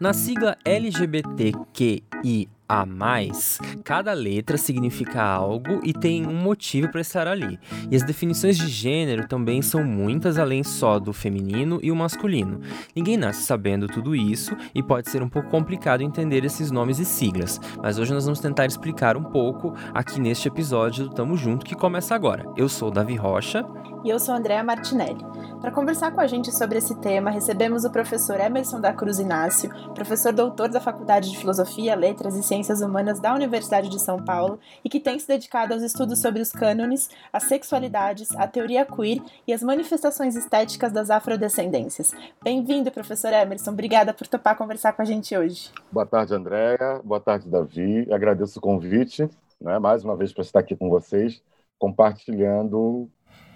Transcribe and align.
Na 0.00 0.12
sigla 0.12 0.56
LGBTQI 0.64 2.48
a 2.68 2.86
mais, 2.86 3.58
cada 3.82 4.12
letra 4.12 4.56
significa 4.56 5.20
algo 5.20 5.80
e 5.82 5.92
tem 5.92 6.24
um 6.24 6.36
motivo 6.36 6.88
para 6.88 7.00
estar 7.00 7.26
ali. 7.26 7.58
E 7.90 7.96
as 7.96 8.04
definições 8.04 8.56
de 8.56 8.68
gênero 8.68 9.26
também 9.26 9.60
são 9.60 9.82
muitas, 9.82 10.38
além 10.38 10.62
só 10.62 11.00
do 11.00 11.12
feminino 11.12 11.80
e 11.82 11.90
o 11.90 11.96
masculino. 11.96 12.60
Ninguém 12.94 13.16
nasce 13.16 13.42
sabendo 13.42 13.88
tudo 13.88 14.14
isso 14.14 14.54
e 14.72 14.82
pode 14.84 15.10
ser 15.10 15.20
um 15.20 15.28
pouco 15.28 15.48
complicado 15.48 16.02
entender 16.02 16.44
esses 16.44 16.70
nomes 16.70 17.00
e 17.00 17.04
siglas, 17.04 17.60
mas 17.82 17.98
hoje 17.98 18.12
nós 18.12 18.24
vamos 18.24 18.38
tentar 18.38 18.66
explicar 18.66 19.16
um 19.16 19.24
pouco 19.24 19.74
aqui 19.92 20.20
neste 20.20 20.46
episódio 20.46 21.08
do 21.08 21.14
Tamo 21.14 21.36
Junto 21.36 21.66
que 21.66 21.74
começa 21.74 22.14
agora. 22.14 22.44
Eu 22.56 22.68
sou 22.68 22.90
Davi 22.90 23.16
Rocha. 23.16 23.64
E 24.04 24.10
eu 24.10 24.18
sou 24.18 24.34
Andréa 24.34 24.62
Martinelli. 24.62 25.24
Para 25.60 25.72
conversar 25.72 26.12
com 26.12 26.20
a 26.20 26.26
gente 26.26 26.54
sobre 26.54 26.78
esse 26.78 26.94
tema, 27.00 27.30
recebemos 27.30 27.84
o 27.84 27.90
professor 27.90 28.38
Emerson 28.38 28.80
da 28.80 28.92
Cruz 28.92 29.18
Inácio, 29.18 29.70
professor 29.92 30.32
doutor 30.32 30.68
da 30.68 30.80
Faculdade 30.80 31.30
de 31.30 31.36
Filosofia, 31.36 31.96
Letras 31.96 32.36
e 32.36 32.42
Ciências 32.44 32.80
Humanas 32.80 33.18
da 33.18 33.34
Universidade 33.34 33.88
de 33.88 34.00
São 34.00 34.22
Paulo 34.22 34.60
e 34.84 34.88
que 34.88 35.00
tem 35.00 35.18
se 35.18 35.26
dedicado 35.26 35.74
aos 35.74 35.82
estudos 35.82 36.20
sobre 36.20 36.40
os 36.40 36.52
cânones, 36.52 37.10
as 37.32 37.44
sexualidades, 37.44 38.34
a 38.36 38.46
teoria 38.46 38.86
queer 38.86 39.20
e 39.46 39.52
as 39.52 39.62
manifestações 39.62 40.36
estéticas 40.36 40.92
das 40.92 41.10
afrodescendências. 41.10 42.14
Bem-vindo, 42.42 42.92
professor 42.92 43.32
Emerson. 43.32 43.72
Obrigada 43.72 44.14
por 44.14 44.28
topar 44.28 44.56
conversar 44.56 44.92
com 44.92 45.02
a 45.02 45.04
gente 45.04 45.36
hoje. 45.36 45.72
Boa 45.90 46.06
tarde, 46.06 46.34
Andréa. 46.34 47.00
Boa 47.02 47.20
tarde, 47.20 47.48
Davi. 47.48 48.06
Agradeço 48.12 48.60
o 48.60 48.62
convite, 48.62 49.28
né, 49.60 49.80
mais 49.80 50.04
uma 50.04 50.16
vez, 50.16 50.32
para 50.32 50.42
estar 50.42 50.60
aqui 50.60 50.76
com 50.76 50.88
vocês, 50.88 51.42
compartilhando 51.80 53.10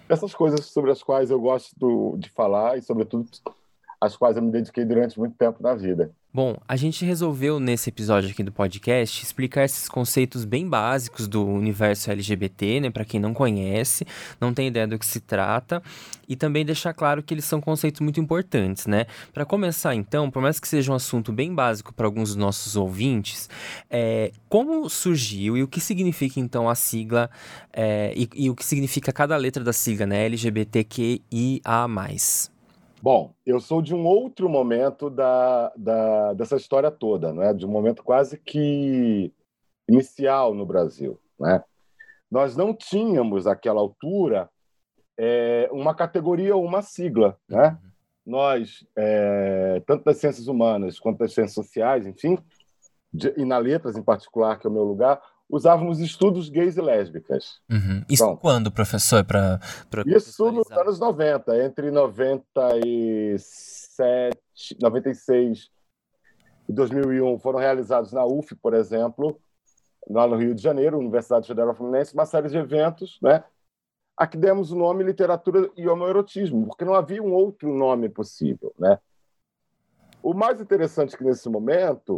essas 0.09 0.33
coisas 0.33 0.65
sobre 0.65 0.91
as 0.91 1.01
quais 1.01 1.29
eu 1.29 1.39
gosto 1.39 2.15
de 2.17 2.29
falar 2.29 2.77
e, 2.77 2.81
sobretudo, 2.81 3.27
as 4.03 4.17
quais 4.17 4.35
eu 4.35 4.43
me 4.43 4.51
dediquei 4.51 4.83
durante 4.83 5.17
muito 5.17 5.35
tempo 5.35 5.63
na 5.63 5.73
vida. 5.73 6.11
Bom, 6.33 6.57
a 6.67 6.75
gente 6.75 7.05
resolveu 7.05 7.59
nesse 7.59 7.89
episódio 7.89 8.31
aqui 8.31 8.43
do 8.43 8.51
podcast 8.51 9.23
explicar 9.23 9.63
esses 9.63 9.87
conceitos 9.87 10.43
bem 10.45 10.67
básicos 10.67 11.27
do 11.27 11.45
universo 11.45 12.09
LGBT, 12.11 12.81
né, 12.81 12.89
para 12.89 13.05
quem 13.05 13.19
não 13.19 13.33
conhece, 13.33 14.05
não 14.41 14.51
tem 14.51 14.67
ideia 14.67 14.87
do 14.87 14.97
que 14.97 15.05
se 15.05 15.21
trata, 15.21 15.81
e 16.27 16.35
também 16.35 16.65
deixar 16.65 16.91
claro 16.93 17.21
que 17.23 17.33
eles 17.33 17.45
são 17.45 17.61
conceitos 17.61 18.01
muito 18.01 18.19
importantes, 18.19 18.87
né? 18.87 19.05
Para 19.31 19.45
começar, 19.45 19.93
então, 19.93 20.31
por 20.31 20.41
mais 20.41 20.59
que 20.59 20.67
seja 20.67 20.91
um 20.91 20.95
assunto 20.95 21.31
bem 21.31 21.53
básico 21.53 21.93
para 21.93 22.07
alguns 22.07 22.29
dos 22.29 22.37
nossos 22.37 22.75
ouvintes, 22.75 23.47
é, 23.89 24.31
como 24.49 24.89
surgiu 24.89 25.55
e 25.55 25.63
o 25.63 25.67
que 25.67 25.79
significa 25.79 26.39
então 26.39 26.67
a 26.67 26.75
sigla 26.75 27.29
é, 27.71 28.11
e, 28.15 28.27
e 28.35 28.49
o 28.49 28.55
que 28.55 28.65
significa 28.65 29.13
cada 29.13 29.37
letra 29.37 29.63
da 29.63 29.71
sigla, 29.71 30.07
né, 30.07 30.25
LGBTQIA+. 30.25 31.87
Bom, 33.03 33.35
eu 33.45 33.59
sou 33.59 33.81
de 33.81 33.93
um 33.93 34.05
outro 34.05 34.47
momento 34.47 35.09
da, 35.09 35.73
da, 35.75 36.31
dessa 36.35 36.55
história 36.55 36.89
toda, 36.89 37.33
né? 37.33 37.53
de 37.53 37.65
um 37.65 37.69
momento 37.69 38.01
quase 38.01 38.37
que 38.37 39.29
inicial 39.89 40.53
no 40.53 40.65
Brasil. 40.65 41.19
Né? 41.37 41.61
Nós 42.31 42.55
não 42.55 42.73
tínhamos, 42.73 43.45
àquela 43.45 43.81
altura, 43.81 44.49
é, 45.17 45.67
uma 45.73 45.93
categoria 45.93 46.55
ou 46.55 46.63
uma 46.63 46.81
sigla. 46.81 47.37
Né? 47.49 47.71
Uhum. 47.71 47.89
Nós, 48.25 48.87
é, 48.95 49.83
tanto 49.85 50.05
das 50.05 50.15
ciências 50.15 50.47
humanas 50.47 50.97
quanto 50.97 51.17
das 51.17 51.33
ciências 51.33 51.55
sociais, 51.55 52.07
enfim, 52.07 52.37
de, 53.13 53.33
e 53.35 53.43
na 53.43 53.57
letras 53.57 53.97
em 53.97 54.01
particular, 54.01 54.57
que 54.57 54.65
é 54.65 54.69
o 54.69 54.73
meu 54.73 54.85
lugar, 54.85 55.21
usávamos 55.49 55.99
estudos 55.99 56.49
gays 56.49 56.77
e 56.77 56.81
lésbicas. 56.81 57.59
Uhum. 57.69 58.03
Isso 58.09 58.23
então, 58.23 58.37
quando, 58.37 58.71
professor? 58.71 59.23
Pra, 59.23 59.59
pra 59.89 60.03
isso 60.05 60.51
nos 60.51 60.71
anos 60.71 60.99
90, 60.99 61.63
entre 61.63 61.91
97, 61.91 64.35
96 64.81 65.69
e 66.67 66.73
2001 66.73 67.39
foram 67.39 67.59
realizados 67.59 68.11
na 68.11 68.25
UF, 68.25 68.55
por 68.55 68.73
exemplo, 68.73 69.39
lá 70.09 70.27
no 70.27 70.35
Rio 70.35 70.55
de 70.55 70.61
Janeiro, 70.61 70.97
Universidade 70.97 71.47
Federal 71.47 71.75
Fluminense, 71.75 72.13
uma 72.13 72.25
série 72.25 72.49
de 72.49 72.57
eventos, 72.57 73.19
né? 73.21 73.43
A 74.15 74.27
que 74.27 74.37
demos 74.37 74.71
o 74.71 74.75
nome 74.75 75.03
literatura 75.03 75.69
e 75.75 75.87
homoerotismo, 75.87 76.67
porque 76.67 76.85
não 76.85 76.93
havia 76.93 77.21
um 77.21 77.33
outro 77.33 77.73
nome 77.73 78.09
possível, 78.09 78.73
né? 78.77 78.99
O 80.21 80.33
mais 80.33 80.61
interessante 80.61 81.15
é 81.15 81.17
que 81.17 81.23
nesse 81.23 81.49
momento 81.49 82.17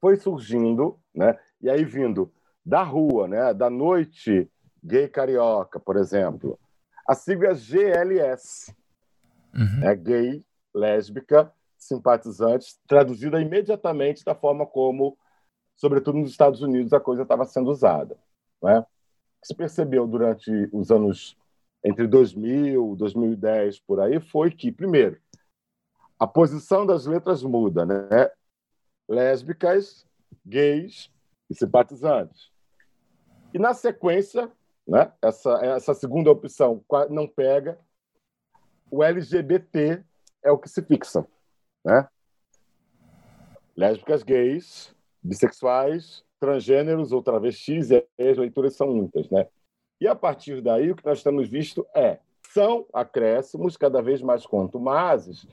foi 0.00 0.16
surgindo, 0.16 0.99
né? 1.14 1.38
E 1.60 1.68
aí 1.68 1.84
vindo 1.84 2.32
da 2.64 2.82
rua, 2.82 3.26
né? 3.28 3.54
Da 3.54 3.68
noite 3.68 4.50
gay 4.82 5.08
carioca, 5.08 5.78
por 5.78 5.96
exemplo, 5.96 6.58
a 7.06 7.14
sigla 7.14 7.48
é 7.48 7.54
GLS, 7.54 8.74
uhum. 9.54 9.84
é 9.84 9.94
gay, 9.94 10.44
lésbica, 10.74 11.52
simpatizantes, 11.76 12.78
traduzida 12.86 13.40
imediatamente 13.40 14.24
da 14.24 14.34
forma 14.34 14.66
como, 14.66 15.18
sobretudo 15.76 16.18
nos 16.18 16.30
Estados 16.30 16.62
Unidos, 16.62 16.92
a 16.92 17.00
coisa 17.00 17.22
estava 17.22 17.44
sendo 17.44 17.70
usada, 17.70 18.16
né? 18.62 18.84
Se 19.42 19.54
percebeu 19.54 20.06
durante 20.06 20.50
os 20.72 20.90
anos 20.90 21.36
entre 21.82 22.06
2000 22.06 22.92
e 22.92 22.96
2010 22.96 23.80
por 23.80 24.00
aí 24.00 24.20
foi 24.20 24.50
que 24.50 24.70
primeiro 24.70 25.18
a 26.18 26.26
posição 26.26 26.84
das 26.84 27.06
letras 27.06 27.42
muda, 27.42 27.86
né? 27.86 28.30
lésbicas, 29.08 30.06
gays 30.44 31.10
e 31.48 31.54
simpatizantes. 31.54 32.50
E 33.52 33.58
na 33.58 33.74
sequência, 33.74 34.50
né, 34.86 35.12
essa, 35.20 35.52
essa 35.64 35.94
segunda 35.94 36.30
opção 36.30 36.84
não 37.10 37.26
pega, 37.26 37.78
o 38.90 39.02
LGBT 39.02 40.02
é 40.42 40.50
o 40.50 40.58
que 40.58 40.68
se 40.68 40.82
fixa. 40.82 41.26
Né? 41.84 42.08
Lésbicas, 43.76 44.22
gays, 44.22 44.94
bissexuais, 45.22 46.24
transgêneros 46.38 47.12
ou 47.12 47.22
travestis, 47.22 47.90
e 47.90 48.06
as 48.18 48.38
leituras 48.38 48.74
são 48.74 48.88
muitas. 48.88 49.28
Né? 49.30 49.46
E 50.00 50.08
a 50.08 50.14
partir 50.14 50.60
daí, 50.62 50.90
o 50.90 50.96
que 50.96 51.04
nós 51.04 51.22
temos 51.22 51.48
visto 51.48 51.86
é 51.94 52.18
são 52.52 52.86
acréscimos 52.92 53.76
cada 53.76 54.02
vez 54.02 54.20
mais 54.20 54.44
contumazes 54.44 55.46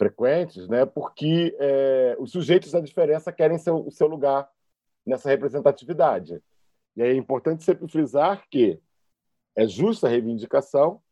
frequentes, 0.00 0.66
né? 0.66 0.86
porque 0.86 1.54
é, 1.60 2.16
os 2.18 2.32
sujeitos 2.32 2.72
da 2.72 2.80
diferença 2.80 3.30
querem 3.30 3.58
seu, 3.58 3.86
o 3.86 3.90
seu 3.90 4.06
lugar 4.06 4.48
nessa 5.06 5.28
representatividade. 5.28 6.42
E 6.96 7.02
é 7.02 7.14
importante 7.14 7.62
sempre 7.62 7.86
frisar 7.86 8.42
que 8.50 8.80
é 9.54 9.66
justa 9.66 10.06
a 10.06 10.10
reivindicação, 10.10 11.02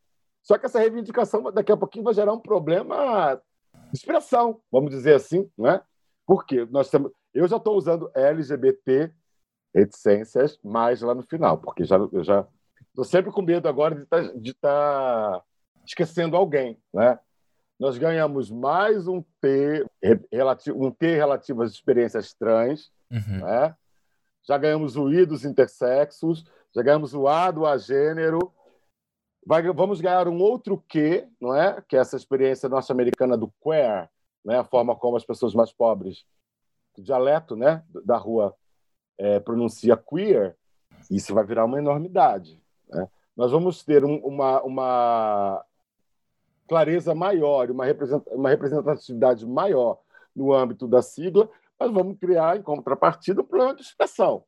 só 0.43 0.57
que 0.57 0.65
essa 0.65 0.79
reivindicação 0.79 1.53
daqui 1.53 1.71
a 1.71 1.77
pouquinho 1.77 2.05
vai 2.05 2.15
gerar 2.15 2.33
um 2.33 2.41
problema 2.41 3.39
de 3.93 3.99
expressão, 3.99 4.59
vamos 4.73 4.91
dizer 4.91 5.17
assim, 5.17 5.51
né? 5.59 5.83
Porque 6.27 6.65
nós 6.71 6.89
temos, 6.89 7.13
eu 7.35 7.47
já 7.47 7.59
estou 7.59 7.77
usando 7.77 8.11
LGBT 8.15 9.13
reticências 9.75 10.59
mais 10.65 11.03
lá 11.03 11.15
no 11.15 11.23
final, 11.23 11.59
porque 11.59 11.85
já 11.85 11.97
eu 11.97 12.25
já 12.25 12.47
estou 12.89 13.05
sempre 13.05 13.31
com 13.31 13.43
medo 13.43 13.69
agora 13.69 13.95
de 13.95 14.07
tá, 14.07 14.21
estar 14.23 14.53
tá 14.63 15.43
esquecendo 15.85 16.37
alguém, 16.37 16.81
né? 16.91 17.19
Nós 17.79 17.97
ganhamos 17.97 18.51
mais 18.51 19.07
um 19.07 19.23
T 19.41 19.87
relativo, 20.33 20.85
um 20.85 20.91
T 20.91 21.15
relativo 21.15 21.63
às 21.63 21.73
experiências 21.73 22.35
trans, 22.35 22.91
uhum. 23.11 23.45
né? 23.45 23.77
já 24.47 24.59
ganhamos 24.59 24.97
o 24.97 25.13
I 25.13 25.25
dos 25.25 25.45
intersexos, 25.45 26.45
já 26.75 26.83
ganhamos 26.83 27.15
o 27.15 27.29
A 27.29 27.51
do 27.51 27.67
agênero, 27.67 28.53
Vai, 29.49 29.63
vamos 29.73 29.99
ganhar 29.99 30.29
um 30.29 30.39
outro 30.43 30.77
Q, 30.87 31.27
não 31.41 31.55
é? 31.55 31.83
que 31.89 31.97
é 31.97 32.01
essa 32.01 32.17
experiência 32.17 32.69
norte-americana 32.69 33.35
do 33.35 33.51
queer, 33.63 34.11
né? 34.45 34.59
a 34.59 34.65
forma 34.65 34.95
como 34.95 35.17
as 35.17 35.25
pessoas 35.25 35.55
mais 35.55 35.73
pobres, 35.73 36.27
o 36.99 37.01
dialeto 37.01 37.57
né? 37.57 37.83
da 38.05 38.19
rua 38.19 38.55
é, 39.17 39.41
pronuncia 39.41 39.97
queer, 39.97 40.55
isso 41.11 41.33
vai 41.33 41.47
virar 41.47 41.65
uma 41.65 41.79
enormidade. 41.79 42.63
Né? 42.91 43.09
Nós 43.35 43.51
vamos 43.51 43.83
ter 43.83 44.05
um, 44.05 44.17
uma, 44.19 44.63
uma 44.63 45.65
clareza 46.69 47.15
maior, 47.15 47.71
uma, 47.71 47.85
representatividade 47.87 49.47
maior 49.47 49.99
no 50.35 50.53
âmbito 50.53 50.87
da 50.87 51.03
sigla, 51.03 51.49
mas 51.79 51.91
vamos 51.91 52.19
criar, 52.19 52.57
em 52.57 52.63
contrapartida, 52.63 53.41
um 53.41 53.45
problema 53.45 53.75
de 53.75 53.83
expressão. 53.83 54.45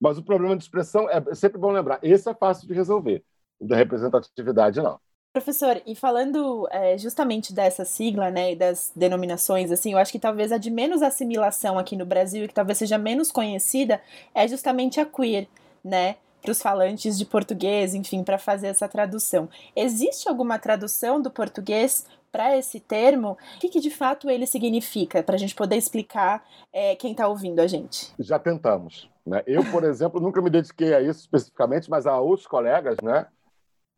Mas 0.00 0.18
o 0.18 0.22
problema 0.22 0.56
de 0.56 0.62
expressão 0.62 1.08
é 1.08 1.34
sempre 1.34 1.58
bom 1.58 1.70
lembrar, 1.70 1.98
esse 2.02 2.28
é 2.28 2.34
fácil 2.34 2.68
de 2.68 2.74
resolver, 2.74 3.24
o 3.58 3.66
da 3.66 3.76
representatividade 3.76 4.80
não. 4.80 5.00
Professor, 5.32 5.80
e 5.86 5.94
falando 5.94 6.68
é, 6.70 6.98
justamente 6.98 7.54
dessa 7.54 7.86
sigla, 7.86 8.30
né, 8.30 8.52
e 8.52 8.56
das 8.56 8.92
denominações, 8.94 9.72
assim, 9.72 9.92
eu 9.92 9.98
acho 9.98 10.12
que 10.12 10.18
talvez 10.18 10.52
a 10.52 10.58
de 10.58 10.70
menos 10.70 11.00
assimilação 11.00 11.78
aqui 11.78 11.96
no 11.96 12.04
Brasil 12.04 12.44
e 12.44 12.48
que 12.48 12.52
talvez 12.52 12.76
seja 12.76 12.98
menos 12.98 13.32
conhecida 13.32 13.98
é 14.34 14.46
justamente 14.46 15.00
a 15.00 15.06
queer, 15.06 15.48
né? 15.82 16.16
Para 16.42 16.50
os 16.50 16.60
falantes 16.60 17.16
de 17.16 17.24
português, 17.24 17.94
enfim, 17.94 18.24
para 18.24 18.36
fazer 18.36 18.66
essa 18.66 18.88
tradução. 18.88 19.48
Existe 19.74 20.28
alguma 20.28 20.58
tradução 20.58 21.22
do 21.22 21.30
português 21.30 22.04
para 22.32 22.56
esse 22.58 22.80
termo? 22.80 23.38
O 23.56 23.60
que, 23.60 23.68
que, 23.68 23.80
de 23.80 23.90
fato 23.90 24.28
ele 24.28 24.46
significa, 24.46 25.22
para 25.22 25.36
a 25.36 25.38
gente 25.38 25.54
poder 25.54 25.76
explicar 25.76 26.44
é, 26.72 26.96
quem 26.96 27.12
está 27.12 27.28
ouvindo 27.28 27.60
a 27.60 27.66
gente? 27.66 28.12
Já 28.18 28.38
tentamos. 28.38 29.08
Né? 29.24 29.42
Eu, 29.46 29.64
por 29.70 29.84
exemplo, 29.84 30.20
nunca 30.20 30.42
me 30.42 30.50
dediquei 30.50 30.94
a 30.94 31.00
isso 31.00 31.20
especificamente, 31.20 31.88
mas 31.88 32.06
há 32.06 32.18
outros 32.18 32.48
colegas 32.48 32.96
né, 33.02 33.26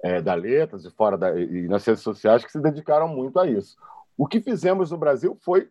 é, 0.02 0.20
da 0.20 0.34
letras 0.34 0.84
e 0.84 0.90
fora 0.90 1.16
da, 1.16 1.38
e 1.40 1.66
nas 1.66 1.84
redes 1.84 2.02
sociais 2.02 2.44
que 2.44 2.52
se 2.52 2.60
dedicaram 2.60 3.08
muito 3.08 3.38
a 3.38 3.46
isso. 3.46 3.76
O 4.18 4.26
que 4.26 4.40
fizemos 4.40 4.90
no 4.90 4.98
Brasil 4.98 5.36
foi 5.40 5.70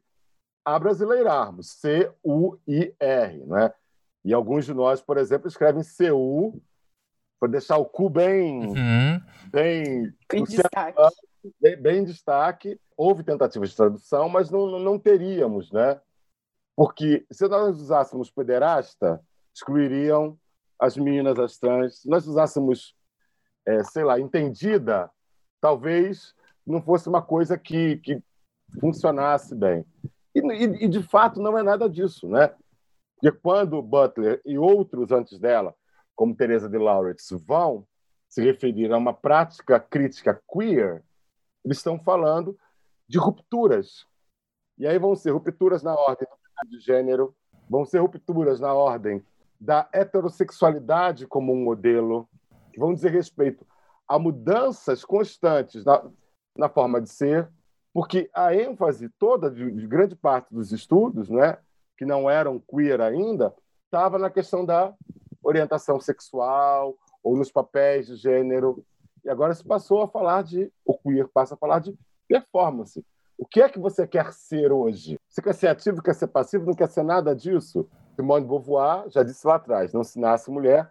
abrasileirarmos, 0.65 1.67
C-U-I-R, 1.67 3.45
né? 3.45 3.73
E 4.23 4.33
alguns 4.33 4.65
de 4.65 4.73
nós, 4.73 5.01
por 5.01 5.17
exemplo, 5.17 5.47
escrevem 5.47 5.83
C-U 5.83 6.61
para 7.39 7.51
deixar 7.51 7.77
o 7.77 7.85
cu 7.85 8.09
bem, 8.09 8.67
Uhum. 8.67 9.21
bem, 9.51 10.13
Em 10.33 10.41
o 10.41 10.45
destaque. 10.45 10.97
bem, 11.59 11.75
bem 11.77 11.97
em 11.99 12.05
destaque. 12.05 12.79
Houve 12.95 13.23
tentativas 13.23 13.69
de 13.71 13.75
tradução, 13.75 14.29
mas 14.29 14.49
não, 14.49 14.79
não 14.79 14.97
teríamos, 14.97 15.71
né? 15.71 15.99
Porque 16.75 17.25
se 17.29 17.47
nós 17.47 17.77
usássemos 17.79 18.31
pederasta, 18.31 19.19
excluiriam 19.53 20.37
as 20.79 20.97
meninas, 20.97 21.37
as 21.37 21.57
trans. 21.57 22.01
Se 22.01 22.09
nós 22.09 22.25
usássemos, 22.25 22.95
é, 23.65 23.83
sei 23.83 24.03
lá, 24.03 24.19
entendida, 24.19 25.11
talvez 25.61 26.33
não 26.65 26.81
fosse 26.81 27.09
uma 27.09 27.21
coisa 27.21 27.57
que, 27.57 27.97
que 27.97 28.23
funcionasse 28.79 29.53
bem. 29.53 29.85
E, 30.33 30.39
e, 30.39 30.85
e, 30.85 30.87
de 30.87 31.03
fato, 31.03 31.41
não 31.41 31.57
é 31.57 31.61
nada 31.61 31.89
disso, 31.89 32.27
né? 32.27 32.53
Porque 33.23 33.39
quando 33.39 33.81
Butler 33.81 34.41
e 34.45 34.57
outros 34.57 35.09
antes 35.13 35.39
dela, 35.39 35.73
como 36.13 36.35
Teresa 36.35 36.67
de 36.67 36.77
Lauretz, 36.77 37.29
vão 37.47 37.87
se 38.27 38.43
referir 38.43 38.91
a 38.91 38.97
uma 38.97 39.13
prática 39.13 39.79
crítica 39.79 40.43
queer, 40.51 41.01
eles 41.63 41.77
estão 41.77 41.97
falando 41.97 42.59
de 43.07 43.17
rupturas. 43.17 44.05
E 44.77 44.85
aí 44.85 44.99
vão 44.99 45.15
ser 45.15 45.31
rupturas 45.31 45.81
na 45.81 45.95
ordem 45.95 46.27
de 46.67 46.79
gênero, 46.81 47.33
vão 47.69 47.85
ser 47.85 47.99
rupturas 47.99 48.59
na 48.59 48.73
ordem 48.73 49.25
da 49.57 49.87
heterossexualidade 49.93 51.25
como 51.25 51.53
um 51.53 51.63
modelo, 51.63 52.27
que 52.73 52.79
vão 52.79 52.93
dizer 52.93 53.11
respeito 53.11 53.65
a 54.05 54.19
mudanças 54.19 55.05
constantes 55.05 55.85
na, 55.85 56.03
na 56.57 56.67
forma 56.67 56.99
de 56.99 57.09
ser, 57.09 57.49
porque 57.93 58.29
a 58.33 58.53
ênfase 58.53 59.07
toda 59.17 59.49
de, 59.49 59.71
de 59.71 59.87
grande 59.87 60.13
parte 60.13 60.53
dos 60.53 60.73
estudos, 60.73 61.29
né, 61.29 61.57
que 61.97 62.05
não 62.05 62.29
eram 62.29 62.59
queer 62.59 63.01
ainda, 63.01 63.53
estava 63.85 64.17
na 64.17 64.29
questão 64.29 64.65
da 64.65 64.93
orientação 65.43 65.99
sexual 65.99 66.95
ou 67.23 67.35
nos 67.35 67.51
papéis 67.51 68.07
de 68.07 68.15
gênero. 68.15 68.83
E 69.23 69.29
agora 69.29 69.53
se 69.53 69.63
passou 69.63 70.01
a 70.01 70.07
falar 70.07 70.43
de 70.43 70.71
o 70.85 70.97
queer 70.97 71.27
passa 71.27 71.55
a 71.55 71.57
falar 71.57 71.79
de 71.79 71.97
performance. 72.27 73.05
O 73.37 73.45
que 73.45 73.61
é 73.61 73.69
que 73.69 73.79
você 73.79 74.07
quer 74.07 74.31
ser 74.31 74.71
hoje? 74.71 75.19
Você 75.27 75.41
quer 75.41 75.53
ser 75.53 75.67
ativo, 75.67 76.01
quer 76.01 76.15
ser 76.15 76.27
passivo, 76.27 76.65
não 76.65 76.73
quer 76.73 76.87
ser 76.87 77.03
nada 77.03 77.35
disso? 77.35 77.87
Simone 78.15 78.43
de 78.43 78.47
Beauvoir 78.47 79.09
já 79.09 79.23
disse 79.23 79.45
lá 79.45 79.55
atrás: 79.55 79.91
não 79.93 80.03
se 80.03 80.19
nasce 80.19 80.51
mulher, 80.51 80.89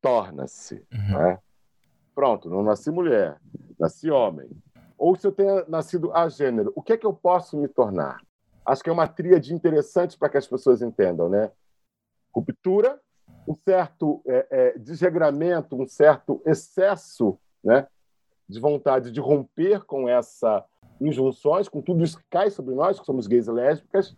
torna-se. 0.00 0.84
Uhum. 0.92 1.18
Né? 1.18 1.38
Pronto, 2.14 2.48
não 2.48 2.62
nasci 2.62 2.90
mulher, 2.90 3.40
nasci 3.78 4.10
homem. 4.10 4.48
Ou 4.96 5.16
se 5.16 5.26
eu 5.26 5.32
tenha 5.32 5.64
nascido 5.66 6.12
a 6.12 6.28
gênero, 6.28 6.72
o 6.76 6.82
que 6.82 6.92
é 6.92 6.96
que 6.96 7.06
eu 7.06 7.12
posso 7.12 7.56
me 7.56 7.68
tornar? 7.68 8.20
Acho 8.66 8.82
que 8.82 8.90
é 8.90 8.92
uma 8.92 9.06
tríade 9.06 9.52
interessante 9.52 10.18
para 10.18 10.28
que 10.28 10.38
as 10.38 10.46
pessoas 10.46 10.80
entendam, 10.80 11.28
né? 11.28 11.50
Ruptura, 12.34 13.00
um 13.46 13.54
certo 13.54 14.22
é, 14.26 14.46
é, 14.50 14.78
desregramento, 14.78 15.80
um 15.80 15.86
certo 15.86 16.42
excesso, 16.46 17.38
né? 17.62 17.86
De 18.48 18.60
vontade 18.60 19.10
de 19.10 19.20
romper 19.20 19.84
com 19.84 20.08
essa 20.08 20.64
injunções, 21.00 21.68
com 21.68 21.82
tudo 21.82 22.04
isso 22.04 22.18
que 22.18 22.24
cai 22.30 22.50
sobre 22.50 22.74
nós, 22.74 22.98
que 22.98 23.06
somos 23.06 23.26
gays 23.26 23.46
e 23.46 23.50
lésbicas, 23.50 24.16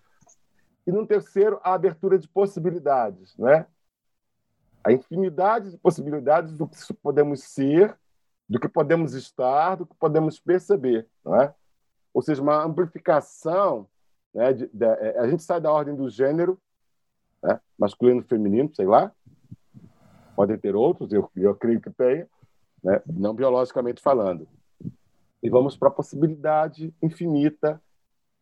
e 0.86 0.92
no 0.92 1.06
terceiro, 1.06 1.58
a 1.64 1.74
abertura 1.74 2.18
de 2.18 2.28
possibilidades, 2.28 3.36
né? 3.36 3.66
A 4.84 4.92
infinidade 4.92 5.72
de 5.72 5.78
possibilidades 5.78 6.56
do 6.56 6.68
que 6.68 6.76
podemos 6.94 7.42
ser, 7.42 7.98
do 8.48 8.60
que 8.60 8.68
podemos 8.68 9.14
estar, 9.14 9.74
do 9.74 9.86
que 9.86 9.96
podemos 9.96 10.38
perceber, 10.38 11.08
não 11.24 11.40
é? 11.40 11.52
Ou 12.14 12.22
seja, 12.22 12.40
uma 12.40 12.62
amplificação, 12.62 13.88
né? 14.36 14.52
De, 14.52 14.66
de, 14.72 14.84
é, 14.84 15.18
a 15.18 15.28
gente 15.28 15.42
sai 15.42 15.60
da 15.60 15.72
ordem 15.72 15.96
do 15.96 16.08
gênero, 16.08 16.58
né? 17.42 17.58
masculino, 17.78 18.22
feminino, 18.22 18.70
sei 18.74 18.86
lá, 18.86 19.10
podem 20.36 20.58
ter 20.58 20.76
outros, 20.76 21.12
eu, 21.12 21.28
eu 21.34 21.54
creio 21.54 21.80
que 21.80 21.90
tenha, 21.90 22.28
né? 22.84 23.02
não 23.06 23.34
biologicamente 23.34 24.00
falando 24.02 24.46
e 25.42 25.48
vamos 25.48 25.76
para 25.76 25.88
a 25.88 25.92
possibilidade 25.92 26.92
infinita 27.02 27.80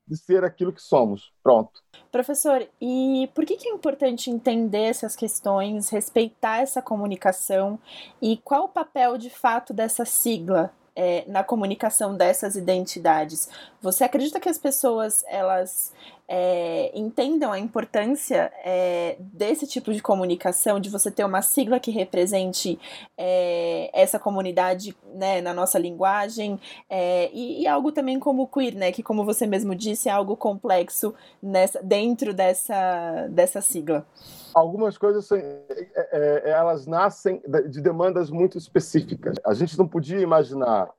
de 0.06 0.16
ser 0.16 0.44
aquilo 0.44 0.72
que 0.72 0.82
somos. 0.82 1.32
Pronto. 1.42 1.82
Professor, 2.12 2.66
e 2.80 3.28
por 3.34 3.44
que, 3.44 3.56
que 3.56 3.68
é 3.68 3.72
importante 3.72 4.30
entender 4.30 4.84
essas 4.84 5.16
questões, 5.16 5.88
respeitar 5.90 6.58
essa 6.58 6.82
comunicação 6.82 7.78
e 8.20 8.36
qual 8.38 8.64
o 8.64 8.68
papel 8.68 9.16
de 9.16 9.30
fato 9.30 9.72
dessa 9.72 10.04
sigla 10.04 10.72
é, 10.96 11.24
na 11.26 11.42
comunicação 11.42 12.16
dessas 12.16 12.56
identidades? 12.56 13.48
Você 13.80 14.04
acredita 14.04 14.40
que 14.40 14.48
as 14.48 14.58
pessoas 14.58 15.24
elas 15.28 15.92
é, 16.26 16.90
entendam 16.94 17.52
a 17.52 17.58
importância 17.58 18.50
é, 18.64 19.16
desse 19.18 19.66
tipo 19.66 19.92
de 19.92 20.00
comunicação, 20.00 20.80
de 20.80 20.88
você 20.88 21.10
ter 21.10 21.24
uma 21.24 21.42
sigla 21.42 21.78
que 21.78 21.90
represente 21.90 22.78
é, 23.16 23.90
essa 23.92 24.18
comunidade 24.18 24.96
né, 25.14 25.40
na 25.40 25.52
nossa 25.52 25.78
linguagem, 25.78 26.58
é, 26.88 27.30
e, 27.32 27.62
e, 27.62 27.66
algo 27.66 27.92
também 27.92 28.18
como 28.18 28.46
queer, 28.48 28.74
né, 28.74 28.90
que 28.90 29.02
como 29.02 29.24
você 29.24 29.46
mesmo 29.46 29.74
disse, 29.74 30.08
é 30.08 30.12
algo 30.12 30.36
complexo 30.36 31.14
nessa, 31.42 31.82
dentro 31.82 32.32
dessa, 32.32 33.26
dessa 33.28 33.60
sigla? 33.60 34.06
Algumas 34.54 34.96
coisas 34.96 35.30
é, 35.32 35.64
é, 35.94 36.50
elas 36.50 36.86
nascem 36.86 37.42
de 37.68 37.80
demandas 37.80 38.30
muito 38.30 38.56
específicas. 38.56 39.36
A 39.44 39.52
gente 39.54 39.76
não 39.76 39.88
podia 39.88 40.20
imaginar 40.20 40.90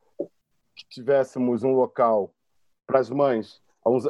que 0.75 0.85
tivéssemos 0.89 1.63
um 1.63 1.71
local 1.71 2.33
para 2.85 2.99
as 2.99 3.09
mães 3.09 3.61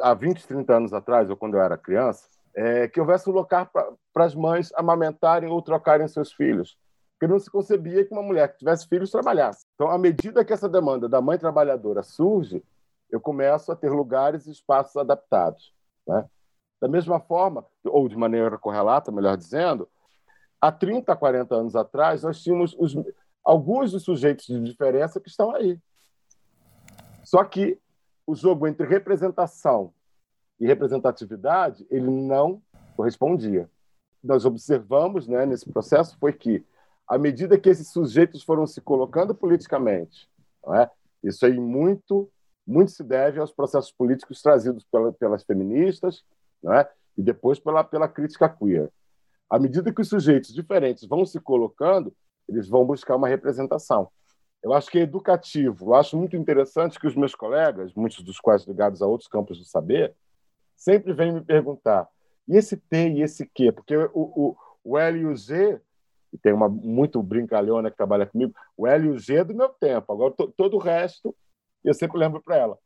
há 0.02 0.14
20, 0.14 0.46
30 0.46 0.74
anos 0.74 0.92
atrás, 0.92 1.30
ou 1.30 1.36
quando 1.36 1.54
eu 1.54 1.60
era 1.60 1.76
criança, 1.76 2.28
é, 2.54 2.88
que 2.88 3.00
houvesse 3.00 3.28
um 3.28 3.32
local 3.32 3.70
para 4.12 4.24
as 4.24 4.34
mães 4.34 4.72
amamentarem 4.74 5.50
ou 5.50 5.60
trocarem 5.60 6.08
seus 6.08 6.32
filhos. 6.32 6.76
Porque 7.12 7.30
não 7.30 7.38
se 7.38 7.50
concebia 7.50 8.04
que 8.04 8.12
uma 8.12 8.22
mulher 8.22 8.48
que 8.48 8.58
tivesse 8.58 8.88
filhos 8.88 9.10
trabalhasse. 9.10 9.64
Então, 9.74 9.90
à 9.90 9.96
medida 9.96 10.44
que 10.44 10.52
essa 10.52 10.68
demanda 10.68 11.08
da 11.08 11.20
mãe 11.20 11.38
trabalhadora 11.38 12.02
surge, 12.02 12.62
eu 13.10 13.20
começo 13.20 13.70
a 13.70 13.76
ter 13.76 13.90
lugares 13.90 14.46
e 14.46 14.50
espaços 14.50 14.96
adaptados. 14.96 15.72
Né? 16.06 16.24
Da 16.80 16.88
mesma 16.88 17.18
forma, 17.18 17.64
ou 17.84 18.08
de 18.08 18.16
maneira 18.16 18.58
correlata, 18.58 19.10
melhor 19.10 19.36
dizendo, 19.36 19.88
há 20.60 20.70
30, 20.70 21.14
40 21.16 21.54
anos 21.54 21.76
atrás, 21.76 22.22
nós 22.22 22.42
tínhamos 22.42 22.76
os, 22.78 22.94
alguns 23.44 23.92
dos 23.92 24.02
sujeitos 24.02 24.46
de 24.46 24.60
diferença 24.62 25.20
que 25.20 25.28
estão 25.28 25.54
aí. 25.54 25.78
Só 27.24 27.42
que 27.44 27.78
o 28.26 28.34
jogo 28.34 28.66
entre 28.66 28.86
representação 28.86 29.92
e 30.60 30.66
representatividade, 30.66 31.86
ele 31.90 32.10
não 32.10 32.60
correspondia. 32.96 33.70
Nós 34.22 34.44
observamos 34.44 35.28
né, 35.28 35.46
nesse 35.46 35.70
processo 35.70 36.18
foi 36.18 36.32
que, 36.32 36.64
à 37.06 37.16
medida 37.16 37.58
que 37.58 37.68
esses 37.68 37.90
sujeitos 37.90 38.42
foram 38.42 38.66
se 38.66 38.80
colocando 38.80 39.34
politicamente, 39.34 40.28
é? 40.74 40.90
isso 41.22 41.46
aí 41.46 41.58
muito, 41.58 42.28
muito 42.66 42.90
se 42.90 43.04
deve 43.04 43.38
aos 43.38 43.52
processos 43.52 43.92
políticos 43.92 44.42
trazidos 44.42 44.84
pela, 44.84 45.12
pelas 45.12 45.44
feministas 45.44 46.24
é? 46.72 46.88
e 47.16 47.22
depois 47.22 47.58
pela, 47.58 47.82
pela 47.82 48.08
crítica 48.08 48.48
queer. 48.48 48.90
À 49.48 49.58
medida 49.58 49.92
que 49.92 50.00
os 50.00 50.08
sujeitos 50.08 50.52
diferentes 50.52 51.06
vão 51.06 51.24
se 51.24 51.40
colocando, 51.40 52.14
eles 52.48 52.68
vão 52.68 52.84
buscar 52.84 53.16
uma 53.16 53.28
representação. 53.28 54.08
Eu 54.62 54.72
acho 54.72 54.90
que 54.90 54.98
é 54.98 55.02
educativo. 55.02 55.90
Eu 55.90 55.94
acho 55.94 56.16
muito 56.16 56.36
interessante 56.36 56.98
que 56.98 57.06
os 57.06 57.14
meus 57.14 57.34
colegas, 57.34 57.94
muitos 57.94 58.22
dos 58.22 58.38
quais 58.40 58.64
ligados 58.64 59.00
a 59.00 59.06
outros 59.06 59.28
campos 59.28 59.58
do 59.58 59.64
saber, 59.64 60.14
sempre 60.76 61.12
vêm 61.12 61.32
me 61.32 61.40
perguntar: 61.40 62.08
e 62.48 62.56
esse 62.56 62.76
T 62.76 63.10
e 63.10 63.22
esse 63.22 63.46
Q? 63.46 63.72
Porque 63.72 63.96
o, 63.96 64.10
o, 64.14 64.56
o 64.82 64.98
L 64.98 65.18
e 65.18 65.26
o 65.26 65.36
G, 65.36 65.80
e 66.32 66.38
tem 66.38 66.52
uma 66.52 66.68
muito 66.68 67.22
brincalhona 67.22 67.90
que 67.90 67.96
trabalha 67.96 68.26
comigo, 68.26 68.52
o 68.76 68.86
L 68.86 69.06
e 69.06 69.10
o 69.10 69.18
G 69.18 69.36
é 69.36 69.44
do 69.44 69.54
meu 69.54 69.68
tempo. 69.68 70.12
Agora, 70.12 70.34
to, 70.34 70.52
todo 70.56 70.74
o 70.74 70.80
resto, 70.80 71.34
eu 71.84 71.94
sempre 71.94 72.18
lembro 72.18 72.42
para 72.42 72.56
ela: 72.56 72.78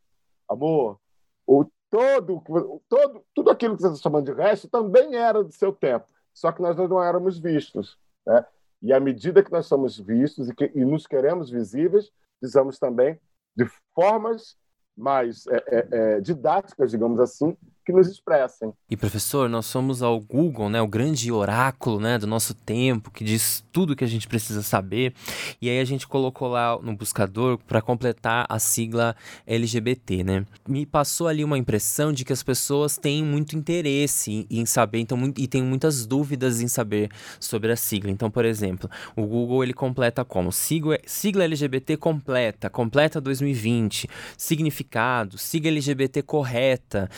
amor, 0.49 0.99
o, 1.47 1.65
todo, 1.91 2.43
todo, 2.89 3.25
tudo 3.35 3.51
aquilo 3.51 3.77
que 3.77 3.83
você 3.83 3.89
está 3.89 4.03
chamando 4.03 4.27
de 4.27 4.33
resto 4.33 4.69
também 4.69 5.17
era 5.17 5.43
do 5.43 5.53
seu 5.53 5.73
tempo, 5.73 6.07
só 6.33 6.53
que 6.53 6.63
nós 6.63 6.77
não 6.77 7.03
éramos 7.03 7.39
vistos. 7.39 7.99
Né? 8.27 8.45
E 8.83 8.93
à 8.93 9.01
medida 9.01 9.43
que 9.43 9.53
nós 9.53 9.67
somos 9.67 9.99
vistos 9.99 10.49
e, 10.49 10.55
que, 10.55 10.71
e 10.75 10.85
nos 10.85 11.07
queremos 11.07 11.51
visíveis, 11.51 12.11
precisamos 12.39 12.79
também 12.79 13.21
de 13.57 13.67
formas 13.95 14.57
mais 14.97 15.47
é, 15.47 15.57
é, 15.67 15.89
é, 15.91 16.21
didáticas, 16.21 16.91
digamos 16.91 17.21
assim, 17.21 17.57
que 17.91 17.97
nos 17.97 18.09
expressem. 18.09 18.73
E 18.89 18.97
professor, 18.97 19.49
nós 19.49 19.67
somos 19.67 20.03
ao 20.03 20.21
Google, 20.21 20.69
né, 20.69 20.81
o 20.81 20.87
grande 20.87 21.31
oráculo, 21.31 22.01
né, 22.01 22.19
do 22.19 22.27
nosso 22.27 22.55
tempo, 22.55 23.11
que 23.11 23.25
diz 23.25 23.65
tudo 23.73 23.97
que 23.97 24.05
a 24.05 24.07
gente 24.07 24.27
precisa 24.29 24.63
saber. 24.63 25.13
E 25.61 25.69
aí 25.69 25.79
a 25.79 25.85
gente 25.85 26.07
colocou 26.07 26.49
lá 26.49 26.79
no 26.81 26.97
buscador 26.97 27.59
para 27.59 27.81
completar 27.81 28.47
a 28.49 28.59
sigla 28.59 29.15
LGBT, 29.47 30.25
né? 30.25 30.47
Me 30.69 30.87
passou 30.87 31.29
ali 31.29 31.45
uma 31.45 31.59
impressão 31.59 32.13
de 32.13 32.25
que 32.25 32.33
as 32.33 32.43
pessoas 32.43 32.97
têm 32.97 33.25
muito 33.25 33.57
interesse 33.57 34.47
em, 34.51 34.67
saber, 34.67 35.01
então 35.01 35.19
e 35.37 35.47
têm 35.47 35.63
muitas 35.63 36.07
dúvidas 36.07 36.61
em 36.61 36.69
saber 36.69 37.11
sobre 37.39 37.73
a 37.73 37.77
sigla. 37.77 38.11
Então, 38.11 38.31
por 38.31 38.45
exemplo, 38.45 38.89
o 39.17 39.27
Google 39.27 39.63
ele 39.63 39.73
completa 39.73 40.25
como 40.25 40.53
sigla, 40.53 40.99
sigla 41.07 41.45
LGBT 41.45 41.97
completa, 41.97 42.71
completa 42.71 43.21
2020, 43.21 44.09
significado, 44.37 45.39
sigla 45.39 45.71
LGBT 45.71 46.23
correta. 46.23 47.09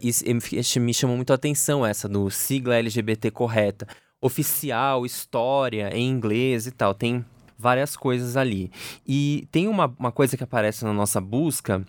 Seja, 0.00 0.60
isso 0.60 0.80
me 0.80 0.94
chamou 0.94 1.16
muito 1.16 1.32
a 1.32 1.34
atenção 1.34 1.84
essa 1.84 2.08
do 2.08 2.30
sigla 2.30 2.76
LGBT 2.76 3.30
correta. 3.30 3.86
Oficial, 4.20 5.04
história, 5.04 5.90
em 5.94 6.08
inglês 6.08 6.66
e 6.66 6.70
tal. 6.70 6.94
Tem 6.94 7.24
várias 7.58 7.96
coisas 7.96 8.36
ali. 8.36 8.70
E 9.06 9.46
tem 9.50 9.68
uma, 9.68 9.94
uma 9.98 10.12
coisa 10.12 10.36
que 10.36 10.44
aparece 10.44 10.84
na 10.84 10.92
nossa 10.92 11.20
busca 11.20 11.84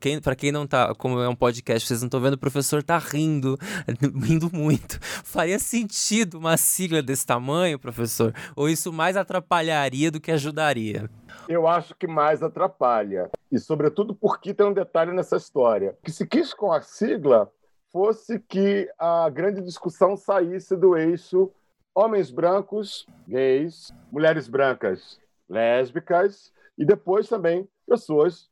quem, 0.00 0.20
para 0.20 0.34
quem 0.34 0.52
não 0.52 0.66
tá, 0.66 0.94
como 0.94 1.20
é 1.20 1.28
um 1.28 1.34
podcast, 1.34 1.86
vocês 1.86 2.00
não 2.00 2.08
estão 2.08 2.20
vendo, 2.20 2.34
o 2.34 2.38
professor 2.38 2.82
tá 2.82 2.98
rindo, 2.98 3.58
rindo 4.22 4.50
muito. 4.52 4.98
Faria 5.00 5.58
sentido 5.58 6.38
uma 6.38 6.56
sigla 6.56 7.02
desse 7.02 7.26
tamanho, 7.26 7.78
professor? 7.78 8.34
Ou 8.56 8.68
isso 8.68 8.92
mais 8.92 9.16
atrapalharia 9.16 10.10
do 10.10 10.20
que 10.20 10.30
ajudaria? 10.30 11.10
Eu 11.48 11.66
acho 11.66 11.94
que 11.94 12.06
mais 12.06 12.42
atrapalha. 12.42 13.30
E, 13.50 13.58
sobretudo, 13.58 14.14
porque 14.14 14.54
tem 14.54 14.66
um 14.66 14.72
detalhe 14.72 15.12
nessa 15.12 15.36
história. 15.36 15.96
Que 16.02 16.10
se 16.10 16.26
quis 16.26 16.54
com 16.54 16.72
a 16.72 16.80
sigla 16.80 17.50
fosse 17.92 18.40
que 18.40 18.90
a 18.98 19.30
grande 19.30 19.60
discussão 19.60 20.16
saísse 20.16 20.76
do 20.76 20.96
eixo 20.96 21.50
homens 21.94 22.30
brancos, 22.30 23.06
gays, 23.28 23.92
mulheres 24.10 24.48
brancas, 24.48 25.20
lésbicas, 25.48 26.52
e 26.76 26.84
depois 26.84 27.28
também 27.28 27.68
pessoas 27.86 28.50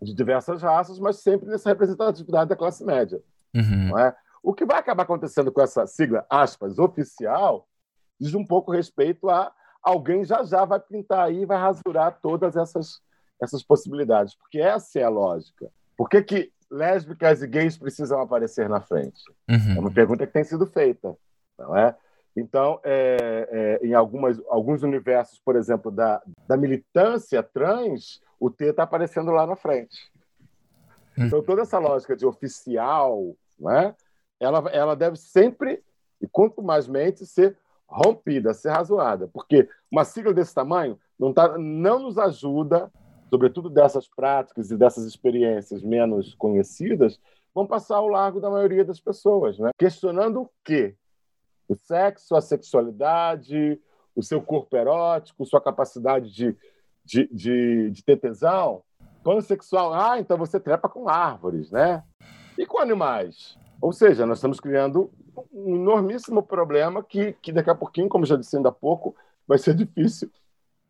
de 0.00 0.14
diversas 0.14 0.62
raças, 0.62 0.98
mas 0.98 1.16
sempre 1.16 1.48
nessa 1.48 1.70
representatividade 1.70 2.50
da 2.50 2.56
classe 2.56 2.84
média. 2.84 3.20
Uhum. 3.54 3.98
É? 3.98 4.14
O 4.42 4.52
que 4.52 4.64
vai 4.64 4.78
acabar 4.78 5.04
acontecendo 5.04 5.50
com 5.50 5.60
essa 5.60 5.86
sigla, 5.86 6.24
aspas, 6.28 6.78
oficial, 6.78 7.66
diz 8.20 8.34
um 8.34 8.44
pouco 8.44 8.70
respeito 8.70 9.28
a 9.28 9.52
alguém 9.82 10.24
já 10.24 10.42
já 10.42 10.64
vai 10.64 10.80
pintar 10.80 11.26
aí 11.26 11.42
e 11.42 11.46
vai 11.46 11.58
rasurar 11.58 12.18
todas 12.22 12.56
essas, 12.56 13.00
essas 13.40 13.62
possibilidades, 13.62 14.34
porque 14.34 14.58
essa 14.58 14.98
é 14.98 15.02
a 15.02 15.08
lógica. 15.08 15.70
Por 15.96 16.08
que, 16.08 16.22
que 16.22 16.52
lésbicas 16.70 17.42
e 17.42 17.46
gays 17.46 17.76
precisam 17.76 18.20
aparecer 18.20 18.68
na 18.68 18.80
frente? 18.80 19.22
Uhum. 19.48 19.76
É 19.76 19.80
uma 19.80 19.92
pergunta 19.92 20.26
que 20.26 20.32
tem 20.32 20.44
sido 20.44 20.66
feita, 20.66 21.16
não 21.58 21.76
é? 21.76 21.96
Então, 22.36 22.80
é, 22.82 23.78
é, 23.80 23.86
em 23.86 23.94
algumas, 23.94 24.40
alguns 24.48 24.82
universos, 24.82 25.38
por 25.38 25.54
exemplo, 25.54 25.90
da, 25.90 26.20
da 26.48 26.56
militância 26.56 27.42
trans, 27.42 28.20
o 28.40 28.50
T 28.50 28.66
está 28.66 28.82
aparecendo 28.82 29.30
lá 29.30 29.46
na 29.46 29.54
frente. 29.54 30.12
Então, 31.16 31.42
toda 31.42 31.62
essa 31.62 31.78
lógica 31.78 32.16
de 32.16 32.26
oficial, 32.26 33.36
né, 33.58 33.94
ela, 34.40 34.68
ela 34.70 34.96
deve 34.96 35.16
sempre, 35.16 35.82
e 36.20 36.26
quanto 36.26 36.60
mais 36.60 36.88
mente, 36.88 37.24
ser 37.24 37.56
rompida, 37.86 38.52
ser 38.52 38.70
razoada, 38.70 39.28
porque 39.32 39.68
uma 39.90 40.04
sigla 40.04 40.34
desse 40.34 40.52
tamanho 40.52 40.98
não, 41.18 41.32
tá, 41.32 41.56
não 41.56 42.00
nos 42.00 42.18
ajuda, 42.18 42.90
sobretudo 43.30 43.70
dessas 43.70 44.08
práticas 44.08 44.70
e 44.70 44.76
dessas 44.76 45.04
experiências 45.04 45.82
menos 45.82 46.34
conhecidas, 46.34 47.20
vão 47.54 47.66
passar 47.66 47.96
ao 47.96 48.08
largo 48.08 48.40
da 48.40 48.50
maioria 48.50 48.84
das 48.84 49.00
pessoas, 49.00 49.58
né? 49.58 49.70
questionando 49.78 50.42
o 50.42 50.50
quê? 50.64 50.96
O 51.68 51.74
sexo, 51.74 52.34
a 52.34 52.40
sexualidade, 52.40 53.80
o 54.14 54.22
seu 54.22 54.40
corpo 54.40 54.76
erótico, 54.76 55.46
sua 55.46 55.60
capacidade 55.60 56.32
de, 56.32 56.56
de, 57.04 57.28
de, 57.32 57.90
de 57.90 58.04
ter 58.04 58.16
tesão. 58.16 58.82
Pansexual, 59.22 59.94
ah, 59.94 60.18
então 60.18 60.36
você 60.36 60.60
trepa 60.60 60.88
com 60.88 61.08
árvores, 61.08 61.70
né? 61.70 62.04
E 62.58 62.66
com 62.66 62.78
animais? 62.78 63.56
Ou 63.80 63.92
seja, 63.92 64.26
nós 64.26 64.38
estamos 64.38 64.60
criando 64.60 65.10
um 65.52 65.76
enormíssimo 65.76 66.42
problema 66.42 67.02
que, 67.02 67.32
que 67.40 67.52
daqui 67.52 67.70
a 67.70 67.74
pouquinho, 67.74 68.08
como 68.08 68.26
já 68.26 68.36
disse 68.36 68.56
ainda 68.56 68.68
há 68.68 68.72
pouco, 68.72 69.16
vai 69.46 69.58
ser 69.58 69.74
difícil 69.74 70.30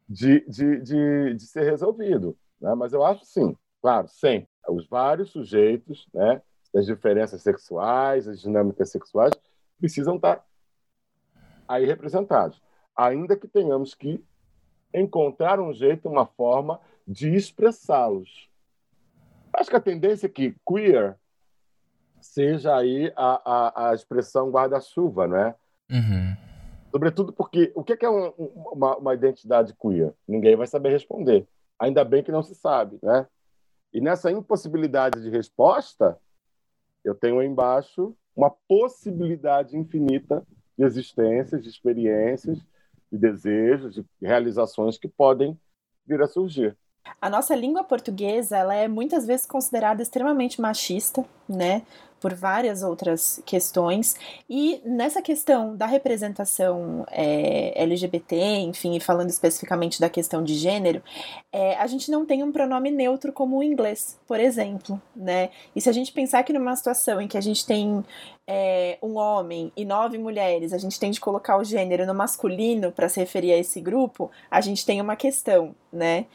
de, 0.08 0.40
de, 0.48 0.80
de, 0.80 1.34
de 1.34 1.46
ser 1.46 1.62
resolvido. 1.62 2.36
Né? 2.60 2.74
Mas 2.74 2.92
eu 2.92 3.04
acho 3.04 3.24
sim, 3.24 3.56
claro, 3.80 4.08
sempre. 4.08 4.48
Os 4.68 4.86
vários 4.88 5.30
sujeitos, 5.30 6.08
né, 6.12 6.40
as 6.74 6.86
diferenças 6.86 7.42
sexuais, 7.42 8.26
as 8.26 8.40
dinâmicas 8.40 8.90
sexuais, 8.90 9.32
precisam 9.78 10.16
estar 10.16 10.44
aí 11.66 11.84
representados, 11.84 12.60
ainda 12.96 13.36
que 13.36 13.48
tenhamos 13.48 13.94
que 13.94 14.24
encontrar 14.92 15.60
um 15.60 15.72
jeito, 15.72 16.08
uma 16.08 16.26
forma 16.26 16.80
de 17.06 17.34
expressá-los. 17.34 18.48
Acho 19.52 19.70
que 19.70 19.76
a 19.76 19.80
tendência 19.80 20.26
é 20.26 20.30
que 20.30 20.56
queer 20.66 21.16
seja 22.20 22.76
aí 22.76 23.12
a, 23.14 23.42
a, 23.44 23.90
a 23.90 23.94
expressão 23.94 24.50
guarda-chuva, 24.50 25.26
né? 25.26 25.54
Uhum. 25.90 26.36
Sobretudo 26.90 27.32
porque 27.32 27.72
o 27.74 27.84
que 27.84 28.04
é 28.04 28.08
um, 28.08 28.28
uma, 28.38 28.96
uma 28.96 29.14
identidade 29.14 29.74
queer? 29.74 30.14
Ninguém 30.26 30.56
vai 30.56 30.66
saber 30.66 30.90
responder. 30.90 31.46
Ainda 31.78 32.04
bem 32.04 32.22
que 32.22 32.32
não 32.32 32.42
se 32.42 32.54
sabe, 32.54 32.98
né? 33.02 33.26
E 33.92 34.00
nessa 34.00 34.30
impossibilidade 34.30 35.22
de 35.22 35.28
resposta, 35.28 36.18
eu 37.04 37.14
tenho 37.14 37.42
embaixo 37.42 38.16
uma 38.34 38.50
possibilidade 38.50 39.76
infinita 39.76 40.44
de 40.76 40.84
existências, 40.84 41.62
de 41.62 41.68
experiências, 41.68 42.58
de 43.10 43.18
desejos, 43.18 43.94
de 43.94 44.04
realizações 44.20 44.98
que 44.98 45.08
podem 45.08 45.58
vir 46.06 46.20
a 46.20 46.26
surgir. 46.26 46.76
A 47.20 47.28
nossa 47.28 47.54
língua 47.54 47.84
portuguesa, 47.84 48.56
ela 48.56 48.74
é 48.74 48.88
muitas 48.88 49.26
vezes 49.26 49.46
considerada 49.46 50.02
extremamente 50.02 50.60
machista, 50.60 51.24
né? 51.48 51.82
por 52.24 52.32
várias 52.32 52.82
outras 52.82 53.42
questões. 53.44 54.16
E 54.48 54.80
nessa 54.82 55.20
questão 55.20 55.76
da 55.76 55.84
representação 55.84 57.04
é, 57.10 57.82
LGBT, 57.82 58.34
enfim, 58.60 58.96
e 58.96 59.00
falando 59.00 59.28
especificamente 59.28 60.00
da 60.00 60.08
questão 60.08 60.42
de 60.42 60.54
gênero, 60.54 61.02
é, 61.52 61.76
a 61.76 61.86
gente 61.86 62.10
não 62.10 62.24
tem 62.24 62.42
um 62.42 62.50
pronome 62.50 62.90
neutro 62.90 63.30
como 63.30 63.58
o 63.58 63.62
inglês, 63.62 64.18
por 64.26 64.40
exemplo, 64.40 64.98
né? 65.14 65.50
E 65.76 65.82
se 65.82 65.90
a 65.90 65.92
gente 65.92 66.12
pensar 66.12 66.42
que 66.44 66.52
numa 66.54 66.74
situação 66.74 67.20
em 67.20 67.28
que 67.28 67.36
a 67.36 67.42
gente 67.42 67.66
tem 67.66 68.02
é, 68.46 68.98
um 69.02 69.16
homem 69.16 69.72
e 69.76 69.84
nove 69.84 70.18
mulheres, 70.18 70.72
a 70.72 70.78
gente 70.78 71.00
tem 71.00 71.10
de 71.10 71.20
colocar 71.20 71.56
o 71.56 71.64
gênero 71.64 72.06
no 72.06 72.14
masculino 72.14 72.92
para 72.92 73.08
se 73.08 73.20
referir 73.20 73.52
a 73.52 73.58
esse 73.58 73.80
grupo, 73.80 74.30
a 74.50 74.60
gente 74.60 74.84
tem 74.84 75.00
uma 75.00 75.16
questão, 75.16 75.74
né? 75.92 76.26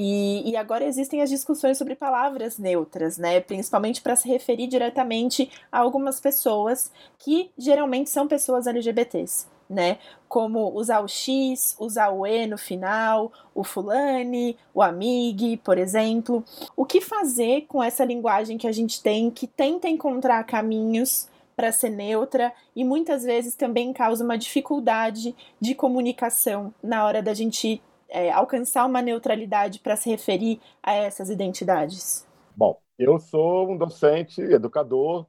E, 0.00 0.48
e, 0.48 0.56
agora 0.56 0.84
existem 0.84 1.22
as 1.22 1.28
discussões 1.28 1.76
sobre 1.76 1.96
palavras 1.96 2.56
neutras, 2.56 3.18
né? 3.18 3.40
Principalmente 3.40 4.00
para 4.00 4.14
se 4.14 4.28
referir 4.28 4.68
diretamente 4.68 5.50
a 5.72 5.80
algumas 5.80 6.20
pessoas 6.20 6.92
que 7.18 7.50
geralmente 7.58 8.08
são 8.08 8.28
pessoas 8.28 8.68
LGBTs, 8.68 9.48
né? 9.68 9.98
Como 10.28 10.72
usar 10.72 11.00
o 11.00 11.08
X, 11.08 11.74
usar 11.80 12.10
o 12.10 12.24
E 12.24 12.46
no 12.46 12.56
final, 12.56 13.32
o 13.52 13.64
fulane, 13.64 14.56
o 14.72 14.82
amigue, 14.82 15.56
por 15.56 15.76
exemplo. 15.76 16.44
O 16.76 16.84
que 16.84 17.00
fazer 17.00 17.62
com 17.66 17.82
essa 17.82 18.04
linguagem 18.04 18.56
que 18.56 18.68
a 18.68 18.72
gente 18.72 19.02
tem 19.02 19.32
que 19.32 19.48
tenta 19.48 19.88
encontrar 19.88 20.44
caminhos 20.44 21.28
para 21.58 21.72
ser 21.72 21.90
neutra 21.90 22.52
e 22.76 22.84
muitas 22.84 23.24
vezes 23.24 23.56
também 23.56 23.92
causa 23.92 24.22
uma 24.22 24.38
dificuldade 24.38 25.34
de 25.60 25.74
comunicação 25.74 26.72
na 26.80 27.04
hora 27.04 27.20
da 27.20 27.34
gente 27.34 27.82
é, 28.08 28.30
alcançar 28.30 28.86
uma 28.86 29.02
neutralidade 29.02 29.80
para 29.80 29.96
se 29.96 30.08
referir 30.08 30.60
a 30.80 30.92
essas 30.92 31.28
identidades? 31.28 32.24
Bom, 32.56 32.78
eu 32.96 33.18
sou 33.18 33.72
um 33.72 33.76
docente, 33.76 34.40
educador, 34.40 35.26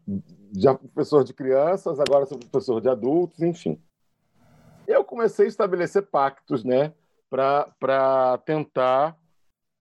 já 0.55 0.75
professor 0.75 1.23
de 1.23 1.33
crianças, 1.33 1.99
agora 1.99 2.27
sou 2.27 2.37
professor 2.37 2.79
de 2.79 2.89
adultos, 2.89 3.41
enfim. 3.41 3.81
Eu 4.87 5.03
comecei 5.03 5.47
a 5.47 5.49
estabelecer 5.49 6.03
pactos, 6.11 6.63
né, 6.63 6.93
para 7.27 8.37
tentar 8.45 9.17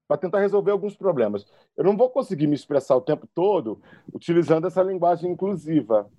para 0.09 0.17
tentar 0.17 0.41
resolver 0.41 0.71
alguns 0.71 0.97
problemas. 0.97 1.47
Eu 1.77 1.85
não 1.85 1.95
vou 1.95 2.09
conseguir 2.09 2.47
me 2.47 2.55
expressar 2.55 2.97
o 2.97 3.03
tempo 3.03 3.29
todo 3.35 3.83
utilizando 4.11 4.67
essa 4.67 4.83
linguagem 4.83 5.31
inclusiva, 5.31 6.11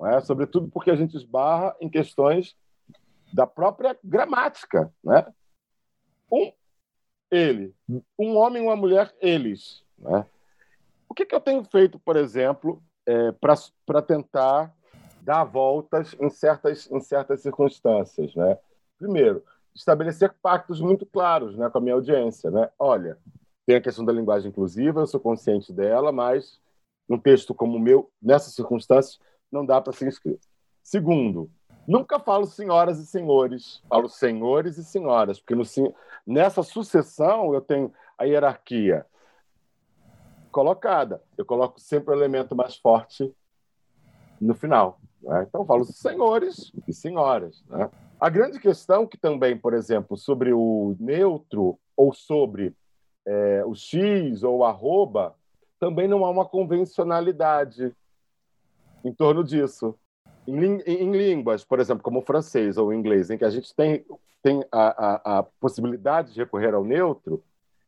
é? 0.00 0.20
sobretudo 0.20 0.68
porque 0.68 0.90
a 0.90 0.96
gente 0.96 1.16
esbarra 1.16 1.76
em 1.80 1.88
questões 1.88 2.56
da 3.32 3.46
própria 3.46 3.96
gramática, 4.04 4.92
né? 5.02 5.26
Um, 6.30 6.52
ele. 7.30 7.74
Um 8.18 8.36
homem 8.36 8.62
uma 8.62 8.76
mulher, 8.76 9.14
eles. 9.20 9.82
Né? 9.98 10.26
O 11.08 11.14
que, 11.14 11.24
que 11.24 11.34
eu 11.34 11.40
tenho 11.40 11.64
feito, 11.64 11.98
por 11.98 12.16
exemplo, 12.16 12.82
é, 13.06 13.32
para 13.86 14.02
tentar 14.02 14.74
dar 15.20 15.44
voltas 15.44 16.14
em 16.20 16.28
certas, 16.30 16.90
em 16.90 17.00
certas 17.00 17.40
circunstâncias? 17.40 18.34
Né? 18.34 18.58
Primeiro, 18.98 19.42
estabelecer 19.74 20.34
pactos 20.42 20.80
muito 20.80 21.06
claros 21.06 21.56
né, 21.56 21.68
com 21.70 21.78
a 21.78 21.80
minha 21.80 21.94
audiência. 21.94 22.50
Né? 22.50 22.68
Olha, 22.78 23.18
tem 23.66 23.76
a 23.76 23.80
questão 23.80 24.04
da 24.04 24.12
linguagem 24.12 24.50
inclusiva, 24.50 25.00
eu 25.00 25.06
sou 25.06 25.20
consciente 25.20 25.72
dela, 25.72 26.12
mas 26.12 26.60
um 27.08 27.18
texto 27.18 27.54
como 27.54 27.76
o 27.76 27.80
meu, 27.80 28.10
nessas 28.20 28.54
circunstâncias, 28.54 29.20
não 29.52 29.64
dá 29.64 29.80
para 29.80 29.92
ser 29.92 30.08
inscrito. 30.08 30.48
Segundo, 30.82 31.50
nunca 31.86 32.18
falo 32.18 32.46
senhoras 32.46 32.98
e 32.98 33.06
senhores, 33.06 33.82
falo 33.88 34.08
senhores 34.08 34.78
e 34.78 34.84
senhoras, 34.84 35.38
porque 35.38 35.54
no, 35.54 35.94
nessa 36.26 36.62
sucessão 36.62 37.54
eu 37.54 37.60
tenho 37.60 37.92
a 38.16 38.24
hierarquia 38.24 39.06
colocada. 40.50 41.22
Eu 41.36 41.44
coloco 41.44 41.80
sempre 41.80 42.12
o 42.12 42.16
elemento 42.16 42.54
mais 42.54 42.76
forte 42.76 43.32
no 44.40 44.54
final. 44.54 45.00
Né? 45.22 45.46
Então, 45.48 45.64
falo 45.64 45.84
senhores 45.84 46.72
e 46.86 46.92
senhoras. 46.92 47.64
Né? 47.68 47.90
A 48.20 48.28
grande 48.28 48.60
questão 48.60 49.06
que 49.06 49.16
também, 49.16 49.56
por 49.56 49.74
exemplo, 49.74 50.16
sobre 50.16 50.52
o 50.52 50.94
neutro 51.00 51.78
ou 51.96 52.12
sobre 52.12 52.74
é, 53.26 53.64
o 53.64 53.74
X 53.74 54.42
ou 54.42 54.58
o 54.58 54.64
arroba, 54.64 55.34
também 55.80 56.06
não 56.06 56.24
há 56.24 56.30
uma 56.30 56.44
convencionalidade 56.44 57.92
em 59.04 59.12
torno 59.12 59.42
disso. 59.44 59.94
Em, 60.46 60.80
em, 60.80 61.12
línguas, 61.12 61.64
por 61.64 61.78
exemplo, 61.78 62.02
como 62.02 62.18
o 62.18 62.24
francês 62.24 62.76
ou 62.76 62.88
o 62.88 62.92
inglês, 62.92 63.30
em 63.30 63.38
que 63.38 63.44
a 63.44 63.50
gente 63.50 63.74
tem, 63.74 64.04
tem 64.42 64.64
a, 64.72 65.36
a, 65.36 65.38
a 65.38 65.42
possibilidade 65.42 66.32
de 66.32 66.40
recorrer 66.40 66.74
ao 66.74 66.84
neutro, 66.84 67.42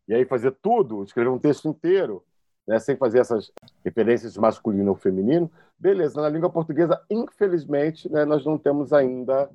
e 0.06 0.14
aí 0.14 0.24
fazer 0.24 0.52
tudo, 0.62 1.02
escrever 1.02 1.30
um 1.30 1.38
texto 1.38 1.66
inteiro, 1.66 2.22
né, 2.66 2.78
sem 2.78 2.96
fazer 2.96 3.18
essas 3.18 3.50
referências 3.84 4.34
de 4.34 4.40
masculino 4.40 4.90
ou 4.90 4.96
feminino, 4.96 5.50
beleza. 5.78 6.20
Na 6.20 6.28
língua 6.28 6.50
portuguesa, 6.50 7.02
infelizmente, 7.10 8.10
né, 8.10 8.24
nós 8.24 8.44
não 8.44 8.56
temos 8.56 8.92
ainda 8.92 9.50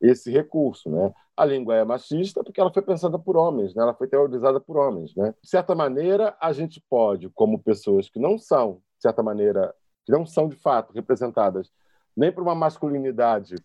esse 0.00 0.30
recurso. 0.30 0.90
Né? 0.90 1.12
A 1.36 1.44
língua 1.44 1.76
é 1.76 1.84
machista 1.84 2.42
porque 2.42 2.60
ela 2.60 2.72
foi 2.72 2.82
pensada 2.82 3.18
por 3.18 3.36
homens, 3.36 3.74
né? 3.74 3.82
ela 3.82 3.94
foi 3.94 4.06
teorizada 4.06 4.60
por 4.60 4.76
homens. 4.76 5.14
Né? 5.14 5.34
De 5.42 5.48
certa 5.48 5.74
maneira, 5.74 6.36
a 6.40 6.52
gente 6.52 6.82
pode, 6.88 7.28
como 7.30 7.62
pessoas 7.62 8.08
que 8.08 8.18
não 8.18 8.38
são, 8.38 8.80
de 8.96 9.02
certa 9.02 9.22
maneira, 9.22 9.74
que 10.06 10.12
não 10.12 10.24
são 10.24 10.48
de 10.48 10.56
fato 10.56 10.94
representadas 10.94 11.70
nem 12.16 12.32
por 12.32 12.42
uma 12.42 12.54
masculinidade 12.54 13.56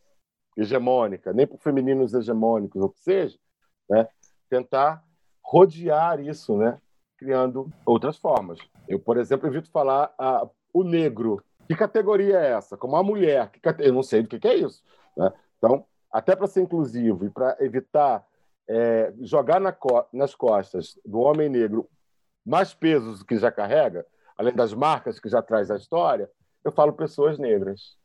hegemônica, 0.57 1.31
nem 1.31 1.47
por 1.47 1.57
femininos 1.59 2.13
hegemônicos, 2.13 2.81
ou 2.81 2.89
que 2.89 2.99
seja, 2.99 3.39
né? 3.89 4.07
tentar 4.49 5.01
rodear 5.41 6.19
isso, 6.19 6.57
né? 6.57 6.77
criando 7.17 7.71
outras 7.85 8.17
formas. 8.17 8.59
Eu, 8.89 8.99
por 8.99 9.17
exemplo, 9.17 9.47
evito 9.47 9.69
falar 9.69 10.13
o 10.73 10.83
negro. 10.83 11.41
Que 11.67 11.75
categoria 11.75 12.39
é 12.39 12.51
essa? 12.53 12.75
Como 12.75 12.95
a 12.95 13.03
mulher. 13.03 13.49
Cate... 13.61 13.83
Eu 13.83 13.93
não 13.93 14.03
sei 14.03 14.23
do 14.23 14.27
que, 14.27 14.39
que 14.39 14.47
é 14.47 14.55
isso. 14.55 14.83
Né? 15.15 15.31
Então, 15.57 15.85
até 16.11 16.35
para 16.35 16.47
ser 16.47 16.61
inclusivo 16.61 17.25
e 17.25 17.29
para 17.29 17.55
evitar 17.59 18.25
é, 18.67 19.13
jogar 19.21 19.61
na 19.61 19.71
co 19.71 20.05
nas 20.11 20.35
costas 20.35 20.99
do 21.05 21.19
homem 21.19 21.47
negro 21.47 21.87
mais 22.45 22.73
pesos 22.73 23.19
do 23.19 23.25
que 23.25 23.37
já 23.37 23.51
carrega, 23.51 24.05
além 24.41 24.55
das 24.55 24.73
marcas 24.73 25.19
que 25.19 25.29
já 25.29 25.41
traz 25.41 25.69
a 25.69 25.77
história, 25.77 26.27
eu 26.63 26.71
falo 26.71 26.93
pessoas 26.93 27.37
negras. 27.37 27.95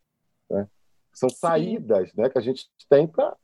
Né? 0.51 0.69
São 1.13 1.31
saídas 1.31 2.13
né, 2.15 2.29
que 2.29 2.39
a 2.39 2.43
gente 2.43 2.69
tem 2.91 3.07
para 3.07 3.35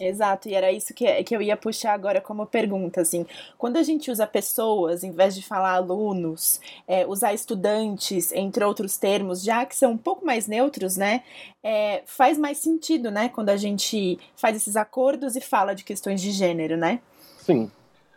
Exato, 0.00 0.48
e 0.48 0.54
era 0.54 0.72
isso 0.72 0.94
que, 0.94 1.22
que 1.22 1.36
eu 1.36 1.42
ia 1.42 1.54
puxar 1.54 1.92
agora 1.92 2.18
como 2.18 2.46
pergunta, 2.46 3.02
assim, 3.02 3.26
quando 3.58 3.76
a 3.76 3.82
gente 3.82 4.10
usa 4.10 4.26
pessoas, 4.26 5.04
em 5.04 5.12
vez 5.12 5.34
de 5.34 5.42
falar 5.46 5.74
alunos, 5.74 6.58
é, 6.88 7.06
usar 7.06 7.34
estudantes, 7.34 8.32
entre 8.32 8.64
outros 8.64 8.96
termos, 8.96 9.44
já 9.44 9.66
que 9.66 9.76
são 9.76 9.92
um 9.92 9.98
pouco 9.98 10.24
mais 10.24 10.48
neutros, 10.48 10.96
né, 10.96 11.22
é, 11.62 12.02
faz 12.06 12.38
mais 12.38 12.56
sentido, 12.56 13.10
né, 13.10 13.28
quando 13.28 13.50
a 13.50 13.56
gente 13.56 14.18
faz 14.34 14.56
esses 14.56 14.76
acordos 14.76 15.36
e 15.36 15.42
fala 15.42 15.74
de 15.74 15.84
questões 15.84 16.22
de 16.22 16.30
gênero, 16.30 16.78
né? 16.78 16.98
Sim, 17.36 17.70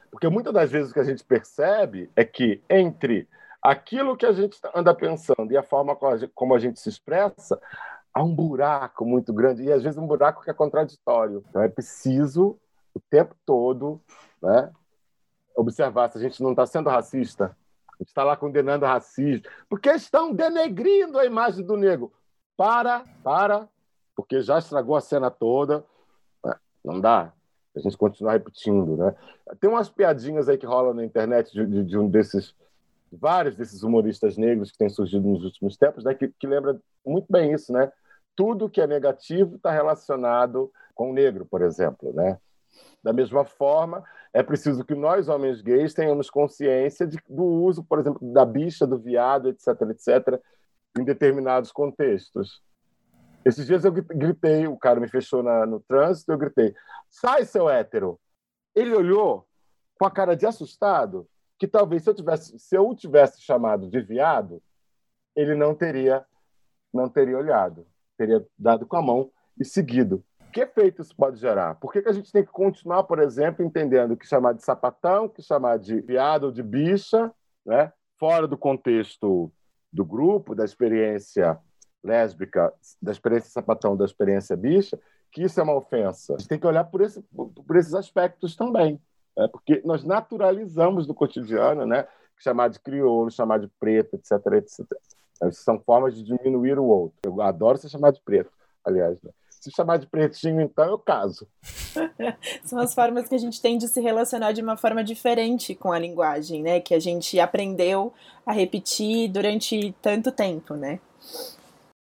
porque 0.10 0.30
muitas 0.30 0.54
das 0.54 0.71
vezes 0.71 0.91
o 0.91 0.93
que 0.93 1.01
a 1.01 1.04
gente 1.04 1.25
percebe 1.25 2.10
é 2.15 2.23
que 2.23 2.62
entre 2.69 3.28
aquilo 3.65 4.15
que 4.15 4.25
a 4.25 4.32
gente 4.32 4.60
anda 4.75 4.93
pensando 4.93 5.51
e 5.51 5.58
a 5.58 5.63
forma 5.63 5.97
como 6.36 6.54
a 6.54 6.60
gente 6.60 6.80
se 6.80 6.88
expressa, 6.88 7.60
há 8.13 8.23
um 8.23 8.34
buraco 8.34 9.04
muito 9.04 9.34
grande, 9.34 9.63
e 9.63 9.71
às 9.71 9.82
vezes 9.82 9.97
um 9.97 10.06
buraco 10.06 10.43
que 10.43 10.51
é 10.51 10.54
contraditório. 10.54 11.43
Então 11.49 11.62
é 11.62 11.67
preciso, 11.67 12.60
o 12.93 12.99
tempo 13.10 13.36
todo, 13.43 13.99
né, 14.41 14.71
observar 15.56 16.12
se 16.12 16.17
a 16.17 16.21
gente 16.21 16.41
não 16.43 16.51
está 16.51 16.65
sendo 16.65 16.89
racista. 16.89 17.58
Está 17.99 18.25
lá 18.25 18.36
condenando 18.36 18.86
racismo, 18.86 19.47
porque 19.69 19.89
estão 19.89 20.34
denegrindo 20.34 21.17
a 21.17 21.25
imagem 21.25 21.65
do 21.65 21.78
negro. 21.78 22.12
Para, 22.58 23.06
para, 23.23 23.69
porque 24.13 24.41
já 24.41 24.60
estragou 24.60 24.97
a 24.97 25.01
cena 25.01 25.32
toda. 25.32 25.84
Né? 26.43 26.54
Não 26.84 26.99
dá. 26.99 27.32
A 27.73 27.80
gente 27.80 27.97
continuar 27.97 28.34
repetindo, 28.34 28.97
né? 28.97 29.15
Tem 29.60 29.69
umas 29.69 29.89
piadinhas 29.89 30.49
aí 30.49 30.58
que 30.58 30.65
rolam 30.65 30.93
na 30.93 31.06
internet 31.06 31.54
de, 31.54 31.65
de, 31.65 31.84
de 31.84 31.97
um 31.97 32.10
desses 32.10 32.54
vários 33.15 33.56
desses 33.56 33.84
humoristas 33.84 34.38
negros 34.38 34.71
que 34.71 34.78
têm 34.78 34.89
surgido 34.89 35.28
nos 35.28 35.43
últimos 35.43 35.78
tempos, 35.78 36.04
né, 36.04 36.13
que, 36.13 36.28
que 36.28 36.47
lembra 36.47 36.80
muito 37.06 37.28
bem 37.30 37.54
isso, 37.54 37.71
né? 37.71 37.91
tudo 38.36 38.69
que 38.69 38.82
é 38.82 38.88
negativo 38.88 39.56
está 39.56 39.71
relacionado 39.71 40.71
com 40.93 41.10
o 41.10 41.13
negro, 41.13 41.45
por 41.45 41.62
exemplo, 41.62 42.13
né? 42.13 42.38
Da 43.01 43.13
mesma 43.13 43.45
forma, 43.45 44.04
é 44.34 44.43
preciso 44.43 44.84
que 44.84 44.93
nós, 44.93 45.30
homens 45.30 45.62
gays, 45.62 45.93
tenhamos 45.93 46.30
consciência 46.30 47.08
de, 47.08 47.17
do 47.30 47.43
uso, 47.43 47.84
por 47.84 47.99
exemplo, 47.99 48.19
da 48.34 48.45
bicha, 48.45 48.86
do 48.86 48.97
viado, 48.97 49.47
etc., 49.47 49.67
etc., 49.89 50.41
em 50.99 51.04
determinados 51.04 51.71
contextos. 51.71 52.62
Esses 53.45 53.65
dias 53.65 53.86
eu 53.86 53.91
gritei, 53.91 54.67
o 54.67 54.78
cara 54.78 54.99
me 54.99 55.08
fechou 55.08 55.41
na, 55.41 55.65
no 55.65 55.80
trânsito, 55.80 56.32
eu 56.32 56.38
gritei: 56.38 56.73
sai, 57.10 57.45
seu 57.45 57.69
hétero! 57.69 58.19
Ele 58.73 58.93
olhou 58.93 59.47
com 59.97 60.06
a 60.06 60.12
cara 60.12 60.36
de 60.36 60.45
assustado, 60.45 61.28
que 61.57 61.67
talvez 61.67 62.03
se 62.03 62.09
eu 62.09 62.13
tivesse, 62.13 62.59
se 62.59 62.75
eu 62.75 62.87
o 62.87 62.95
tivesse 62.95 63.41
chamado 63.41 63.89
de 63.89 64.01
viado, 64.01 64.61
ele 65.35 65.55
não 65.55 65.75
teria, 65.75 66.25
não 66.93 67.09
teria 67.09 67.37
olhado 67.37 67.85
teria 68.17 68.45
dado 68.57 68.85
com 68.85 68.97
a 68.97 69.01
mão 69.01 69.31
e 69.59 69.65
seguido. 69.65 70.23
Que 70.51 70.61
efeito 70.61 71.01
isso 71.01 71.15
pode 71.15 71.37
gerar? 71.37 71.75
Por 71.75 71.91
que, 71.91 72.01
que 72.01 72.09
a 72.09 72.13
gente 72.13 72.31
tem 72.31 72.43
que 72.43 72.51
continuar, 72.51 73.03
por 73.03 73.19
exemplo, 73.19 73.65
entendendo 73.65 74.15
que 74.15 74.27
chamar 74.27 74.53
de 74.53 74.63
sapatão, 74.63 75.27
que 75.27 75.41
chamar 75.41 75.77
de 75.77 75.99
viado 75.99 76.45
ou 76.45 76.51
de 76.51 76.63
bicha, 76.63 77.31
né? 77.65 77.91
fora 78.17 78.47
do 78.47 78.57
contexto 78.57 79.51
do 79.91 80.05
grupo, 80.05 80.55
da 80.55 80.63
experiência 80.63 81.59
lésbica, 82.01 82.71
da 83.01 83.11
experiência 83.11 83.49
sapatão, 83.49 83.97
da 83.97 84.05
experiência 84.05 84.55
bicha, 84.55 84.97
que 85.31 85.43
isso 85.43 85.59
é 85.59 85.63
uma 85.63 85.75
ofensa. 85.75 86.35
A 86.35 86.37
gente 86.37 86.47
tem 86.47 86.59
que 86.59 86.67
olhar 86.67 86.85
por, 86.85 87.01
esse, 87.01 87.21
por 87.21 87.75
esses 87.75 87.93
aspectos 87.93 88.55
também, 88.55 89.01
né? 89.36 89.48
porque 89.48 89.82
nós 89.86 90.04
naturalizamos 90.04 91.08
no 91.08 91.13
cotidiano, 91.13 91.86
né? 91.86 92.08
chamar 92.38 92.69
de 92.69 92.80
crioulo, 92.80 93.32
chamar 93.32 93.60
de 93.60 93.67
preto, 93.80 94.15
etc, 94.15 94.32
etc. 94.54 94.86
São 95.52 95.80
formas 95.80 96.15
de 96.15 96.24
diminuir 96.24 96.78
o 96.80 96.86
outro. 96.86 97.17
Eu 97.24 97.41
adoro 97.41 97.78
ser 97.78 97.89
chamado 97.89 98.15
de 98.15 98.21
preto, 98.21 98.52
aliás. 98.84 99.21
Né? 99.21 99.32
Se 99.50 99.71
chamar 99.71 99.98
de 99.98 100.08
pretinho, 100.08 100.62
então 100.62 100.86
eu 100.86 100.98
caso. 100.98 101.48
São 102.63 102.78
as 102.80 102.93
formas 102.93 103.28
que 103.28 103.36
a 103.36 103.38
gente 103.38 103.62
tem 103.62 103.78
de 103.78 103.88
se 103.88 104.00
relacionar 104.00 104.52
de 104.52 104.62
uma 104.62 104.78
forma 104.78 105.04
diferente 105.04 105.74
com 105.74 105.91
a 105.91 105.98
linguagem, 105.98 106.62
né? 106.62 106.80
Que 106.80 106.93
a 106.93 107.00
gente 107.00 107.39
aprendeu 107.39 108.13
a 108.45 108.54
repetir 108.54 109.28
durante 109.28 109.91
tanto 110.02 110.32
tempo, 110.32 110.76
né? 110.76 111.00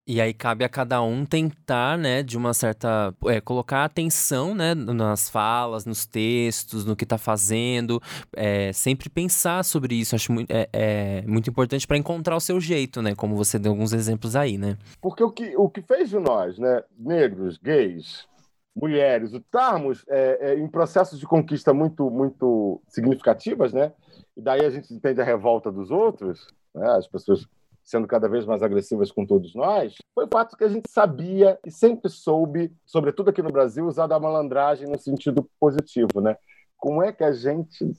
E 0.08 0.20
aí 0.20 0.32
cabe 0.32 0.64
a 0.64 0.68
cada 0.68 1.02
um 1.02 1.26
tentar, 1.26 1.98
né, 1.98 2.22
de 2.22 2.36
uma 2.36 2.54
certa. 2.54 3.12
É, 3.24 3.40
colocar 3.40 3.84
atenção, 3.84 4.54
né, 4.54 4.72
nas 4.72 5.28
falas, 5.28 5.84
nos 5.84 6.06
textos, 6.06 6.84
no 6.84 6.94
que 6.94 7.02
está 7.02 7.18
fazendo. 7.18 8.00
É, 8.32 8.72
sempre 8.72 9.08
pensar 9.08 9.64
sobre 9.64 9.96
isso. 9.96 10.14
Acho 10.14 10.32
muito, 10.32 10.48
é, 10.48 10.68
é 10.72 11.22
muito 11.22 11.50
importante 11.50 11.88
para 11.88 11.96
encontrar 11.96 12.36
o 12.36 12.40
seu 12.40 12.60
jeito, 12.60 13.02
né? 13.02 13.16
Como 13.16 13.34
você 13.34 13.58
deu 13.58 13.72
alguns 13.72 13.92
exemplos 13.92 14.36
aí, 14.36 14.56
né? 14.56 14.78
Porque 15.02 15.24
o 15.24 15.32
que, 15.32 15.56
o 15.56 15.68
que 15.68 15.82
fez 15.82 16.08
de 16.08 16.20
nós, 16.20 16.56
né, 16.56 16.84
negros, 16.96 17.58
gays, 17.58 18.28
mulheres, 18.76 19.32
estarmos 19.32 20.04
é, 20.08 20.52
é, 20.52 20.54
em 20.54 20.68
processos 20.68 21.18
de 21.18 21.26
conquista 21.26 21.74
muito, 21.74 22.08
muito 22.10 22.80
significativas, 22.88 23.72
né? 23.72 23.92
E 24.36 24.40
daí 24.40 24.64
a 24.64 24.70
gente 24.70 24.94
entende 24.94 25.20
a 25.20 25.24
revolta 25.24 25.72
dos 25.72 25.90
outros, 25.90 26.46
né? 26.72 26.86
As 26.90 27.08
pessoas 27.08 27.44
sendo 27.86 28.08
cada 28.08 28.28
vez 28.28 28.44
mais 28.44 28.64
agressivas 28.64 29.12
com 29.12 29.24
todos 29.24 29.54
nós, 29.54 29.94
foi 30.12 30.24
o 30.24 30.28
fato 30.30 30.56
que 30.56 30.64
a 30.64 30.68
gente 30.68 30.90
sabia 30.90 31.56
e 31.64 31.70
sempre 31.70 32.10
soube, 32.10 32.76
sobretudo 32.84 33.30
aqui 33.30 33.40
no 33.40 33.52
Brasil, 33.52 33.86
usar 33.86 34.08
da 34.08 34.18
malandragem 34.18 34.88
no 34.88 34.98
sentido 34.98 35.48
positivo, 35.60 36.20
né? 36.20 36.36
Como 36.76 37.00
é 37.00 37.12
que 37.12 37.22
a 37.22 37.32
gente 37.32 37.92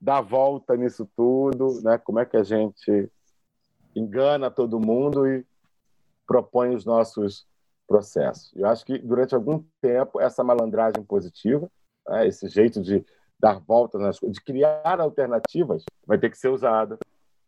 dá 0.00 0.20
volta 0.20 0.76
nisso 0.76 1.08
tudo, 1.16 1.80
né? 1.84 1.98
Como 1.98 2.18
é 2.18 2.26
que 2.26 2.36
a 2.36 2.42
gente 2.42 3.08
engana 3.94 4.50
todo 4.50 4.80
mundo 4.80 5.24
e 5.28 5.46
propõe 6.26 6.74
os 6.74 6.84
nossos 6.84 7.46
processos. 7.86 8.52
Eu 8.56 8.66
acho 8.66 8.84
que 8.84 8.98
durante 8.98 9.36
algum 9.36 9.62
tempo 9.80 10.20
essa 10.20 10.42
malandragem 10.42 11.04
positiva, 11.04 11.70
né? 12.08 12.26
esse 12.26 12.48
jeito 12.48 12.82
de 12.82 13.04
dar 13.38 13.60
volta 13.60 13.98
nas 13.98 14.18
de 14.18 14.40
criar 14.40 15.00
alternativas, 15.00 15.84
vai 16.04 16.18
ter 16.18 16.30
que 16.30 16.38
ser 16.38 16.48
usada 16.48 16.98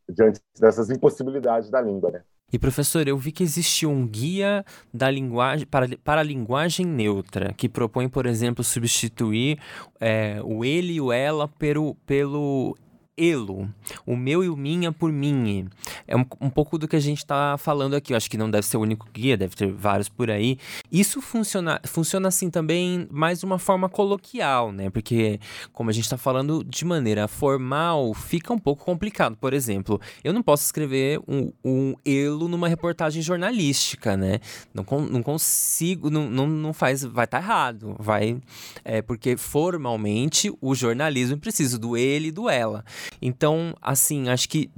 diante 0.09 0.41
dessas 0.59 0.91
impossibilidades 0.91 1.71
da 1.71 1.81
língua, 1.81 2.11
né? 2.11 2.23
E 2.53 2.59
professor, 2.59 3.09
eu 3.09 3.19
vi 3.19 3.33
que 3.33 3.43
existe 3.43 3.85
um 3.85 4.07
guia 4.07 4.65
da 4.93 5.11
linguagem 5.11 5.67
para, 5.67 5.89
para 6.05 6.21
a 6.21 6.25
linguagem 6.25 6.87
neutra, 6.87 7.53
que 7.53 7.69
propõe, 7.69 8.09
por 8.09 8.27
exemplo, 8.27 8.63
substituir 8.63 9.59
é, 9.99 10.41
o 10.45 10.65
ele 10.65 10.93
e 10.95 11.01
o 11.01 11.13
ela 11.13 11.49
pelo, 11.49 11.97
pelo 12.07 12.77
elo, 13.17 13.69
o 14.05 14.17
meu 14.17 14.43
e 14.43 14.49
o 14.49 14.57
minha 14.57 14.93
por 14.93 15.13
mim. 15.13 15.69
É 16.07 16.17
um, 16.17 16.25
um 16.41 16.51
pouco 16.51 16.79
do 16.79 16.89
que 16.89 16.97
a 16.97 17.01
gente 17.01 17.19
está 17.19 17.57
falando 17.57 17.95
aqui. 17.95 18.13
Eu 18.13 18.17
acho 18.17 18.31
que 18.31 18.37
não 18.37 18.51
deve 18.51 18.67
ser 18.67 18.77
o 18.77 18.81
único 18.81 19.09
guia, 19.13 19.37
deve 19.37 19.55
ter 19.55 19.71
vários 19.73 20.09
por 20.09 20.31
aí. 20.31 20.59
Isso 20.91 21.21
funciona, 21.21 21.81
funciona 21.87 22.29
assim 22.29 22.51
também 22.51 23.07
mais 23.11 23.43
uma 23.43 23.59
forma 23.59 23.89
coloquial, 23.89 24.73
né? 24.73 24.91
Porque, 24.91 25.39
como 25.73 25.91
a 25.91 25.93
gente 25.93 26.05
está 26.05 26.17
falando 26.17 26.65
de 26.65 26.85
maneira 26.85 27.29
formal, 27.29 28.13
fica 28.15 28.53
um 28.53 28.59
pouco 28.59 28.85
complicado. 28.85 29.37
Por 29.37 29.53
exemplo, 29.53 30.01
eu 30.23 30.33
não 30.33 30.43
posso 30.43 30.65
escrever 30.65 31.21
um, 31.29 31.53
um 31.65 31.95
elo 32.05 32.49
numa 32.49 32.69
reportagem 32.69 33.23
jornalística, 33.23 34.17
né? 34.17 34.41
Não, 34.73 34.85
não 35.09 35.23
consigo, 35.23 36.11
não, 36.11 36.29
não, 36.29 36.47
não 36.47 36.73
faz, 36.73 37.05
vai 37.05 37.25
estar 37.25 37.39
tá 37.39 37.45
errado. 37.45 37.97
Vai, 37.99 38.41
é, 38.85 39.01
porque 39.03 39.37
formalmente 39.37 40.53
o 40.61 40.75
jornalismo 40.75 41.39
precisa 41.39 41.79
do 41.79 41.97
ele 41.97 42.29
e 42.29 42.33
do 42.33 42.49
ela. 42.49 42.85
Então, 43.21 43.75
assim, 43.81 44.29
acho 44.29 44.49
que 44.49 44.71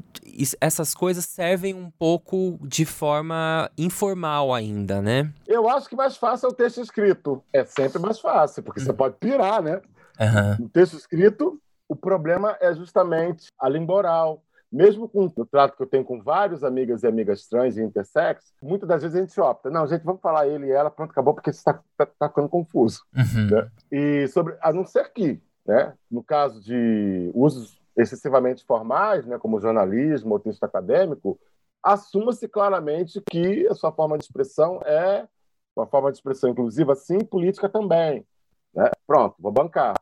essas 0.60 0.94
coisas 0.94 1.24
servem 1.24 1.74
um 1.74 1.90
pouco 1.90 2.58
de 2.62 2.84
forma 2.84 3.70
informal 3.78 4.52
ainda, 4.52 5.00
né? 5.00 5.32
Eu 5.46 5.68
acho 5.68 5.88
que 5.88 5.96
mais 5.96 6.16
fácil 6.16 6.48
é 6.48 6.50
o 6.50 6.54
texto 6.54 6.80
escrito. 6.80 7.42
É 7.52 7.64
sempre 7.64 7.98
mais 7.98 8.18
fácil, 8.18 8.62
porque 8.62 8.80
você 8.80 8.92
pode 8.92 9.16
pirar, 9.16 9.62
né? 9.62 9.80
Uhum. 10.20 10.64
No 10.64 10.68
texto 10.68 10.96
escrito, 10.96 11.60
o 11.88 11.94
problema 11.94 12.56
é 12.60 12.74
justamente 12.74 13.46
a 13.58 13.68
língua 13.68 13.96
oral. 13.96 14.42
Mesmo 14.70 15.08
com 15.08 15.24
o 15.24 15.46
trato 15.46 15.76
que 15.76 15.82
eu 15.82 15.86
tenho 15.86 16.04
com 16.04 16.20
vários 16.20 16.64
amigas 16.64 17.02
e 17.02 17.06
amigas 17.06 17.46
trans 17.46 17.76
e 17.76 17.82
intersex, 17.82 18.52
muitas 18.60 18.88
das 18.88 19.00
vezes 19.00 19.16
a 19.16 19.20
gente 19.20 19.40
opta. 19.40 19.70
Não, 19.70 19.86
gente, 19.86 20.02
vamos 20.02 20.20
falar 20.20 20.48
ele 20.48 20.66
e 20.66 20.72
ela, 20.72 20.90
pronto, 20.90 21.12
acabou, 21.12 21.34
porque 21.34 21.50
isso 21.50 21.60
está 21.60 21.80
tá, 21.96 22.04
tá 22.04 22.28
ficando 22.28 22.48
confuso. 22.48 23.02
Uhum. 23.16 23.46
Né? 23.48 23.70
E 23.92 24.28
sobre, 24.28 24.56
a 24.60 24.72
não 24.72 24.84
ser 24.84 25.12
que, 25.12 25.40
né, 25.64 25.94
no 26.10 26.22
caso 26.22 26.60
de 26.60 27.30
usos 27.32 27.80
excessivamente 27.96 28.64
formais, 28.64 29.26
né, 29.26 29.38
como 29.38 29.60
jornalismo 29.60 30.34
ou 30.34 30.40
texto 30.40 30.64
acadêmico, 30.64 31.38
assuma-se 31.82 32.48
claramente 32.48 33.22
que 33.30 33.66
a 33.68 33.74
sua 33.74 33.92
forma 33.92 34.18
de 34.18 34.24
expressão 34.24 34.80
é 34.84 35.26
uma 35.74 35.86
forma 35.86 36.10
de 36.10 36.18
expressão 36.18 36.50
inclusiva, 36.50 36.94
sim, 36.94 37.18
política 37.18 37.68
também. 37.68 38.26
Né? 38.74 38.90
Pronto, 39.06 39.36
vou 39.38 39.52
bancar. 39.52 39.94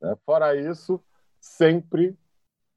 Né? 0.00 0.16
Fora 0.24 0.54
isso, 0.54 1.00
sempre, 1.40 2.16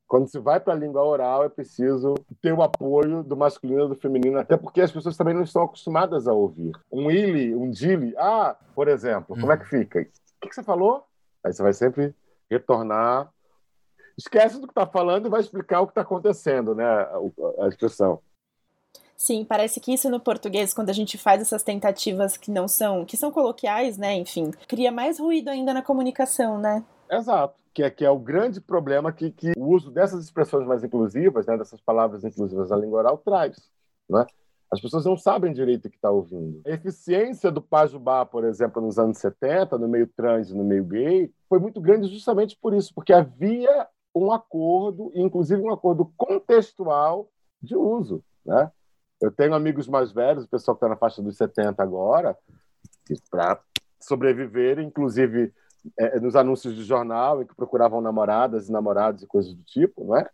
quando 0.08 0.28
se 0.28 0.40
vai 0.40 0.60
para 0.60 0.74
a 0.74 0.78
língua 0.78 1.04
oral, 1.04 1.44
é 1.44 1.50
preciso 1.50 2.16
ter 2.42 2.52
o 2.52 2.64
apoio 2.64 3.24
do 3.24 3.38
masculino 3.38 3.86
e 3.86 3.90
do 3.90 3.96
feminino, 3.96 4.40
até 4.40 4.58
porque 4.58 4.82
as 4.82 4.92
pessoas 4.92 5.16
também 5.16 5.34
não 5.34 5.44
estão 5.44 5.64
acostumadas 5.64 6.28
a 6.28 6.34
ouvir. 6.34 6.72
Um 6.92 7.10
ili, 7.10 7.56
um 7.56 7.70
dili, 7.70 8.16
ah, 8.18 8.58
por 8.76 8.88
exemplo, 8.88 9.40
como 9.40 9.52
é 9.52 9.58
que 9.58 9.66
fica? 9.66 10.02
O 10.02 10.06
que, 10.42 10.50
que 10.50 10.56
você 10.56 10.64
falou? 10.64 11.06
Aí 11.44 11.54
você 11.54 11.62
vai 11.62 11.74
sempre 11.74 12.16
retornar 12.50 13.32
esquece 14.18 14.60
do 14.60 14.68
que 14.68 14.72
está 14.72 14.86
falando 14.86 15.28
e 15.28 15.30
vai 15.30 15.42
explicar 15.42 15.82
o 15.82 15.86
que 15.86 15.92
está 15.92 16.02
acontecendo, 16.02 16.76
né? 16.76 16.86
A, 16.86 17.20
a 17.62 17.68
expressão. 17.68 18.20
Sim, 19.16 19.46
parece 19.46 19.80
que 19.80 19.94
isso 19.94 20.10
no 20.10 20.20
português, 20.20 20.74
quando 20.74 20.90
a 20.90 20.94
gente 20.94 21.18
faz 21.18 21.42
essas 21.42 21.64
tentativas 21.64 22.36
que 22.36 22.52
não 22.52 22.68
são, 22.68 23.06
que 23.06 23.16
são 23.16 23.32
coloquiais, 23.32 23.98
né? 23.98 24.16
Enfim, 24.16 24.52
cria 24.68 24.92
mais 24.92 25.20
ruído 25.20 25.50
ainda 25.50 25.74
na 25.74 25.82
comunicação, 25.82 26.60
né? 26.60 26.84
Exato, 27.10 27.56
que 27.74 27.84
é, 27.84 27.90
que 27.90 28.04
é 28.04 28.10
o 28.10 28.20
grande 28.20 28.60
problema 28.60 29.14
que, 29.14 29.32
que 29.32 29.54
o 29.56 29.68
uso 29.68 29.92
dessas 29.92 30.24
expressões 30.26 30.68
mais 30.68 30.84
inclusivas, 30.84 31.46
né, 31.46 31.58
dessas 31.58 31.80
palavras 31.80 32.24
inclusivas 32.24 32.70
da 32.70 32.76
língua 32.76 33.00
oral 33.00 33.18
traz, 33.18 33.56
né? 34.10 34.26
As 34.70 34.82
pessoas 34.82 35.06
não 35.06 35.16
sabem 35.16 35.54
direito 35.54 35.86
o 35.86 35.90
que 35.90 35.98
está 35.98 36.10
ouvindo. 36.10 36.60
A 36.66 36.72
eficiência 36.72 37.52
do 37.52 37.62
Pajubá, 37.62 38.26
por 38.26 38.44
exemplo, 38.44 38.82
nos 38.82 38.98
anos 38.98 39.20
70, 39.20 39.78
no 39.78 39.88
meio 39.88 40.08
trans 40.08 40.50
e 40.50 40.56
no 40.58 40.64
meio 40.64 40.84
gay, 40.84 41.32
foi 41.48 41.60
muito 41.60 41.80
grande 41.80 42.08
justamente 42.08 42.58
por 42.60 42.74
isso, 42.74 42.92
porque 42.96 43.14
havia 43.14 43.88
um 44.16 44.32
acordo, 44.32 45.12
inclusive 45.16 45.62
um 45.62 45.72
acordo 45.72 46.12
contextual 46.16 47.30
de 47.62 47.76
uso. 47.76 48.24
Né? 48.46 48.72
Eu 49.22 49.32
tenho 49.32 49.54
amigos 49.54 49.88
mais 49.88 50.12
velhos, 50.12 50.44
o 50.44 50.50
pessoal 50.50 50.76
que 50.76 50.80
está 50.80 50.90
na 50.90 50.98
faixa 50.98 51.22
dos 51.22 51.38
70 51.38 51.82
agora, 51.82 52.38
que 53.06 53.16
para 53.30 53.60
sobreviver, 54.00 54.80
inclusive 54.80 55.54
é, 55.98 56.20
nos 56.20 56.36
anúncios 56.36 56.76
de 56.76 56.84
jornal, 56.84 57.42
em 57.42 57.46
que 57.46 57.56
procuravam 57.56 58.02
namoradas 58.02 58.70
e 58.70 58.72
namorados 58.72 59.24
e 59.24 59.28
coisas 59.28 59.54
do 59.54 59.64
tipo, 59.64 60.06
não 60.06 60.18
é? 60.18 60.30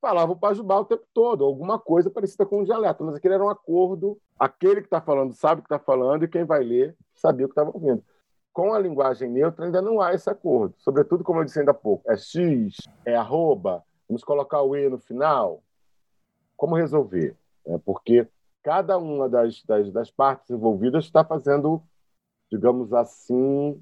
falavam 0.00 0.36
pajubá 0.36 0.78
o 0.78 0.84
tempo 0.84 1.04
todo, 1.12 1.44
alguma 1.44 1.80
coisa 1.80 2.08
parecida 2.08 2.46
com 2.46 2.60
um 2.60 2.64
dialeto, 2.64 3.02
mas 3.02 3.16
aquele 3.16 3.34
era 3.34 3.44
um 3.44 3.48
acordo, 3.48 4.16
aquele 4.38 4.80
que 4.80 4.86
está 4.86 5.00
falando 5.00 5.32
sabe 5.32 5.60
o 5.60 5.64
que 5.64 5.74
está 5.74 5.78
falando 5.82 6.24
e 6.24 6.28
quem 6.28 6.44
vai 6.44 6.62
ler 6.62 6.96
sabia 7.14 7.46
o 7.46 7.48
que 7.48 7.52
estava 7.52 7.70
ouvindo 7.74 8.04
com 8.56 8.72
a 8.72 8.78
linguagem 8.78 9.28
neutra 9.28 9.66
ainda 9.66 9.82
não 9.82 10.00
há 10.00 10.14
esse 10.14 10.30
acordo. 10.30 10.74
Sobretudo, 10.78 11.22
como 11.22 11.40
eu 11.40 11.44
disse 11.44 11.58
ainda 11.58 11.72
há 11.72 11.74
pouco, 11.74 12.10
é 12.10 12.16
X, 12.16 12.76
é 13.04 13.14
arroba, 13.14 13.84
vamos 14.08 14.24
colocar 14.24 14.62
o 14.62 14.74
E 14.74 14.88
no 14.88 14.98
final. 14.98 15.62
Como 16.56 16.74
resolver? 16.74 17.36
É 17.66 17.76
porque 17.76 18.26
cada 18.62 18.96
uma 18.96 19.28
das, 19.28 19.62
das, 19.62 19.92
das 19.92 20.10
partes 20.10 20.48
envolvidas 20.48 21.04
está 21.04 21.22
fazendo, 21.22 21.82
digamos 22.50 22.94
assim, 22.94 23.78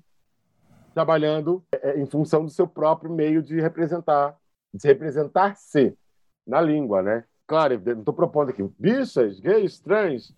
trabalhando 0.93 1.65
é, 1.71 1.97
em 2.01 2.07
função 2.07 2.45
do 2.45 2.51
seu 2.51 2.67
próprio 2.67 3.13
meio 3.13 3.45
de 3.45 3.61
representar, 3.61 4.37
de 4.75 4.89
representar-se 4.89 5.97
na 6.45 6.61
língua, 6.61 7.01
né? 7.01 7.25
Claro, 7.47 7.81
não 7.81 8.01
estou 8.01 8.13
propondo 8.13 8.49
aqui 8.49 8.69
bichas, 8.77 9.39
gays, 9.39 9.79
trans, 9.79 10.35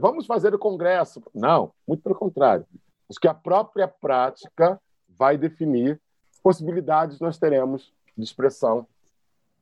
vamos 0.00 0.26
fazer 0.26 0.52
o 0.52 0.58
congresso. 0.58 1.22
Não, 1.32 1.72
muito 1.86 2.02
pelo 2.02 2.16
contrário. 2.16 2.66
Acho 3.08 3.20
que 3.20 3.28
a 3.28 3.34
própria 3.34 3.86
prática 3.86 4.80
vai 5.08 5.38
definir 5.38 6.00
possibilidades 6.42 7.18
nós 7.18 7.38
teremos 7.38 7.92
de 8.16 8.24
expressão 8.24 8.86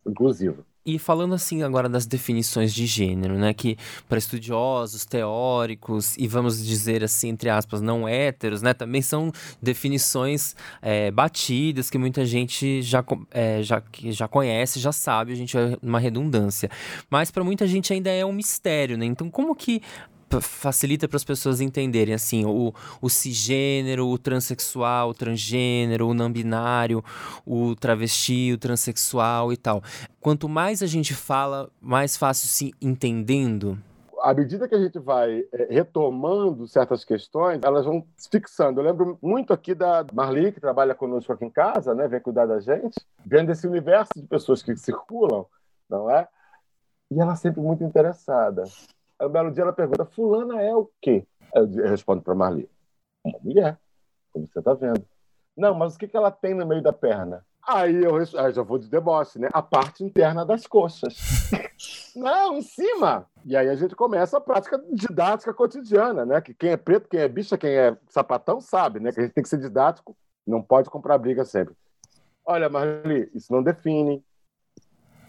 inclusiva. 0.07 0.65
E 0.87 0.99
falando 0.99 1.35
assim 1.35 1.63
agora 1.63 1.89
das 1.89 2.05
definições 2.05 2.75
de 2.75 2.85
gênero, 2.85 3.39
né, 3.39 3.55
que 3.55 3.79
para 4.07 4.19
estudiosos, 4.19 5.07
teóricos 5.07 6.15
e 6.19 6.29
vamos 6.29 6.63
dizer 6.63 7.03
assim 7.03 7.29
entre 7.31 7.49
aspas 7.49 7.81
não 7.81 8.07
héteros, 8.07 8.61
né, 8.61 8.75
também 8.75 9.01
são 9.01 9.33
definições 9.63 10.55
é, 10.83 11.11
batidas 11.11 11.89
que 11.89 11.97
muita 11.97 12.27
gente 12.27 12.83
já, 12.83 13.03
é, 13.31 13.63
já, 13.63 13.83
já 14.11 14.29
conhece, 14.29 14.79
já 14.79 14.93
sabe, 14.93 15.33
a 15.33 15.37
gente 15.37 15.57
é 15.57 15.79
uma 15.83 15.99
redundância. 15.99 16.69
Mas 17.09 17.31
para 17.31 17.43
muita 17.43 17.67
gente 17.67 17.91
ainda 17.91 18.11
é 18.11 18.27
um 18.27 18.33
mistério, 18.33 18.99
né? 18.99 19.07
Então 19.07 19.31
como 19.31 19.57
que 19.57 19.81
facilita 20.41 21.09
para 21.09 21.17
as 21.17 21.25
pessoas 21.25 21.61
entenderem 21.61 22.15
assim 22.15 22.45
o, 22.45 22.73
o 23.01 23.09
cisgênero, 23.09 24.09
o 24.09 24.19
transexual, 24.19 25.11
o 25.11 25.15
transgênero, 25.15 26.09
o 26.09 26.15
não 26.15 26.31
binário, 26.31 27.05
o 27.47 27.75
travesti, 27.75 28.53
o 28.53 28.59
transexual 28.59 29.53
e 29.53 29.57
tal. 29.57 29.83
Quanto 30.21 30.49
mais 30.49 30.83
a 30.83 30.87
gente 30.87 31.15
fala, 31.15 31.71
mais 31.81 32.17
fácil 32.17 32.49
se 32.49 32.75
entendendo. 32.81 33.79
À 34.23 34.33
medida 34.33 34.67
que 34.67 34.75
a 34.75 34.81
gente 34.81 34.99
vai 34.99 35.45
é, 35.53 35.75
retomando 35.75 36.67
certas 36.67 37.05
questões, 37.05 37.61
elas 37.63 37.85
vão 37.85 38.07
se 38.17 38.29
fixando. 38.31 38.81
Eu 38.81 38.85
lembro 38.85 39.19
muito 39.21 39.53
aqui 39.53 39.75
da 39.75 40.05
Marli, 40.15 40.51
que 40.51 40.61
trabalha 40.61 40.95
conosco 40.95 41.31
aqui 41.31 41.45
em 41.45 41.51
casa, 41.51 41.95
né, 41.95 42.09
vem 42.09 42.21
cuidar 42.21 42.47
da 42.47 42.59
gente, 42.59 42.99
vendo 43.25 43.53
esse 43.53 43.67
universo 43.67 44.13
de 44.17 44.23
pessoas 44.23 44.63
que 44.63 44.75
circulam, 44.77 45.45
não 45.91 46.11
é? 46.11 46.27
E 47.11 47.21
ela 47.21 47.37
sempre 47.37 47.61
muito 47.61 47.85
interessada. 47.85 48.65
Aí 49.19 49.27
um 49.27 49.31
belo 49.31 49.51
dia 49.51 49.63
ela 49.63 49.73
pergunta: 49.73 50.05
Fulana 50.05 50.61
é 50.63 50.75
o 50.75 50.91
quê? 51.01 51.27
Aí 51.55 51.63
eu 51.63 51.89
respondo 51.89 52.23
para 52.23 52.35
Marli: 52.35 52.69
Uma 53.25 53.39
mulher, 53.43 53.79
como 54.33 54.47
você 54.47 54.59
está 54.59 54.75
vendo. 54.75 55.05
Não, 55.57 55.75
mas 55.75 55.95
o 55.95 55.99
que, 55.99 56.09
que 56.09 56.17
ela 56.17 56.31
tem 56.31 56.55
no 56.55 56.67
meio 56.67 56.83
da 56.83 56.93
perna? 56.93 57.45
Aí 57.67 58.05
eu 58.05 58.17
aí 58.17 58.53
já 58.53 58.63
vou 58.63 58.79
de 58.79 58.89
deboche, 58.89 59.39
né? 59.39 59.49
A 59.53 59.63
parte 59.63 60.05
interna 60.05 60.45
das 60.45 60.67
coxas. 60.67 61.17
Não, 62.15 62.59
em 62.59 62.63
cima. 62.63 63.27
E 63.45 63.57
aí 63.57 63.69
a 63.69 63.75
gente 63.75 63.97
começa 63.97 64.37
a 64.37 64.41
prática 64.41 64.83
didática 64.93 65.53
cotidiana, 65.53 66.27
né? 66.27 66.41
Que 66.41 66.53
quem 66.53 66.71
é 66.71 66.77
preto, 66.77 67.09
quem 67.09 67.21
é 67.21 67.29
bicha, 67.29 67.57
quem 67.57 67.71
é 67.71 67.97
sapatão 68.09 68.61
sabe, 68.61 69.01
né? 69.01 69.13
Que 69.13 69.21
a 69.21 69.23
gente 69.25 69.33
tem 69.33 69.43
que 69.43 69.49
ser 69.49 69.59
didático, 69.59 70.17
não 70.47 70.63
pode 70.63 70.91
comprar 70.91 71.19
briga 71.19 71.45
sempre. 71.45 71.75
Olha, 72.45 72.69
Marli, 72.69 73.31
isso 73.35 73.53
não 73.53 73.63
define. 73.63 74.23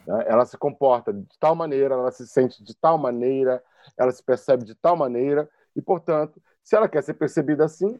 Né? 0.06 0.26
Ela 0.28 0.46
se 0.46 0.58
comporta 0.58 1.14
de 1.14 1.40
tal 1.40 1.56
maneira, 1.56 1.96
ela 1.96 2.12
se 2.12 2.28
sente 2.28 2.64
de 2.64 2.76
tal 2.76 2.98
maneira, 2.98 3.64
ela 3.98 4.12
se 4.12 4.24
percebe 4.24 4.66
de 4.66 4.76
tal 4.76 4.96
maneira, 4.96 5.50
e, 5.76 5.82
portanto, 5.82 6.42
se 6.64 6.76
ela 6.76 6.88
quer 6.88 7.04
ser 7.04 7.16
percebida 7.16 7.66
assim, 7.66 8.00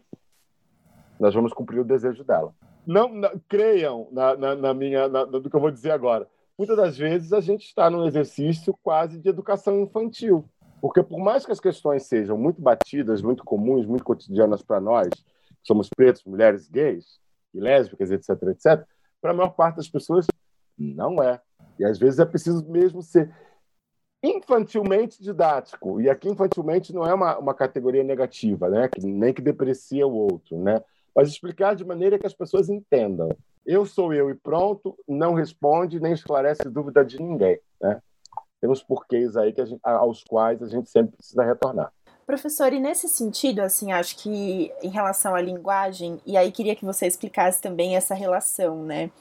nós 1.20 1.34
vamos 1.34 1.54
cumprir 1.54 1.80
o 1.80 1.86
desejo 1.86 2.24
dela. 2.24 2.54
Não, 2.86 3.10
não 3.10 3.32
creiam 3.48 4.08
na, 4.12 4.36
na, 4.36 4.56
na 4.56 4.74
minha, 4.74 5.08
na, 5.08 5.26
no 5.26 5.50
que 5.50 5.56
eu 5.56 5.60
vou 5.60 5.72
dizer 5.72 5.92
agora. 5.92 6.28
Muitas 6.58 6.78
das 6.78 6.98
vezes 6.98 7.34
a 7.34 7.42
gente 7.42 7.66
está 7.66 7.90
num 7.90 8.06
exercício 8.06 8.78
quase 8.82 9.20
de 9.20 9.28
educação 9.28 9.80
infantil, 9.82 10.46
porque 10.80 11.04
por 11.04 11.20
mais 11.20 11.46
que 11.46 11.52
as 11.52 11.60
questões 11.60 12.04
sejam 12.04 12.38
muito 12.38 12.62
batidas, 12.62 13.22
muito 13.22 13.44
comuns, 13.44 13.86
muito 13.86 14.04
cotidianas 14.04 14.62
para 14.62 14.80
nós, 14.80 15.10
que 15.10 15.68
somos 15.68 15.90
pretos, 15.90 16.24
mulheres, 16.24 16.70
gays, 16.70 17.20
e 17.54 17.60
lésbicas, 17.60 18.12
etc, 18.12 18.30
etc, 18.50 18.86
para 19.22 19.32
a 19.32 19.34
maior 19.34 19.50
parte 19.50 19.78
das 19.78 19.90
pessoas 19.90 20.28
não 20.78 21.24
é. 21.24 21.42
E 21.80 21.86
às 21.86 21.98
vezes 21.98 22.20
é 22.20 22.26
preciso 22.26 22.70
mesmo 22.70 23.02
ser 23.02 23.34
infantilmente 24.24 25.22
didático. 25.22 26.02
E 26.02 26.10
aqui 26.10 26.30
infantilmente 26.30 26.94
não 26.94 27.06
é 27.06 27.14
uma, 27.14 27.38
uma 27.38 27.54
categoria 27.54 28.04
negativa, 28.04 28.70
né? 28.70 28.88
Que, 28.88 29.06
nem 29.06 29.34
que 29.34 29.42
deprecia 29.42 30.08
o 30.08 30.14
outro, 30.14 30.58
né? 30.58 30.82
Mas 31.16 31.30
explicar 31.30 31.76
de 31.76 31.86
maneira 31.86 32.20
que 32.20 32.28
as 32.28 32.34
pessoas 32.34 32.70
entendam. 32.70 33.30
Eu 33.66 33.86
sou 33.86 34.14
eu 34.14 34.30
e 34.30 34.36
pronto, 34.36 34.98
não 35.08 35.34
responde 35.34 36.00
nem 36.00 36.14
esclarece 36.14 36.70
dúvida 36.70 37.04
de 37.04 37.20
ninguém, 37.20 37.60
né? 37.82 38.02
Temos 38.62 38.84
porquês 38.84 39.36
aí 39.38 39.54
que 39.54 39.66
gente, 39.66 39.80
aos 39.84 40.24
quais 40.24 40.62
a 40.62 40.68
gente 40.68 40.90
sempre 40.90 41.16
precisa 41.16 41.44
retornar. 41.44 41.92
Professor, 42.26 42.74
e 42.74 42.80
nesse 42.80 43.08
sentido, 43.08 43.60
assim, 43.60 43.92
acho 43.92 44.18
que 44.18 44.72
em 44.82 44.90
relação 44.90 45.36
à 45.36 45.42
linguagem, 45.42 46.20
e 46.26 46.36
aí 46.36 46.52
queria 46.52 46.76
que 46.76 46.84
você 46.84 47.06
explicasse 47.06 47.62
também 47.62 47.96
essa 47.96 48.16
relação, 48.16 48.82
né? 48.82 49.12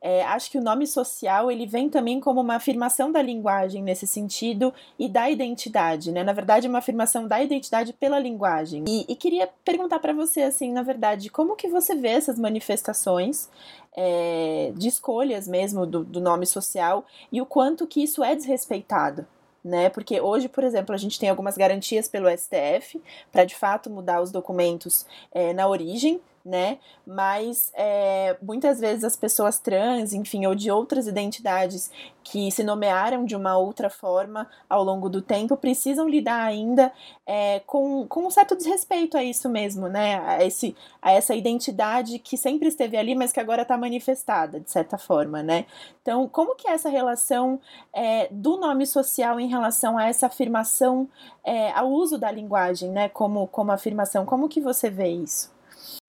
É, 0.00 0.22
acho 0.26 0.48
que 0.48 0.58
o 0.58 0.62
nome 0.62 0.86
social 0.86 1.50
ele 1.50 1.66
vem 1.66 1.88
também 1.88 2.20
como 2.20 2.40
uma 2.40 2.54
afirmação 2.54 3.10
da 3.10 3.20
linguagem 3.20 3.82
nesse 3.82 4.06
sentido 4.06 4.72
e 4.96 5.08
da 5.08 5.28
identidade, 5.28 6.12
né? 6.12 6.22
Na 6.22 6.32
verdade, 6.32 6.68
é 6.68 6.70
uma 6.70 6.78
afirmação 6.78 7.26
da 7.26 7.42
identidade 7.42 7.92
pela 7.94 8.20
linguagem. 8.20 8.84
E, 8.86 9.06
e 9.08 9.16
queria 9.16 9.48
perguntar 9.64 9.98
para 9.98 10.12
você, 10.12 10.42
assim, 10.42 10.72
na 10.72 10.84
verdade, 10.84 11.30
como 11.30 11.56
que 11.56 11.66
você 11.66 11.96
vê 11.96 12.10
essas 12.10 12.38
manifestações 12.38 13.50
é, 13.96 14.72
de 14.76 14.86
escolhas 14.86 15.48
mesmo 15.48 15.84
do, 15.84 16.04
do 16.04 16.20
nome 16.20 16.46
social 16.46 17.04
e 17.32 17.42
o 17.42 17.46
quanto 17.46 17.88
que 17.88 18.04
isso 18.04 18.22
é 18.22 18.36
desrespeitado? 18.36 19.26
Né? 19.64 19.88
Porque 19.88 20.20
hoje, 20.20 20.48
por 20.48 20.64
exemplo, 20.64 20.94
a 20.94 20.98
gente 20.98 21.18
tem 21.18 21.28
algumas 21.28 21.56
garantias 21.56 22.08
pelo 22.08 22.28
STF 22.28 23.00
para 23.30 23.44
de 23.44 23.54
fato 23.54 23.88
mudar 23.90 24.20
os 24.20 24.30
documentos 24.30 25.06
é, 25.32 25.52
na 25.52 25.68
origem 25.68 26.20
né? 26.44 26.78
Mas 27.06 27.72
é, 27.74 28.36
muitas 28.42 28.80
vezes 28.80 29.04
as 29.04 29.16
pessoas 29.16 29.58
trans, 29.58 30.12
enfim, 30.12 30.46
ou 30.46 30.54
de 30.54 30.70
outras 30.70 31.06
identidades 31.06 31.90
que 32.22 32.50
se 32.50 32.62
nomearam 32.62 33.24
de 33.24 33.34
uma 33.34 33.56
outra 33.56 33.90
forma 33.90 34.48
ao 34.68 34.82
longo 34.82 35.08
do 35.08 35.20
tempo 35.20 35.56
precisam 35.56 36.08
lidar 36.08 36.42
ainda 36.42 36.92
é, 37.26 37.60
com, 37.60 38.06
com 38.06 38.26
um 38.26 38.30
certo 38.30 38.56
desrespeito 38.56 39.16
a 39.16 39.24
isso 39.24 39.48
mesmo, 39.48 39.88
né? 39.88 40.20
A, 40.26 40.44
esse, 40.44 40.76
a 41.00 41.12
essa 41.12 41.34
identidade 41.34 42.18
que 42.18 42.36
sempre 42.36 42.68
esteve 42.68 42.96
ali, 42.96 43.14
mas 43.14 43.32
que 43.32 43.40
agora 43.40 43.62
está 43.62 43.76
manifestada, 43.76 44.60
de 44.60 44.70
certa 44.70 44.98
forma, 44.98 45.42
né? 45.42 45.66
Então, 46.00 46.28
como 46.28 46.54
que 46.54 46.68
é 46.68 46.72
essa 46.72 46.88
relação 46.88 47.60
é, 47.92 48.28
do 48.30 48.56
nome 48.56 48.86
social 48.86 49.38
em 49.38 49.48
relação 49.48 49.98
a 49.98 50.06
essa 50.06 50.26
afirmação, 50.26 51.08
é, 51.44 51.70
ao 51.72 51.90
uso 51.90 52.18
da 52.18 52.30
linguagem, 52.30 52.90
né? 52.90 53.08
Como, 53.08 53.46
como 53.48 53.72
afirmação, 53.72 54.24
como 54.24 54.48
que 54.48 54.60
você 54.60 54.90
vê 54.90 55.08
isso? 55.08 55.51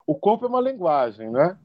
O 0.06 0.16
corpo 0.16 0.46
é 0.46 0.50
uma 0.50 0.62
linguagem, 0.62 1.30
né? 1.30 1.58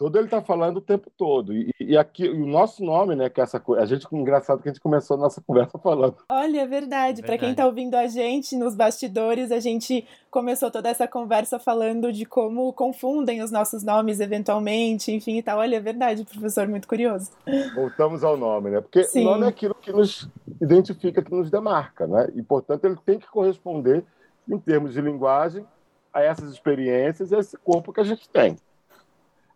Todo 0.00 0.16
ele 0.16 0.28
está 0.28 0.40
falando 0.40 0.78
o 0.78 0.80
tempo 0.80 1.10
todo. 1.14 1.52
E, 1.52 1.74
e 1.78 1.94
aqui, 1.94 2.24
e 2.24 2.30
o 2.30 2.46
nosso 2.46 2.82
nome, 2.82 3.14
né? 3.14 3.28
Que 3.28 3.38
é 3.38 3.44
essa 3.44 3.60
coisa. 3.60 3.82
A 3.82 3.84
gente, 3.84 4.06
engraçado 4.10 4.62
que 4.62 4.68
a 4.70 4.72
gente 4.72 4.80
começou 4.80 5.14
a 5.14 5.20
nossa 5.20 5.42
conversa 5.46 5.78
falando. 5.78 6.16
Olha, 6.32 6.62
é 6.62 6.66
verdade. 6.66 7.20
É 7.20 7.22
Para 7.22 7.36
quem 7.36 7.50
está 7.50 7.66
ouvindo 7.66 7.94
a 7.94 8.06
gente 8.06 8.56
nos 8.56 8.74
bastidores, 8.74 9.52
a 9.52 9.60
gente 9.60 10.08
começou 10.30 10.70
toda 10.70 10.88
essa 10.88 11.06
conversa 11.06 11.58
falando 11.58 12.10
de 12.14 12.24
como 12.24 12.72
confundem 12.72 13.42
os 13.42 13.50
nossos 13.50 13.82
nomes 13.82 14.20
eventualmente, 14.20 15.12
enfim 15.12 15.36
e 15.36 15.42
tal. 15.42 15.58
Olha, 15.58 15.76
é 15.76 15.80
verdade, 15.80 16.24
professor, 16.24 16.66
muito 16.66 16.88
curioso. 16.88 17.30
Voltamos 17.74 18.24
ao 18.24 18.38
nome, 18.38 18.70
né? 18.70 18.80
Porque 18.80 19.04
Sim. 19.04 19.20
o 19.20 19.24
nome 19.24 19.44
é 19.44 19.48
aquilo 19.48 19.74
que 19.74 19.92
nos 19.92 20.30
identifica, 20.62 21.20
que 21.20 21.30
nos 21.30 21.50
demarca, 21.50 22.06
né? 22.06 22.26
E, 22.34 22.42
portanto, 22.42 22.86
ele 22.86 22.96
tem 23.04 23.18
que 23.18 23.28
corresponder, 23.28 24.02
em 24.48 24.58
termos 24.58 24.94
de 24.94 25.02
linguagem, 25.02 25.62
a 26.12 26.22
essas 26.22 26.52
experiências 26.52 27.32
esse 27.32 27.56
corpo 27.56 27.92
que 27.92 28.00
a 28.00 28.04
gente 28.04 28.28
tem. 28.28 28.56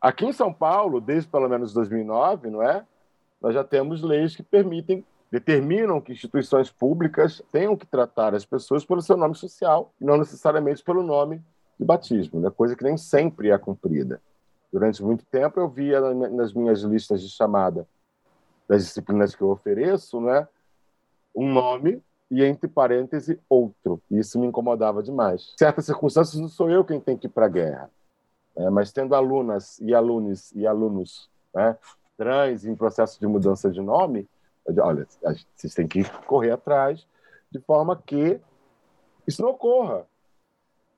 Aqui 0.01 0.27
em 0.27 0.33
São 0.33 0.53
Paulo, 0.53 1.01
desde 1.01 1.29
pelo 1.29 1.49
menos 1.49 1.73
2009, 1.73 2.51
não 2.51 2.63
é? 2.63 2.85
Nós 3.41 3.55
já 3.55 3.65
temos 3.65 4.03
leis 4.03 4.37
que 4.37 4.43
permitem, 4.43 5.05
determinam 5.31 6.01
que 6.01 6.13
instituições 6.13 6.71
públicas 6.71 7.43
tenham 7.51 7.77
que 7.77 7.87
tratar 7.87 8.35
as 8.35 8.45
pessoas 8.45 8.85
pelo 8.85 9.03
seu 9.03 9.17
nome 9.17 9.35
social 9.35 9.93
e 10.01 10.05
não 10.05 10.17
necessariamente 10.17 10.83
pelo 10.83 11.03
nome 11.03 11.43
de 11.79 11.85
batismo, 11.85 12.41
né? 12.41 12.51
coisa 12.51 12.77
que 12.77 12.85
nem 12.85 12.97
sempre 12.97 13.51
é 13.51 13.59
cumprida. 13.59 14.21
Durante 14.73 15.03
muito 15.03 15.25
tempo 15.27 15.61
eu 15.61 15.69
via 15.69 16.01
nas 16.01 16.53
minhas 16.53 16.83
listas 16.83 17.23
de 17.23 17.29
chamada 17.29 17.87
das 18.69 18.85
disciplinas 18.85 19.35
que 19.35 19.43
eu 19.43 19.51
ofereço, 19.51 20.21
né, 20.21 20.49
um 21.35 21.53
nome 21.53 22.03
e 22.35 22.45
entre 22.45 22.67
parênteses 22.67 23.39
outro. 23.49 24.03
E 24.11 24.19
isso 24.19 24.41
me 24.41 24.47
incomodava 24.47 25.03
demais. 25.03 25.53
Em 25.55 25.59
certas 25.59 25.87
circunstâncias 25.87 26.41
não 26.41 26.49
sou 26.49 26.69
eu 26.69 26.85
quem 26.85 26.99
tem 27.01 27.17
que 27.17 27.29
ir 27.29 27.31
para 27.31 27.47
a 27.47 27.49
guerra, 27.49 27.91
né? 28.57 28.69
mas 28.71 28.93
tendo 28.93 29.15
alunas 29.15 29.79
e 29.81 29.95
alunos 29.95 30.51
e 30.53 30.67
alunos 30.67 31.31
né, 31.55 31.79
trans 32.17 32.65
em 32.65 32.75
processo 32.75 33.21
de 33.21 33.27
mudança 33.29 33.71
de 33.71 33.81
nome, 33.81 34.29
olha, 34.79 35.07
vocês 35.55 35.75
têm 35.75 35.87
que 35.87 36.03
correr 36.27 36.51
atrás 36.51 37.07
de 37.53 37.61
forma 37.61 37.97
que 38.05 38.41
isso 39.27 39.41
não 39.41 39.51
ocorra. 39.51 40.05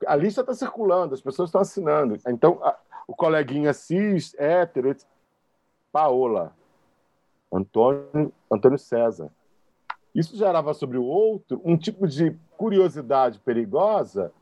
A 0.07 0.17
lista 0.17 0.41
está 0.41 0.55
circulando, 0.55 1.15
as 1.15 1.21
pessoas 1.21 1.49
estão 1.49 1.61
assinando. 1.61 2.19
Então, 2.29 2.59
a, 2.63 2.79
o 3.07 3.15
coleguinha 3.15 3.75
cis, 3.75 4.35
hétero, 4.39 4.97
Paola, 5.93 6.55
Antônio, 7.53 8.33
Antônio 8.51 8.79
César. 8.79 9.31
Isso 10.17 10.35
gerava 10.35 10.73
sobre 10.73 10.97
o 10.97 11.05
outro 11.05 11.61
um 11.63 11.77
tipo 11.77 12.09
de 12.09 12.35
curiosidade 12.57 13.39
perigosa 13.39 14.33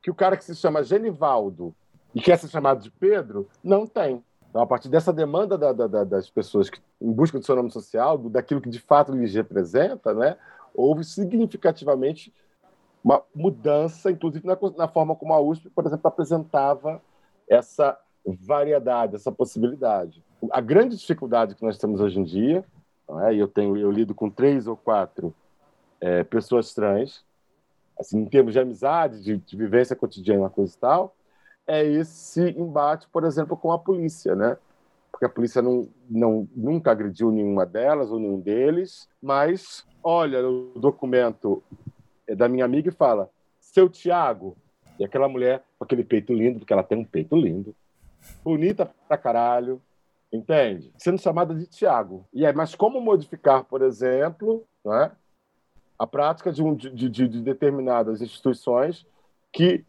que 0.00 0.12
o 0.12 0.14
cara 0.14 0.36
que 0.36 0.44
se 0.44 0.54
chama 0.54 0.84
Genivaldo 0.84 1.74
e 2.14 2.20
quer 2.20 2.38
ser 2.38 2.46
chamado 2.46 2.80
de 2.80 2.88
Pedro 2.88 3.48
não 3.62 3.84
tem. 3.84 4.22
Então, 4.48 4.62
a 4.62 4.66
partir 4.66 4.88
dessa 4.88 5.12
demanda 5.12 5.58
da, 5.58 5.72
da, 5.72 6.04
das 6.04 6.30
pessoas 6.30 6.70
que, 6.70 6.80
em 7.02 7.12
busca 7.12 7.36
do 7.36 7.44
seu 7.44 7.56
nome 7.56 7.72
social, 7.72 8.16
daquilo 8.16 8.60
que 8.60 8.70
de 8.70 8.78
fato 8.78 9.10
lhes 9.10 9.34
representa, 9.34 10.14
né, 10.14 10.36
houve 10.72 11.02
significativamente 11.02 12.32
uma 13.02 13.20
mudança, 13.34 14.12
inclusive 14.12 14.46
na, 14.46 14.56
na 14.76 14.86
forma 14.86 15.16
como 15.16 15.34
a 15.34 15.40
USP, 15.40 15.68
por 15.70 15.84
exemplo, 15.84 16.06
apresentava 16.06 17.02
essa 17.48 17.98
variedade, 18.24 19.16
essa 19.16 19.32
possibilidade. 19.32 20.22
A 20.52 20.60
grande 20.60 20.96
dificuldade 20.96 21.56
que 21.56 21.64
nós 21.64 21.76
temos 21.76 22.00
hoje 22.00 22.20
em 22.20 22.24
dia 22.24 22.64
é? 23.26 23.34
Eu 23.34 23.48
tenho 23.48 23.76
eu 23.76 23.90
lido 23.90 24.14
com 24.14 24.28
três 24.28 24.66
ou 24.66 24.76
quatro 24.76 25.34
é, 26.00 26.22
pessoas 26.24 26.74
trans, 26.74 27.24
assim, 27.98 28.18
em 28.18 28.26
termos 28.26 28.52
de 28.52 28.60
amizade, 28.60 29.22
de, 29.22 29.36
de 29.36 29.56
vivência 29.56 29.96
cotidiana, 29.96 30.50
coisa 30.50 30.74
e 30.74 30.78
tal, 30.78 31.16
é 31.66 31.84
esse 31.84 32.50
embate, 32.50 33.06
por 33.12 33.24
exemplo, 33.24 33.56
com 33.56 33.72
a 33.72 33.78
polícia, 33.78 34.34
né? 34.34 34.56
Porque 35.10 35.26
a 35.26 35.28
polícia 35.28 35.60
não, 35.60 35.88
não, 36.08 36.48
nunca 36.54 36.90
agrediu 36.90 37.30
nenhuma 37.30 37.66
delas 37.66 38.10
ou 38.10 38.18
nenhum 38.18 38.40
deles, 38.40 39.08
mas 39.20 39.84
olha 40.02 40.48
o 40.48 40.72
documento 40.76 41.62
da 42.36 42.48
minha 42.48 42.64
amiga 42.64 42.88
e 42.88 42.92
fala: 42.92 43.28
seu 43.60 43.88
Tiago, 43.88 44.56
e 44.98 45.04
aquela 45.04 45.28
mulher 45.28 45.62
com 45.78 45.84
aquele 45.84 46.04
peito 46.04 46.32
lindo, 46.32 46.60
porque 46.60 46.72
ela 46.72 46.82
tem 46.82 46.98
um 46.98 47.04
peito 47.04 47.36
lindo, 47.36 47.74
bonita 48.44 48.90
pra 49.06 49.16
caralho, 49.16 49.80
entende? 50.32 50.92
Sendo 50.96 51.20
chamada 51.20 51.54
de 51.54 51.66
Tiago. 51.66 52.26
E 52.32 52.44
é, 52.44 52.52
mas 52.52 52.74
como 52.74 53.00
modificar, 53.00 53.64
por 53.64 53.82
exemplo, 53.82 54.66
é, 54.86 55.10
a 55.98 56.06
prática 56.06 56.52
de, 56.52 56.62
um, 56.62 56.74
de, 56.74 56.90
de, 56.90 57.08
de, 57.08 57.42
determinadas 57.42 58.20
instituições 58.20 59.06
que 59.52 59.84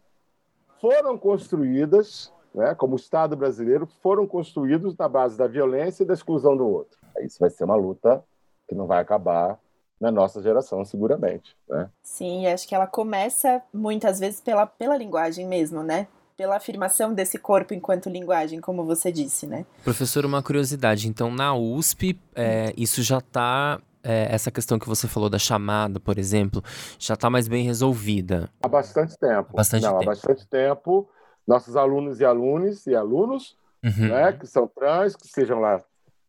foram 0.82 1.18
construídas, 1.18 2.34
né, 2.54 2.74
como 2.74 2.94
o 2.94 2.96
Estado 2.96 3.36
brasileiro, 3.36 3.86
foram 4.02 4.26
construídos 4.26 4.96
na 4.98 5.08
base 5.08 5.38
da 5.38 5.48
violência 5.48 6.04
e 6.04 6.06
da 6.06 6.14
exclusão 6.14 6.56
do 6.56 6.68
outro. 6.68 6.98
Isso 7.20 7.38
vai 7.40 7.50
ser 7.50 7.66
uma 7.66 7.76
luta 7.76 8.24
que 8.68 8.74
não 8.74 8.88
vai 8.88 9.02
acabar 9.02 9.60
na 10.00 10.10
nossa 10.10 10.42
geração, 10.42 10.86
seguramente. 10.86 11.56
Né? 11.68 11.90
Sim, 12.02 12.48
acho 12.48 12.68
que 12.68 12.74
ela 12.74 12.88
começa 12.88 13.62
muitas 13.74 14.20
vezes 14.20 14.40
pela, 14.40 14.66
pela 14.66 14.96
linguagem 14.96 15.46
mesmo, 15.46 15.84
né? 15.84 16.08
Pela 16.40 16.56
afirmação 16.56 17.14
desse 17.14 17.38
corpo 17.38 17.74
enquanto 17.74 18.10
linguagem, 18.10 18.62
como 18.62 18.86
você 18.86 19.12
disse, 19.12 19.46
né? 19.46 19.66
Professor, 19.84 20.26
uma 20.26 20.42
curiosidade. 20.42 21.10
Então, 21.10 21.30
na 21.30 21.54
USP, 21.54 22.18
é, 22.34 22.74
isso 22.78 23.04
já 23.04 23.18
está 23.18 23.82
é, 24.02 24.34
essa 24.34 24.50
questão 24.50 24.80
que 24.80 24.88
você 24.88 25.06
falou 25.06 25.30
da 25.30 25.38
chamada, 25.38 26.00
por 26.00 26.18
exemplo, 26.18 26.64
já 26.98 27.16
está 27.16 27.30
mais 27.30 27.50
bem 27.50 27.66
resolvida? 27.66 28.50
Há 28.64 28.70
bastante 28.70 29.18
tempo. 29.18 29.54
Bastante 29.54 29.84
Não, 29.84 29.98
tempo. 30.00 30.04
há 30.04 30.14
bastante 30.14 30.48
tempo. 30.48 31.10
Nossos 31.46 31.76
alunos 31.76 32.22
e 32.22 32.26
alunos 32.26 32.88
e 32.88 32.96
alunos, 32.96 33.58
uhum. 33.84 34.08
né, 34.08 34.32
que 34.32 34.48
são 34.48 34.66
trans, 34.66 35.18
que 35.18 35.28
sejam 35.28 35.60
lá, 35.60 35.84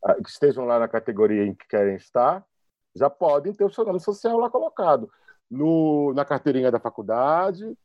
ah, 0.04 0.14
que 0.14 0.28
estejam 0.28 0.64
lá 0.64 0.80
na 0.80 0.88
categoria 0.88 1.46
em 1.46 1.54
que 1.54 1.68
querem 1.68 1.94
estar, 1.94 2.44
já 2.96 3.08
podem 3.08 3.52
ter 3.52 3.64
o 3.64 3.70
seu 3.70 3.84
nome 3.84 4.00
social 4.00 4.36
lá 4.40 4.50
colocado 4.50 5.08
no, 5.48 6.12
na 6.14 6.24
carteirinha 6.24 6.72
da 6.72 6.80
faculdade, 6.80 7.78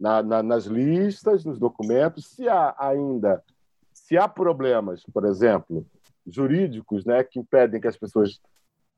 na, 0.00 0.22
na, 0.22 0.42
nas 0.42 0.64
listas, 0.64 1.44
nos 1.44 1.58
documentos. 1.58 2.26
Se 2.26 2.48
há 2.48 2.74
ainda, 2.78 3.44
se 3.92 4.16
há 4.16 4.26
problemas, 4.26 5.04
por 5.12 5.26
exemplo, 5.26 5.86
jurídicos, 6.26 7.04
né, 7.04 7.22
que 7.22 7.38
impedem 7.38 7.80
que 7.80 7.88
as 7.88 7.98
pessoas 7.98 8.40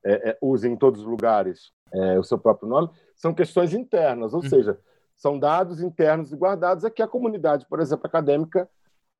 é, 0.05 0.31
é, 0.31 0.37
usem 0.41 0.73
em 0.73 0.77
todos 0.77 1.01
os 1.01 1.05
lugares 1.05 1.71
é, 1.93 2.17
o 2.17 2.23
seu 2.23 2.37
próprio 2.37 2.69
nome, 2.69 2.89
são 3.15 3.33
questões 3.33 3.73
internas, 3.73 4.33
ou 4.33 4.41
uhum. 4.41 4.49
seja, 4.49 4.79
são 5.15 5.37
dados 5.37 5.81
internos 5.81 6.31
e 6.31 6.35
guardados 6.35 6.83
aqui 6.83 7.01
a 7.01 7.07
comunidade, 7.07 7.65
por 7.69 7.79
exemplo, 7.79 8.07
acadêmica 8.07 8.67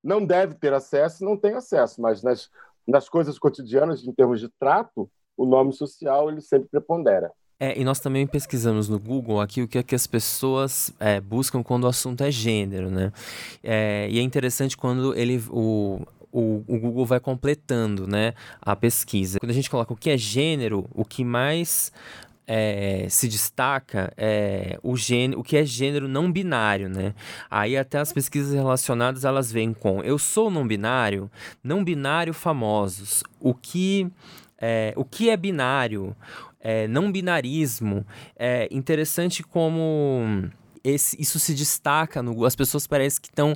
não 0.03 0.25
deve 0.25 0.55
ter 0.55 0.73
acesso, 0.73 1.23
não 1.23 1.37
tem 1.37 1.53
acesso, 1.53 2.01
mas 2.01 2.21
nas, 2.21 2.49
nas 2.85 3.07
coisas 3.07 3.39
cotidianas, 3.39 4.03
em 4.05 4.11
termos 4.11 4.41
de 4.41 4.49
trato, 4.59 5.09
o 5.37 5.45
nome 5.45 5.71
social 5.71 6.29
ele 6.29 6.41
sempre 6.41 6.67
prepondera. 6.69 7.31
É, 7.63 7.79
e 7.79 7.85
nós 7.85 8.01
também 8.01 8.27
pesquisamos 8.27 8.89
no 8.89 8.99
Google 8.99 9.39
aqui 9.39 9.61
o 9.61 9.67
que, 9.69 9.77
é 9.77 9.83
que 9.83 9.95
as 9.95 10.05
pessoas 10.05 10.93
é, 10.99 11.21
buscam 11.21 11.63
quando 11.63 11.85
o 11.85 11.87
assunto 11.87 12.21
é 12.21 12.29
gênero, 12.29 12.91
né? 12.91 13.13
É, 13.63 14.05
e 14.11 14.19
é 14.19 14.21
interessante 14.21 14.75
quando 14.75 15.15
ele, 15.15 15.41
o, 15.49 16.01
o, 16.29 16.61
o, 16.67 16.77
Google 16.77 17.05
vai 17.05 17.21
completando 17.21 18.05
né, 18.05 18.33
a 18.61 18.75
pesquisa. 18.75 19.39
Quando 19.39 19.51
a 19.51 19.53
gente 19.53 19.69
coloca 19.69 19.93
o 19.93 19.95
que 19.95 20.09
é 20.09 20.17
gênero, 20.17 20.89
o 20.93 21.05
que 21.05 21.23
mais 21.23 21.89
é, 22.45 23.07
se 23.09 23.29
destaca 23.29 24.11
é, 24.17 24.77
o, 24.83 24.97
gênero, 24.97 25.39
o 25.39 25.43
que 25.43 25.55
é 25.55 25.63
gênero 25.63 26.05
não 26.05 26.29
binário, 26.29 26.89
né? 26.89 27.15
Aí 27.49 27.77
até 27.77 27.97
as 27.97 28.11
pesquisas 28.11 28.53
relacionadas 28.53 29.23
elas 29.23 29.49
vêm 29.53 29.73
com 29.73 30.03
eu 30.03 30.19
sou 30.19 30.51
não 30.51 30.67
binário, 30.67 31.31
não 31.63 31.81
binário 31.81 32.33
famosos, 32.33 33.23
o 33.39 33.53
que 33.53 34.11
é, 34.65 34.93
o 34.95 35.03
que 35.03 35.29
é 35.29 35.35
binário, 35.35 36.15
é, 36.63 36.87
não 36.87 37.11
binarismo, 37.11 38.07
é 38.37 38.69
interessante 38.71 39.43
como 39.43 40.49
esse, 40.83 41.19
isso 41.19 41.39
se 41.39 41.53
destaca 41.53 42.21
no 42.21 42.45
As 42.45 42.55
pessoas 42.55 42.85
parecem 42.85 43.21
que 43.21 43.29
estão 43.29 43.55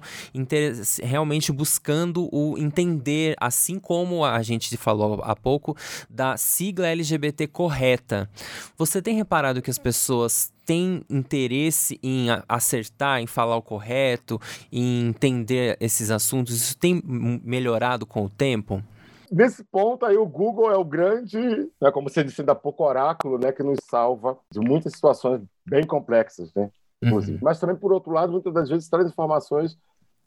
realmente 1.03 1.51
buscando 1.51 2.29
o 2.31 2.57
entender, 2.57 3.35
assim 3.39 3.79
como 3.79 4.23
a 4.23 4.41
gente 4.41 4.75
falou 4.77 5.21
há 5.23 5.35
pouco, 5.35 5.75
da 6.09 6.37
sigla 6.37 6.87
LGBT 6.87 7.47
correta. 7.47 8.29
Você 8.77 9.01
tem 9.01 9.15
reparado 9.15 9.61
que 9.61 9.69
as 9.69 9.77
pessoas 9.77 10.51
têm 10.65 11.01
interesse 11.09 11.99
em 12.03 12.27
acertar, 12.47 13.21
em 13.21 13.27
falar 13.27 13.55
o 13.57 13.61
correto, 13.61 14.39
em 14.71 15.07
entender 15.07 15.77
esses 15.79 16.11
assuntos? 16.11 16.55
Isso 16.55 16.77
tem 16.77 17.01
melhorado 17.43 18.05
com 18.05 18.25
o 18.25 18.29
tempo? 18.29 18.83
Nesse 19.31 19.63
ponto 19.63 20.05
aí 20.05 20.17
o 20.17 20.25
Google 20.25 20.71
é 20.71 20.77
o 20.77 20.85
grande, 20.85 21.39
né, 21.81 21.91
como 21.91 22.09
você 22.09 22.23
disse 22.23 22.41
ainda 22.41 22.53
há 22.53 22.55
pouco, 22.55 22.83
oráculo, 22.83 23.37
né, 23.37 23.51
que 23.51 23.63
nos 23.63 23.79
salva 23.89 24.37
de 24.51 24.59
muitas 24.59 24.93
situações 24.93 25.41
bem 25.65 25.85
complexas, 25.85 26.53
né? 26.53 26.71
Uhum. 27.03 27.37
Mas 27.41 27.59
também, 27.59 27.75
por 27.75 27.93
outro 27.93 28.11
lado, 28.11 28.31
muitas 28.31 28.53
das 28.53 28.69
vezes 28.69 28.89
traz 28.89 29.07
informações 29.07 29.77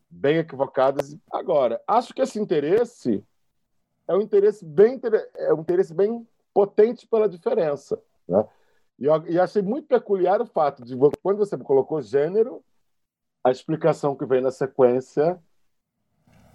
bem 0.08 0.38
equivocadas. 0.38 1.16
Agora, 1.30 1.80
acho 1.86 2.14
que 2.14 2.22
esse 2.22 2.38
interesse 2.38 3.24
é 4.06 4.14
um 4.14 4.20
interesse 4.20 4.64
bem, 4.64 5.00
é 5.36 5.52
um 5.54 5.60
interesse 5.60 5.94
bem 5.94 6.26
potente 6.52 7.06
pela 7.06 7.28
diferença. 7.28 8.00
Né? 8.28 8.44
E, 8.98 9.06
eu, 9.06 9.26
e 9.28 9.38
achei 9.38 9.62
muito 9.62 9.88
peculiar 9.88 10.40
o 10.40 10.46
fato 10.46 10.84
de, 10.84 10.96
quando 11.22 11.38
você 11.38 11.56
colocou 11.56 12.02
gênero, 12.02 12.62
a 13.42 13.50
explicação 13.50 14.14
que 14.14 14.26
vem 14.26 14.40
na 14.40 14.50
sequência 14.50 15.40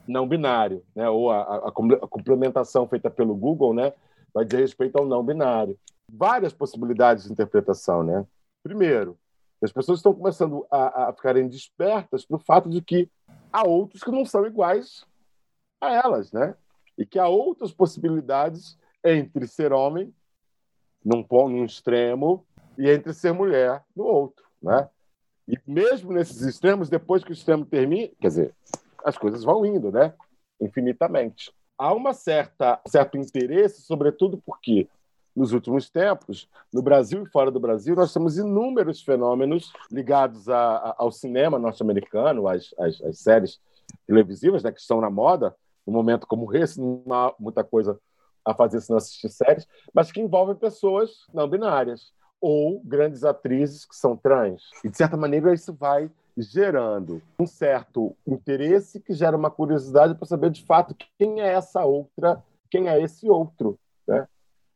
não 0.08 0.28
binário, 0.28 0.84
né? 0.96 1.10
ou 1.10 1.32
a, 1.32 1.42
a, 1.42 1.58
a 1.68 1.72
complementação 1.72 2.88
feita 2.88 3.10
pelo 3.10 3.36
Google 3.36 3.74
né? 3.74 3.94
vai 4.34 4.46
dizer 4.46 4.62
respeito 4.62 4.98
ao 4.98 5.06
não 5.06 5.24
binário. 5.24 5.78
Várias 6.12 6.54
possibilidades 6.54 7.26
de 7.26 7.32
interpretação. 7.32 8.04
Né? 8.04 8.26
Primeiro, 8.64 9.18
as 9.62 9.72
pessoas 9.72 10.00
estão 10.00 10.14
começando 10.14 10.66
a, 10.70 11.10
a 11.10 11.14
ficarem 11.14 11.48
despertas 11.48 12.26
para 12.26 12.38
o 12.38 12.40
fato 12.40 12.70
de 12.70 12.82
que 12.82 13.10
há 13.52 13.68
outros 13.68 14.04
que 14.04 14.12
não 14.12 14.26
são 14.26 14.46
iguais 14.46 15.06
a 15.82 15.92
elas, 15.92 16.32
né? 16.32 16.56
E 16.98 17.06
que 17.06 17.18
há 17.18 17.28
outras 17.28 17.72
possibilidades 17.72 18.78
entre 19.04 19.48
ser 19.48 19.74
homem, 19.74 20.14
num 21.04 21.24
ponto, 21.24 21.52
num 21.52 21.66
extremo, 21.66 22.46
e 22.78 22.90
entre 22.90 23.14
ser 23.14 23.34
mulher, 23.34 23.84
no 23.96 24.04
outro, 24.04 24.46
né? 24.62 24.90
E 25.48 25.58
mesmo 25.68 26.12
nesses 26.12 26.42
extremos, 26.42 26.90
depois 26.90 27.24
que 27.24 27.32
o 27.32 27.34
extremo 27.34 27.66
termina, 27.66 28.12
quer 28.20 28.28
dizer, 28.28 28.56
as 29.06 29.18
coisas 29.18 29.44
vão 29.44 29.66
indo, 29.66 29.92
né? 29.92 30.14
Infinitamente. 30.60 31.54
Há 31.78 31.94
uma 31.94 32.14
certa 32.14 32.82
certo 32.88 33.18
interesse, 33.18 33.82
sobretudo 33.84 34.42
porque 34.46 34.90
nos 35.36 35.52
últimos 35.52 35.90
tempos, 35.90 36.50
no 36.74 36.82
Brasil 36.82 37.24
e 37.24 37.30
fora 37.30 37.52
do 37.52 37.60
Brasil, 37.60 37.94
nós 37.94 38.14
temos 38.14 38.38
inúmeros 38.38 39.02
fenômenos 39.02 39.72
ligados 39.92 40.48
a, 40.48 40.78
a, 40.78 40.96
ao 40.98 41.12
cinema 41.12 41.60
norte-americano, 41.60 42.48
às, 42.48 42.74
às, 42.80 43.02
às, 43.02 43.20
séries 43.20 43.60
televisivas 44.08 44.64
né, 44.64 44.72
que 44.72 44.80
estão 44.80 45.02
na 45.02 45.10
moda, 45.10 45.54
no 45.86 45.92
momento 45.92 46.26
como 46.26 46.56
esse, 46.56 46.80
não 46.80 47.04
há 47.12 47.36
muita 47.38 47.64
coisa 47.64 48.00
a 48.46 48.54
fazer 48.54 48.80
se 48.80 48.90
não 48.90 48.98
assistir 48.98 49.30
séries, 49.30 49.68
mas 49.94 50.12
que 50.12 50.22
envolvem 50.22 50.56
pessoas 50.56 51.28
não 51.34 51.50
binárias 51.50 52.14
ou 52.40 52.82
grandes 52.84 53.24
atrizes 53.24 53.86
que 53.86 53.96
são 53.96 54.16
trans. 54.16 54.62
E, 54.84 54.90
de 54.90 54.96
certa 54.96 55.18
maneira, 55.18 55.54
isso 55.54 55.74
vai 55.74 56.10
gerando 56.38 57.22
um 57.40 57.46
certo 57.46 58.16
interesse 58.28 59.00
que 59.00 59.14
gera 59.14 59.38
uma 59.38 59.50
curiosidade 59.50 60.16
para 60.16 60.28
saber, 60.28 60.50
de 60.50 60.64
fato, 60.64 60.96
quem 61.18 61.42
é 61.42 61.54
essa 61.54 61.86
outra, 61.86 62.44
quem 62.70 62.90
é 62.90 63.02
esse 63.02 63.30
outro. 63.30 63.80
Né? 64.08 64.28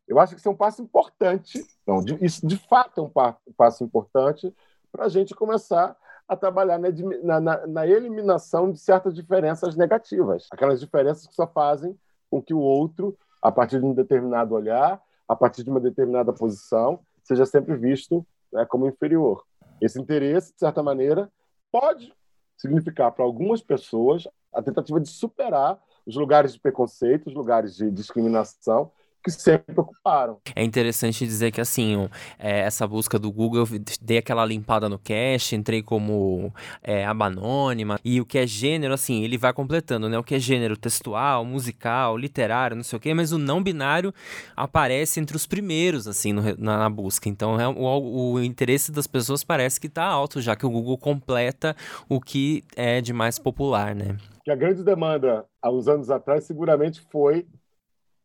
Eu 0.07 0.19
acho 0.19 0.33
que 0.33 0.39
isso 0.39 0.47
é 0.47 0.51
um 0.51 0.55
passo 0.55 0.81
importante, 0.81 1.63
não, 1.85 2.03
isso 2.21 2.45
de 2.47 2.57
fato 2.57 3.01
é 3.01 3.03
um 3.03 3.53
passo 3.53 3.83
importante 3.83 4.53
para 4.91 5.05
a 5.05 5.09
gente 5.09 5.35
começar 5.35 5.95
a 6.27 6.35
trabalhar 6.35 6.79
na, 6.79 7.39
na, 7.39 7.67
na, 7.67 7.87
eliminação 7.87 8.71
de 8.71 8.79
certas 8.79 9.15
diferenças 9.15 9.75
negativas, 9.75 10.47
aquelas 10.51 10.79
diferenças 10.79 11.25
que 11.25 11.33
só 11.33 11.47
fazem 11.47 11.97
com 12.29 12.41
que 12.41 12.53
o 12.53 12.59
outro, 12.59 13.17
a 13.41 13.51
partir 13.51 13.79
de 13.79 13.85
um 13.85 13.93
determinado 13.93 14.53
olhar, 14.53 15.01
a 15.27 15.35
partir 15.35 15.63
de 15.63 15.69
uma 15.69 15.79
determinada 15.79 16.31
posição, 16.31 16.99
seja 17.23 17.45
sempre 17.45 17.75
visto 17.75 18.25
né, 18.53 18.65
como 18.65 18.87
inferior. 18.87 19.43
Esse 19.81 19.99
interesse, 19.99 20.53
de 20.53 20.59
certa 20.59 20.83
maneira, 20.83 21.31
pode 21.71 22.13
significar 22.57 23.11
para 23.11 23.23
algumas 23.23 23.61
pessoas 23.61 24.27
a 24.53 24.61
tentativa 24.61 24.99
de 24.99 25.09
superar 25.09 25.79
os 26.05 26.15
lugares 26.15 26.53
de 26.53 26.59
preconceito, 26.59 27.27
os 27.27 27.33
lugares 27.33 27.75
de 27.75 27.91
discriminação 27.91 28.91
que 29.23 29.31
sempre 29.31 29.73
ocuparam. 29.77 30.37
É 30.55 30.63
interessante 30.63 31.25
dizer 31.25 31.51
que, 31.51 31.61
assim, 31.61 32.09
é, 32.37 32.59
essa 32.59 32.87
busca 32.87 33.19
do 33.19 33.31
Google, 33.31 33.65
eu 33.71 33.79
dei 34.01 34.17
aquela 34.17 34.45
limpada 34.45 34.87
no 34.87 34.97
cache, 34.97 35.55
entrei 35.55 35.81
como 35.83 36.53
é, 36.81 37.05
aba 37.05 37.25
anônima, 37.25 37.99
e 38.03 38.21
o 38.21 38.25
que 38.25 38.37
é 38.37 38.47
gênero, 38.47 38.93
assim, 38.93 39.23
ele 39.23 39.37
vai 39.37 39.53
completando, 39.53 40.09
né? 40.09 40.17
O 40.17 40.23
que 40.23 40.35
é 40.35 40.39
gênero 40.39 40.77
textual, 40.77 41.43
musical, 41.43 42.17
literário, 42.17 42.75
não 42.75 42.83
sei 42.83 42.97
o 42.97 42.99
quê, 42.99 43.13
mas 43.13 43.31
o 43.31 43.37
não 43.37 43.61
binário 43.61 44.13
aparece 44.55 45.19
entre 45.19 45.35
os 45.35 45.45
primeiros, 45.45 46.07
assim, 46.07 46.33
no, 46.33 46.41
na, 46.57 46.77
na, 46.77 46.89
busca. 46.89 47.27
Então, 47.29 47.59
é, 47.59 47.67
o, 47.67 48.33
o, 48.33 48.43
interesse 48.43 48.91
das 48.91 49.07
pessoas 49.07 49.43
parece 49.43 49.79
que 49.79 49.87
está 49.87 50.05
alto, 50.05 50.41
já 50.41 50.55
que 50.55 50.65
o 50.65 50.69
Google 50.69 50.97
completa 50.97 51.75
o 52.07 52.19
que 52.21 52.63
é 52.75 53.01
de 53.01 53.13
mais 53.13 53.37
popular, 53.37 53.93
né? 53.93 54.17
Que 54.43 54.51
a 54.51 54.55
grande 54.55 54.83
demanda, 54.83 55.45
há 55.61 55.69
uns 55.69 55.87
anos 55.87 56.09
atrás, 56.09 56.45
seguramente 56.45 57.01
foi 57.11 57.45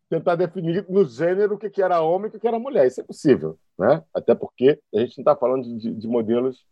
tentar 0.09 0.37
definir 0.37 0.85
no 0.89 1.05
gênero 1.05 1.55
o 1.55 1.59
que, 1.59 1.83
era 1.83 2.01
homem 2.01 2.31
e 2.33 2.37
o 2.37 2.41
que, 2.41 2.47
era 2.47 2.59
mulher. 2.59 2.87
Isso 2.87 3.01
é 3.01 3.05
possível, 3.05 3.59
né? 3.79 4.03
Até 4.13 4.35
porque 4.35 4.81
a 4.95 4.99
gente 4.99 5.19
não 5.19 5.23
está 5.23 5.37
falando 5.37 5.65
de, 5.79 5.95
de, 5.95 6.09
modelos 6.09 6.65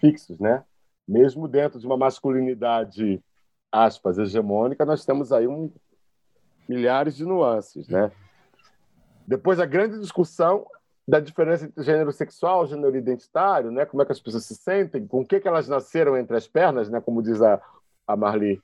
fixos, 0.00 0.38
né? 0.38 0.64
Mesmo 1.06 1.46
dentro 1.46 1.78
de 1.78 1.86
uma 1.86 1.96
masculinidade, 1.96 3.22
aspas, 3.70 4.18
hegemônica, 4.18 4.84
nós 4.84 5.04
temos 5.04 5.32
aí 5.32 5.46
um, 5.46 5.70
milhares 6.68 7.14
de 7.16 7.24
nuances, 7.24 7.88
né? 7.88 8.10
Depois, 9.26 9.60
a 9.60 9.66
grande 9.66 9.98
discussão 9.98 10.66
da 11.06 11.20
diferença 11.20 11.66
entre 11.66 11.82
gênero 11.82 12.12
sexual 12.12 12.66
gênero 12.66 12.96
identitário, 12.96 13.70
né? 13.70 13.84
Como 13.84 14.02
é 14.02 14.06
que 14.06 14.12
as 14.12 14.20
pessoas 14.20 14.46
se 14.46 14.54
sentem, 14.54 15.06
com 15.06 15.20
o 15.20 15.26
que, 15.26 15.38
que 15.38 15.48
elas 15.48 15.68
nasceram 15.68 16.16
entre 16.16 16.36
as 16.36 16.48
pernas, 16.48 16.88
né? 16.88 17.00
Como 17.00 17.22
diz 17.22 17.42
a, 17.42 17.60
a 18.06 18.16
Marli, 18.16 18.60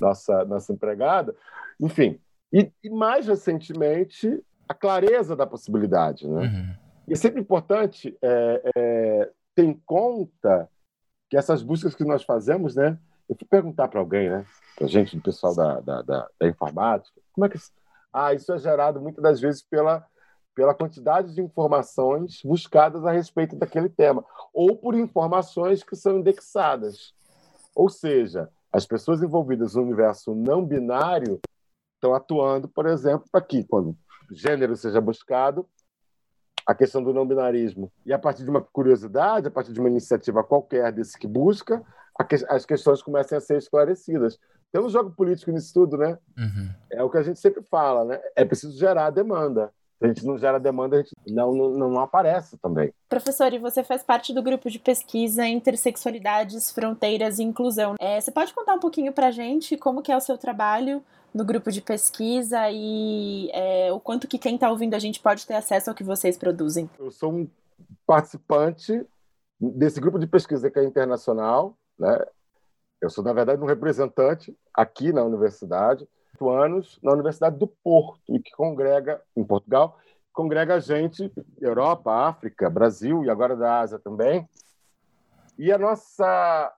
nossa, 0.00 0.44
nossa 0.44 0.72
empregada. 0.72 1.34
Enfim, 1.80 2.20
e, 2.52 2.70
e 2.82 2.90
mais 2.90 3.26
recentemente, 3.26 4.42
a 4.68 4.74
clareza 4.74 5.34
da 5.34 5.46
possibilidade. 5.46 6.28
Né? 6.28 6.42
Uhum. 6.42 6.74
E 7.08 7.12
é 7.12 7.16
sempre 7.16 7.40
importante 7.40 8.16
é, 8.22 8.72
é, 8.76 9.30
ter 9.54 9.64
em 9.64 9.74
conta 9.84 10.68
que 11.28 11.36
essas 11.36 11.62
buscas 11.62 11.94
que 11.94 12.04
nós 12.04 12.24
fazemos, 12.24 12.74
né? 12.74 12.98
Eu 13.28 13.36
fui 13.36 13.46
perguntar 13.46 13.86
para 13.86 14.00
alguém, 14.00 14.28
né? 14.28 14.44
Para 14.76 14.88
gente 14.88 15.16
do 15.16 15.22
pessoal 15.22 15.54
da, 15.54 15.80
da, 15.80 16.02
da, 16.02 16.28
da, 16.40 16.48
informática, 16.48 17.20
como 17.32 17.46
é 17.46 17.48
que 17.48 17.58
ah, 18.12 18.34
isso 18.34 18.52
é 18.52 18.58
gerado 18.58 19.00
muitas 19.00 19.22
das 19.22 19.40
vezes 19.40 19.62
pela 19.62 20.04
pela 20.54 20.74
quantidade 20.74 21.34
de 21.34 21.40
informações 21.40 22.42
buscadas 22.44 23.04
a 23.06 23.12
respeito 23.12 23.56
daquele 23.56 23.88
tema 23.88 24.24
ou 24.52 24.76
por 24.76 24.94
informações 24.94 25.82
que 25.82 25.96
são 25.96 26.18
indexadas. 26.18 27.14
Ou 27.74 27.88
seja, 27.88 28.50
as 28.72 28.84
pessoas 28.84 29.22
envolvidas 29.22 29.74
no 29.74 29.82
universo 29.82 30.34
não 30.34 30.64
binário 30.64 31.40
estão 32.00 32.14
atuando, 32.14 32.66
por 32.66 32.86
exemplo, 32.86 33.26
para 33.30 33.42
que, 33.42 33.62
quando 33.64 33.94
gênero 34.32 34.74
seja 34.76 35.00
buscado, 35.00 35.66
a 36.66 36.74
questão 36.74 37.02
do 37.02 37.12
não 37.12 37.26
binarismo. 37.26 37.92
E 38.06 38.12
a 38.12 38.18
partir 38.18 38.44
de 38.44 38.50
uma 38.50 38.60
curiosidade, 38.60 39.48
a 39.48 39.50
partir 39.50 39.72
de 39.72 39.80
uma 39.80 39.88
iniciativa 39.88 40.42
qualquer 40.42 40.92
desse 40.92 41.18
que 41.18 41.26
busca, 41.26 41.82
as 42.48 42.64
questões 42.64 43.02
começam 43.02 43.38
a 43.38 43.40
ser 43.40 43.58
esclarecidas. 43.58 44.38
Tem 44.72 44.80
um 44.80 44.88
jogo 44.88 45.10
político 45.10 45.50
nisso 45.50 45.72
tudo, 45.74 45.96
né? 45.96 46.16
Uhum. 46.38 46.70
É 46.90 47.02
o 47.02 47.10
que 47.10 47.18
a 47.18 47.22
gente 47.22 47.40
sempre 47.40 47.62
fala, 47.62 48.04
né? 48.04 48.20
É 48.36 48.44
preciso 48.44 48.78
gerar 48.78 49.06
a 49.06 49.10
demanda. 49.10 49.72
Se 49.98 50.04
a 50.04 50.08
gente 50.08 50.24
não 50.24 50.38
gera 50.38 50.58
demanda, 50.58 50.96
a 50.96 50.98
gente 51.00 51.12
não, 51.28 51.52
não, 51.52 51.90
não 51.90 52.00
aparece 52.00 52.56
também. 52.56 52.90
Professor, 53.08 53.52
e 53.52 53.58
você 53.58 53.84
faz 53.84 54.02
parte 54.02 54.32
do 54.32 54.42
grupo 54.42 54.70
de 54.70 54.78
pesquisa 54.78 55.46
Intersexualidades, 55.46 56.70
Fronteiras 56.70 57.38
e 57.38 57.42
Inclusão. 57.42 57.96
É, 58.00 58.18
você 58.18 58.30
pode 58.30 58.54
contar 58.54 58.74
um 58.74 58.80
pouquinho 58.80 59.12
para 59.12 59.26
a 59.26 59.30
gente 59.30 59.76
como 59.76 60.00
que 60.00 60.10
é 60.10 60.16
o 60.16 60.20
seu 60.20 60.38
trabalho 60.38 61.02
no 61.34 61.44
grupo 61.44 61.70
de 61.70 61.80
pesquisa 61.80 62.70
e 62.70 63.50
é, 63.52 63.92
o 63.92 64.00
quanto 64.00 64.26
que 64.26 64.38
quem 64.38 64.54
está 64.56 64.70
ouvindo 64.70 64.94
a 64.94 64.98
gente 64.98 65.20
pode 65.20 65.46
ter 65.46 65.54
acesso 65.54 65.90
ao 65.90 65.96
que 65.96 66.04
vocês 66.04 66.36
produzem? 66.36 66.88
Eu 66.98 67.10
sou 67.10 67.32
um 67.32 67.48
participante 68.06 69.06
desse 69.58 70.00
grupo 70.00 70.18
de 70.18 70.26
pesquisa 70.26 70.70
que 70.70 70.78
é 70.78 70.84
internacional, 70.84 71.76
né? 71.98 72.18
Eu 73.00 73.08
sou, 73.08 73.24
na 73.24 73.32
verdade, 73.32 73.62
um 73.62 73.66
representante 73.66 74.54
aqui 74.74 75.12
na 75.12 75.24
universidade 75.24 76.06
anos 76.48 76.98
na 77.02 77.12
Universidade 77.12 77.58
do 77.58 77.66
Porto, 77.66 78.20
e 78.28 78.38
que 78.40 78.50
congrega, 78.52 79.20
em 79.36 79.44
Portugal, 79.44 79.98
congrega 80.32 80.80
gente 80.80 81.30
Europa, 81.60 82.28
África, 82.28 82.70
Brasil 82.70 83.24
e 83.24 83.30
agora 83.30 83.56
da 83.56 83.80
Ásia 83.80 83.98
também. 83.98 84.48
E 85.58 85.70
a 85.70 85.76
nossa 85.76 86.72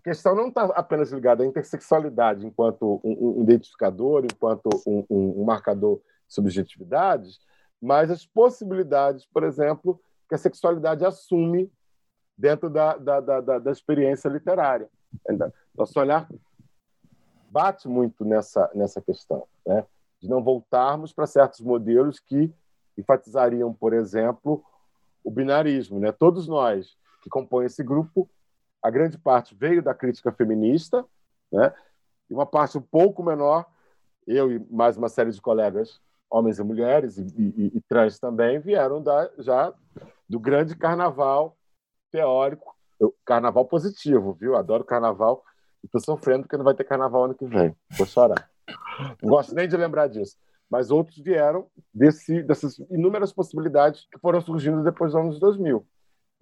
questão 0.00 0.34
não 0.34 0.48
está 0.48 0.64
apenas 0.74 1.10
ligada 1.10 1.42
à 1.42 1.46
intersexualidade 1.46 2.46
enquanto 2.46 3.00
um, 3.04 3.42
identificador, 3.42 4.24
enquanto 4.24 4.68
um, 4.86 5.04
um, 5.08 5.42
um 5.42 5.44
marcador 5.44 6.00
de 6.26 6.34
subjetividades, 6.34 7.40
mas 7.80 8.10
as 8.10 8.24
possibilidades, 8.24 9.26
por 9.26 9.44
exemplo, 9.44 10.00
que 10.28 10.34
a 10.34 10.38
sexualidade 10.38 11.04
assume 11.04 11.70
dentro 12.36 12.70
da, 12.70 12.96
da, 12.96 13.20
da, 13.20 13.58
da 13.58 13.70
experiência 13.70 14.28
literária. 14.28 14.88
Nosso 15.76 15.98
olhar 15.98 16.28
bate 17.50 17.86
muito 17.86 18.24
nessa, 18.24 18.70
nessa 18.74 19.00
questão, 19.00 19.46
né? 19.66 19.84
de 20.20 20.28
não 20.28 20.42
voltarmos 20.42 21.12
para 21.12 21.26
certos 21.26 21.60
modelos 21.60 22.18
que 22.18 22.52
enfatizariam, 22.96 23.74
por 23.74 23.92
exemplo, 23.92 24.64
o 25.22 25.30
binarismo. 25.30 25.98
Né? 26.00 26.12
Todos 26.12 26.48
nós 26.48 26.96
que 27.22 27.28
compõem 27.28 27.66
esse 27.66 27.82
grupo, 27.82 28.28
a 28.82 28.90
grande 28.90 29.18
parte 29.18 29.54
veio 29.54 29.82
da 29.82 29.94
crítica 29.94 30.32
feminista, 30.32 31.04
né? 31.50 31.72
e 32.28 32.34
uma 32.34 32.46
parte 32.46 32.76
um 32.76 32.82
pouco 32.82 33.22
menor, 33.22 33.66
eu 34.26 34.50
e 34.50 34.58
mais 34.70 34.96
uma 34.96 35.08
série 35.08 35.30
de 35.30 35.40
colegas, 35.40 36.00
homens 36.30 36.58
e 36.58 36.62
mulheres, 36.62 37.18
e, 37.18 37.22
e, 37.36 37.72
e 37.74 37.80
trans 37.88 38.18
também, 38.18 38.58
vieram 38.58 39.02
da, 39.02 39.30
já 39.38 39.72
do 40.28 40.40
grande 40.40 40.74
carnaval 40.74 41.56
teórico, 42.10 42.74
carnaval 43.24 43.64
positivo, 43.64 44.32
viu? 44.32 44.56
Adoro 44.56 44.84
carnaval 44.84 45.44
Estou 45.82 46.00
sofrendo 46.00 46.42
porque 46.42 46.56
não 46.56 46.64
vai 46.64 46.74
ter 46.74 46.84
carnaval 46.84 47.24
ano 47.24 47.34
que 47.34 47.44
vem. 47.44 47.74
Vou 47.98 48.06
chorar. 48.06 48.48
Não 49.20 49.30
gosto 49.30 49.54
nem 49.54 49.68
de 49.68 49.76
lembrar 49.76 50.06
disso. 50.06 50.36
Mas 50.70 50.90
outros 50.90 51.18
vieram 51.18 51.66
desse, 51.92 52.42
dessas 52.42 52.78
inúmeras 52.90 53.32
possibilidades 53.32 54.06
que 54.10 54.18
foram 54.18 54.40
surgindo 54.40 54.82
depois 54.82 55.12
dos 55.12 55.20
anos 55.20 55.40
2000. 55.40 55.84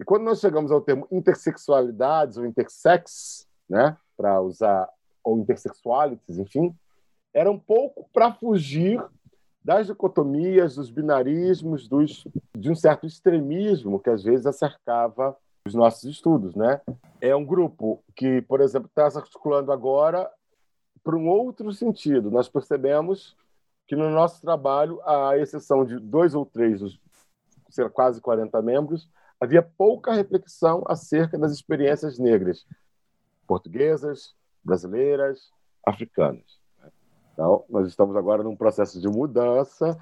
E 0.01 0.03
quando 0.03 0.23
nós 0.23 0.39
chegamos 0.39 0.71
ao 0.71 0.81
termo 0.81 1.07
intersexualidades 1.11 2.35
ou 2.35 2.43
intersex, 2.43 3.47
né, 3.69 3.95
para 4.17 4.41
usar, 4.41 4.89
ou 5.23 5.37
intersexualities, 5.37 6.39
enfim, 6.39 6.75
era 7.31 7.51
um 7.51 7.59
pouco 7.59 8.09
para 8.11 8.33
fugir 8.33 8.99
das 9.63 9.85
dicotomias, 9.85 10.73
dos 10.73 10.89
binarismos, 10.89 11.87
dos, 11.87 12.27
de 12.57 12.71
um 12.71 12.75
certo 12.75 13.05
extremismo 13.05 13.99
que 13.99 14.09
às 14.09 14.23
vezes 14.23 14.47
acercava 14.47 15.37
os 15.67 15.75
nossos 15.75 16.05
estudos, 16.05 16.55
né? 16.55 16.81
É 17.21 17.35
um 17.35 17.45
grupo 17.45 18.03
que, 18.15 18.41
por 18.41 18.59
exemplo, 18.59 18.87
está 18.87 19.07
se 19.07 19.19
articulando 19.19 19.71
agora 19.71 20.27
para 21.03 21.15
um 21.15 21.29
outro 21.29 21.71
sentido. 21.71 22.31
Nós 22.31 22.49
percebemos 22.49 23.37
que 23.87 23.95
no 23.95 24.09
nosso 24.09 24.41
trabalho, 24.41 24.99
à 25.05 25.37
exceção 25.37 25.85
de 25.85 25.99
dois 25.99 26.33
ou 26.33 26.43
três, 26.43 26.79
dos 26.79 26.99
quase 27.93 28.19
40 28.19 28.59
membros, 28.63 29.07
havia 29.41 29.63
pouca 29.63 30.13
reflexão 30.13 30.83
acerca 30.87 31.35
das 31.35 31.51
experiências 31.51 32.19
negras, 32.19 32.63
portuguesas, 33.47 34.35
brasileiras, 34.63 35.49
africanas. 35.83 36.61
Então, 37.33 37.65
nós 37.67 37.87
estamos 37.87 38.15
agora 38.15 38.43
num 38.43 38.55
processo 38.55 39.01
de 39.01 39.07
mudança. 39.07 39.99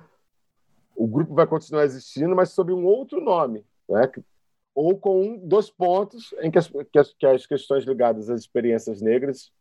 O 0.93 1.07
grupo 1.07 1.33
vai 1.33 1.47
continuar 1.47 1.85
existindo, 1.85 2.35
mas 2.35 2.49
sob 2.49 2.73
um 2.73 2.83
outro 2.83 3.21
nome, 3.21 3.65
né? 3.87 4.11
ou 4.75 4.97
com 4.97 5.21
um 5.21 5.49
pontos 5.77 6.33
em 6.41 6.51
que 6.51 6.57
as, 6.57 6.67
que 6.67 6.99
as, 6.99 7.13
que 7.13 7.25
as 7.25 7.45
questões 7.45 7.85
ligadas 7.85 8.29
às 8.29 8.41
experiências 8.41 9.01
negras, 9.01 9.51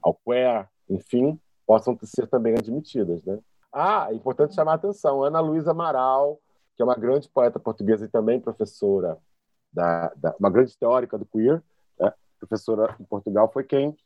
ao 0.00 0.14
queer, 0.14 0.68
enfim, 0.88 1.38
possam 1.66 1.98
ser 2.04 2.28
também 2.28 2.54
admitidas. 2.54 3.24
Né? 3.24 3.40
Ah, 3.72 4.06
é 4.10 4.14
importante 4.14 4.54
chamar 4.54 4.72
a 4.72 4.76
atenção, 4.76 5.24
Ana 5.24 5.40
Luísa 5.40 5.72
Amaral, 5.72 6.40
que 6.76 6.82
é 6.82 6.84
uma 6.84 6.94
grande 6.94 7.28
poeta 7.28 7.58
portuguesa 7.58 8.04
e 8.04 8.08
também 8.08 8.40
professora, 8.40 9.18
da, 9.72 10.12
da 10.16 10.34
uma 10.38 10.50
grande 10.50 10.76
teórica 10.76 11.18
do 11.18 11.26
queer, 11.26 11.62
né? 11.98 12.12
professora 12.38 12.94
em 13.00 13.04
Portugal, 13.04 13.50
foi 13.50 13.64
quem 13.64 13.96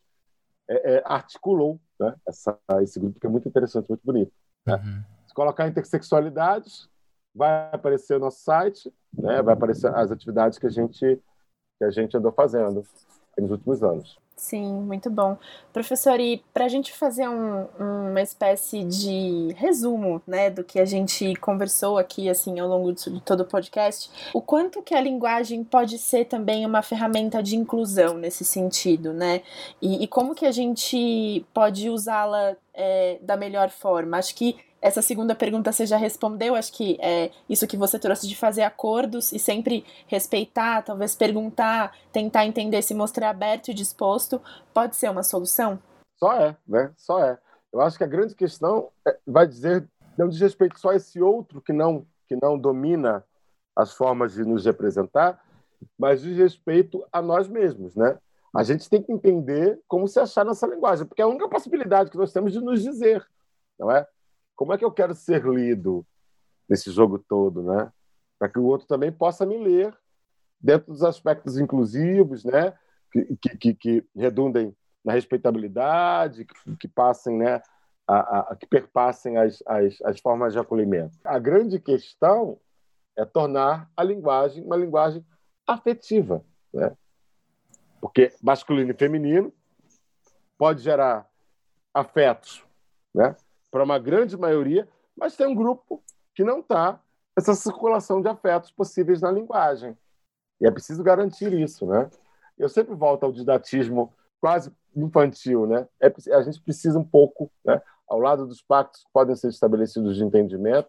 é, 0.69 0.95
é, 0.95 1.03
articulou 1.05 1.81
né? 2.01 2.15
Essa, 2.27 2.59
esse 2.81 2.99
grupo, 2.99 3.21
que 3.21 3.27
é 3.27 3.31
muito 3.31 3.47
interessante, 3.47 3.89
muito 3.89 4.03
bonito. 4.03 4.33
Né? 4.67 4.75
Uhum. 4.77 5.05
Se 5.27 5.35
colocar 5.35 5.69
intersexualidades, 5.69 6.89
vai 7.35 7.69
aparecer 7.73 8.17
o 8.17 8.19
nosso 8.19 8.43
site, 8.43 8.93
né? 9.13 9.43
vai 9.43 9.53
aparecer 9.53 9.95
as 9.95 10.11
atividades 10.11 10.59
que 10.59 10.67
a 10.67 10.71
gente, 10.71 11.23
que 11.79 11.85
a 11.85 11.91
gente 11.91 12.17
andou 12.17 12.33
fazendo 12.33 12.83
nos 13.41 13.51
últimos 13.51 13.83
anos. 13.83 14.19
Sim, 14.41 14.73
muito 14.73 15.11
bom. 15.11 15.37
Professor, 15.71 16.19
e 16.19 16.43
para 16.53 16.65
a 16.65 16.69
gente 16.69 16.95
fazer 16.95 17.29
um, 17.29 17.67
uma 17.79 18.23
espécie 18.23 18.83
de 18.85 19.55
resumo 19.55 20.23
né, 20.27 20.49
do 20.49 20.65
que 20.65 20.81
a 20.81 20.87
gente 20.87 21.37
conversou 21.37 21.99
aqui 21.99 22.27
assim 22.27 22.59
ao 22.59 22.67
longo 22.67 22.91
de 22.91 23.21
todo 23.21 23.41
o 23.41 23.45
podcast, 23.45 24.11
o 24.33 24.41
quanto 24.41 24.81
que 24.81 24.95
a 24.95 25.01
linguagem 25.01 25.63
pode 25.63 25.99
ser 25.99 26.25
também 26.25 26.65
uma 26.65 26.81
ferramenta 26.81 27.43
de 27.43 27.55
inclusão 27.55 28.15
nesse 28.15 28.43
sentido, 28.43 29.13
né? 29.13 29.43
E, 29.81 30.05
e 30.05 30.07
como 30.09 30.35
que 30.35 30.47
a 30.47 30.53
gente 30.53 31.45
pode 31.53 31.91
usá-la 31.91 32.57
é, 32.73 33.19
da 33.21 33.37
melhor 33.37 33.69
forma? 33.69 34.17
Acho 34.17 34.35
que 34.35 34.57
essa 34.81 35.03
segunda 35.03 35.35
pergunta 35.35 35.73
você 35.73 35.85
já 35.85 35.97
respondeu, 35.97 36.55
acho 36.55 36.73
que 36.73 36.99
é 37.01 37.31
isso 37.49 37.67
que 37.67 37.77
você 37.77 37.99
trouxe 37.99 38.27
de 38.27 38.37
fazer 38.37 38.63
acordos 38.63 39.33
e 39.33 39.39
sempre 39.39 39.85
respeitar, 40.07 40.83
talvez 40.83 41.15
perguntar, 41.15 41.95
tentar 42.13 42.47
entender, 42.47 42.81
se 42.83 42.95
mostrar 42.95 43.31
aberto 43.31 43.71
e 43.71 43.75
disposto, 43.75 44.41
pode 44.73 44.97
ser 44.97 45.11
uma 45.11 45.23
solução? 45.23 45.79
Só 46.19 46.33
é, 46.33 46.57
né? 46.67 46.93
Só 46.97 47.23
é. 47.23 47.39
Eu 47.73 47.81
acho 47.81 47.99
que 47.99 48.05
a 48.05 48.09
grande 48.09 48.35
questão 48.35 48.89
é, 49.07 49.17
vai 49.27 49.47
dizer, 49.47 49.87
não 50.17 50.29
diz 50.29 50.41
respeito 50.41 50.79
só 50.81 50.91
a 50.91 50.97
esse 50.97 51.21
outro 51.21 51.61
que 51.61 51.73
não, 51.73 52.07
que 52.27 52.37
não 52.41 52.59
domina 52.59 53.25
as 53.77 53.93
formas 53.93 54.33
de 54.33 54.45
nos 54.45 54.65
representar, 54.65 55.43
mas 55.99 56.23
diz 56.23 56.37
respeito 56.37 57.05
a 57.13 57.23
nós 57.23 57.49
mesmos, 57.49 57.95
né? 57.95 58.19
A 58.55 58.65
gente 58.65 58.89
tem 58.91 59.01
que 59.01 59.13
entender 59.13 59.79
como 59.87 60.09
se 60.09 60.19
achar 60.19 60.45
nessa 60.45 60.67
linguagem, 60.67 61.07
porque 61.07 61.23
é 61.23 61.25
a 61.25 61.29
única 61.29 61.49
possibilidade 61.49 62.11
que 62.11 62.17
nós 62.17 62.33
temos 62.33 62.53
de 62.53 62.61
nos 62.61 62.83
dizer, 62.83 63.25
não 63.79 63.91
é? 63.91 64.07
Como 64.61 64.75
é 64.75 64.79
que 64.79 64.85
eu 64.85 64.93
quero 64.93 65.15
ser 65.15 65.43
lido 65.47 66.07
nesse 66.69 66.91
jogo 66.91 67.19
todo, 67.19 67.63
né? 67.63 67.91
Para 68.39 68.47
que 68.47 68.59
o 68.59 68.65
outro 68.65 68.87
também 68.87 69.11
possa 69.11 69.47
me 69.47 69.57
ler 69.57 69.97
dentro 70.61 70.93
dos 70.93 71.03
aspectos 71.03 71.57
inclusivos, 71.57 72.45
né? 72.45 72.77
Que, 73.11 73.57
que, 73.57 73.75
que 73.75 74.07
redundem 74.15 74.77
na 75.03 75.15
respeitabilidade, 75.15 76.45
que, 76.45 76.77
que 76.77 76.87
passem, 76.87 77.39
né? 77.39 77.63
A, 78.07 78.53
a, 78.53 78.57
que 78.57 78.67
perpassem 78.67 79.39
as, 79.39 79.63
as, 79.67 79.99
as 80.03 80.21
formas 80.21 80.53
de 80.53 80.59
acolhimento. 80.59 81.17
A 81.25 81.39
grande 81.39 81.81
questão 81.81 82.61
é 83.17 83.25
tornar 83.25 83.91
a 83.97 84.05
linguagem 84.05 84.63
uma 84.63 84.77
linguagem 84.77 85.25
afetiva, 85.67 86.45
né? 86.71 86.95
Porque 87.99 88.31
masculino 88.43 88.91
e 88.91 88.95
feminino 88.95 89.51
pode 90.59 90.83
gerar 90.83 91.27
afetos, 91.95 92.63
né? 93.15 93.35
Para 93.71 93.85
uma 93.85 93.99
grande 93.99 94.37
maioria, 94.37 94.89
mas 95.17 95.37
tem 95.37 95.47
um 95.47 95.55
grupo 95.55 96.03
que 96.35 96.45
não 96.45 96.61
está 96.61 97.01
essa 97.37 97.55
circulação 97.55 98.21
de 98.21 98.29
afetos 98.29 98.71
possíveis 98.71 99.21
na 99.21 99.31
linguagem. 99.31 99.97
E 100.61 100.67
é 100.67 100.71
preciso 100.71 101.03
garantir 101.03 101.53
isso, 101.53 101.87
né? 101.87 102.11
Eu 102.59 102.69
sempre 102.69 102.95
volto 102.95 103.25
ao 103.25 103.33
didatismo 103.33 104.13
quase 104.41 104.73
infantil, 104.95 105.67
né? 105.67 105.89
É, 106.01 106.13
a 106.35 106.43
gente 106.43 106.61
precisa 106.61 106.99
um 106.99 107.05
pouco, 107.05 107.51
né, 107.65 107.81
ao 108.09 108.19
lado 108.19 108.47
dos 108.47 108.61
pactos 108.61 109.05
que 109.05 109.11
podem 109.13 109.37
ser 109.37 109.49
estabelecidos 109.49 110.17
de 110.17 110.25
entendimento, 110.25 110.89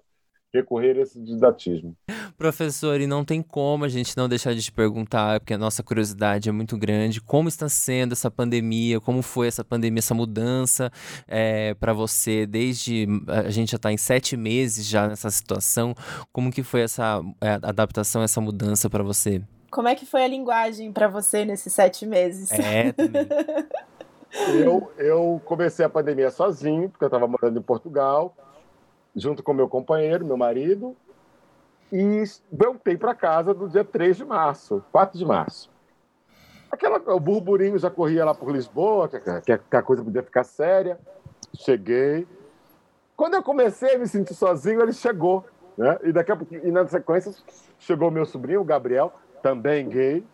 recorrer 0.54 0.98
a 0.98 1.02
esse 1.02 1.20
didatismo. 1.22 1.96
Professor, 2.38 3.00
e 3.00 3.08
não 3.08 3.24
tem 3.24 3.42
como 3.42 3.86
a 3.86 3.90
gente 3.90 4.16
não 4.18 4.28
deixar 4.28 4.54
de 4.54 4.62
te 4.62 4.72
perguntar, 4.72 5.40
porque 5.40 5.54
a 5.54 5.58
nossa 5.58 5.82
curiosidade 5.82 6.50
é 6.50 6.52
muito 6.52 6.78
grande, 6.78 7.22
como 7.22 7.48
está 7.48 7.70
sendo 7.70 8.14
essa 8.14 8.30
pandemia, 8.30 9.00
como 9.00 9.22
foi 9.22 9.48
essa 9.48 9.64
pandemia, 9.64 10.00
essa 10.00 10.14
mudança 10.14 10.92
é, 11.28 11.70
eh, 11.70 11.74
para 11.76 11.94
você, 11.94 12.46
desde 12.46 13.08
a 13.28 13.50
gente 13.50 13.72
já 13.72 13.76
está 13.78 13.92
em 13.92 13.98
sete 13.98 14.36
meses 14.36 14.86
já 14.86 15.08
nessa 15.08 15.30
situação, 15.30 15.96
como 16.32 16.52
que 16.52 16.64
foi 16.64 16.82
essa 16.82 17.22
é, 17.40 17.54
adaptação, 17.62 18.22
essa 18.22 18.42
mudança 18.42 18.90
para 18.90 19.04
você? 19.04 19.42
Como 19.70 19.88
é 19.88 19.96
que 19.96 20.06
foi 20.06 20.24
a 20.24 20.28
linguagem 20.28 20.92
para 20.92 21.08
você 21.08 21.46
nesses 21.46 21.74
sete 21.74 22.06
meses? 22.06 22.52
É, 22.52 22.92
também. 22.92 23.26
eu, 24.60 24.92
eu 24.98 25.42
comecei 25.46 25.86
a 25.86 25.90
pandemia 25.90 26.30
sozinho, 26.30 26.90
porque 26.90 27.04
eu 27.04 27.08
estava 27.08 27.28
morando 27.28 27.58
em 27.58 27.62
Portugal, 27.62 28.36
junto 29.16 29.44
com 29.44 29.54
meu 29.54 29.68
companheiro, 29.68 30.26
meu 30.26 30.38
marido, 30.38 30.96
e 31.92 32.24
voltei 32.52 32.96
para 32.96 33.14
casa 33.14 33.54
no 33.54 33.68
dia 33.68 33.84
3 33.84 34.18
de 34.18 34.26
março, 34.26 34.84
4 34.92 35.18
de 35.18 35.26
março. 35.26 35.70
Aquela, 36.72 36.98
o 37.14 37.20
burburinho 37.20 37.78
já 37.78 37.90
corria 37.90 38.24
lá 38.24 38.34
por 38.34 38.50
Lisboa, 38.50 39.10
que, 39.10 39.20
que, 39.20 39.58
que 39.58 39.76
a 39.76 39.84
coisa 39.84 40.02
podia 40.04 40.24
ficar 40.24 40.46
séria. 40.46 40.98
Cheguei. 41.54 42.26
Quando 43.18 43.34
eu 43.34 43.44
comecei 43.44 43.96
a 43.96 44.00
me 44.00 44.08
sentir 44.08 44.34
sozinho, 44.34 44.82
ele 44.82 44.94
chegou. 44.94 45.46
Né? 45.78 46.00
E, 46.04 46.14
daqui 46.14 46.32
a, 46.32 46.38
e 46.64 46.72
na 46.72 46.88
sequência 46.88 47.34
chegou 47.78 48.10
meu 48.10 48.26
sobrinho, 48.26 48.62
o 48.62 48.66
Gabriel, 48.66 49.12
também 49.44 49.90
gay. 49.90 50.26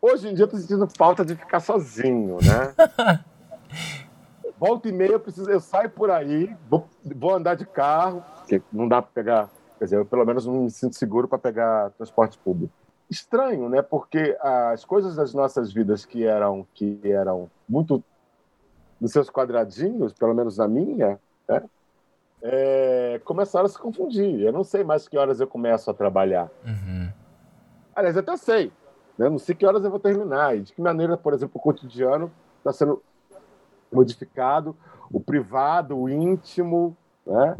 Hoje 0.00 0.28
em 0.28 0.34
dia 0.34 0.44
eu 0.44 0.48
tô 0.48 0.56
sentindo 0.56 0.86
falta 0.96 1.24
de 1.24 1.34
ficar 1.34 1.58
sozinho, 1.58 2.38
né? 2.42 3.24
Volta 4.58 4.88
e 4.88 4.92
meia 4.92 5.12
eu, 5.12 5.20
preciso, 5.20 5.50
eu 5.50 5.60
saio 5.60 5.90
por 5.90 6.10
aí, 6.10 6.54
vou, 6.68 6.86
vou 7.04 7.34
andar 7.34 7.54
de 7.54 7.66
carro, 7.66 8.24
porque 8.38 8.62
não 8.72 8.88
dá 8.88 9.02
para 9.02 9.10
pegar, 9.12 9.50
quer 9.78 9.84
dizer, 9.84 9.96
eu 9.98 10.06
pelo 10.06 10.24
menos 10.24 10.46
não 10.46 10.62
me 10.62 10.70
sinto 10.70 10.96
seguro 10.96 11.28
para 11.28 11.38
pegar 11.38 11.90
transporte 11.90 12.38
público. 12.38 12.72
Estranho, 13.08 13.68
né? 13.68 13.82
Porque 13.82 14.36
as 14.40 14.84
coisas 14.84 15.14
das 15.14 15.34
nossas 15.34 15.72
vidas 15.72 16.04
que 16.04 16.24
eram 16.24 16.66
que 16.74 17.00
eram 17.04 17.50
muito 17.68 18.02
nos 19.00 19.12
seus 19.12 19.30
quadradinhos, 19.30 20.12
pelo 20.12 20.34
menos 20.34 20.56
na 20.56 20.66
minha, 20.66 21.20
né? 21.48 21.62
É, 22.42 23.20
começaram 23.24 23.66
a 23.66 23.68
se 23.68 23.78
confundir. 23.78 24.40
Eu 24.40 24.52
não 24.52 24.64
sei 24.64 24.82
mais 24.82 25.06
que 25.06 25.16
horas 25.16 25.40
eu 25.40 25.46
começo 25.46 25.90
a 25.90 25.94
trabalhar. 25.94 26.50
Uhum. 26.64 27.08
Aliás, 27.94 28.16
até 28.16 28.36
sei. 28.36 28.72
Né? 29.16 29.28
Não 29.28 29.38
sei 29.38 29.54
que 29.54 29.66
horas 29.66 29.84
eu 29.84 29.90
vou 29.90 30.00
terminar. 30.00 30.56
E 30.56 30.62
de 30.62 30.72
que 30.72 30.80
maneira, 30.80 31.16
por 31.16 31.32
exemplo, 31.32 31.58
o 31.58 31.62
cotidiano 31.62 32.30
está 32.58 32.72
sendo 32.72 33.02
modificado, 33.92 34.76
o 35.12 35.20
privado, 35.20 35.96
o 35.96 36.08
íntimo. 36.08 36.96
Né? 37.26 37.56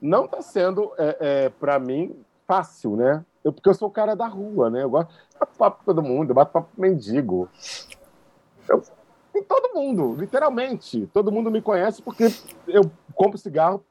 Não 0.00 0.24
está 0.24 0.42
sendo, 0.42 0.92
é, 0.98 1.16
é, 1.20 1.48
para 1.48 1.78
mim, 1.78 2.16
fácil, 2.46 2.96
né? 2.96 3.24
Eu, 3.44 3.52
porque 3.52 3.68
eu 3.68 3.74
sou 3.74 3.88
o 3.88 3.92
cara 3.92 4.14
da 4.14 4.26
rua, 4.26 4.68
né? 4.68 4.82
Eu 4.82 4.90
gosto 4.90 5.10
de 5.10 5.56
papo 5.56 5.78
com 5.78 5.84
todo 5.84 6.02
mundo, 6.02 6.30
eu 6.30 6.34
bato 6.34 6.52
papo 6.52 6.68
com 6.74 6.82
mendigo. 6.82 7.48
Eu, 8.68 8.82
com 9.32 9.42
todo 9.42 9.74
mundo, 9.74 10.14
literalmente. 10.14 11.06
Todo 11.12 11.32
mundo 11.32 11.50
me 11.50 11.62
conhece 11.62 12.02
porque 12.02 12.24
eu 12.66 12.90
compro 13.14 13.38
cigarro, 13.38 13.84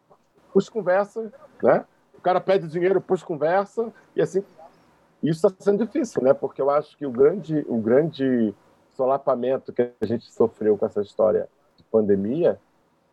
puxo 0.54 0.72
conversa, 0.72 1.32
né? 1.64 1.86
O 2.18 2.22
cara 2.22 2.42
pede 2.42 2.68
dinheiro, 2.68 3.02
puxo 3.02 3.26
conversa, 3.26 3.92
e 4.16 4.22
assim. 4.22 4.44
Isso 5.22 5.46
está 5.46 5.64
sendo 5.64 5.86
difícil, 5.86 6.24
né? 6.24 6.34
Porque 6.34 6.62
eu 6.62 6.70
acho 6.70 6.98
que 6.98 7.06
o 7.06 7.12
grande, 7.12 7.66
o 7.68 7.78
grande 7.78 8.54
solapamento 9.00 9.72
que 9.72 9.94
a 10.02 10.06
gente 10.06 10.30
sofreu 10.30 10.78
com 10.78 10.86
essa 10.86 11.02
história 11.02 11.48
de 11.78 11.84
pandemia, 11.86 12.60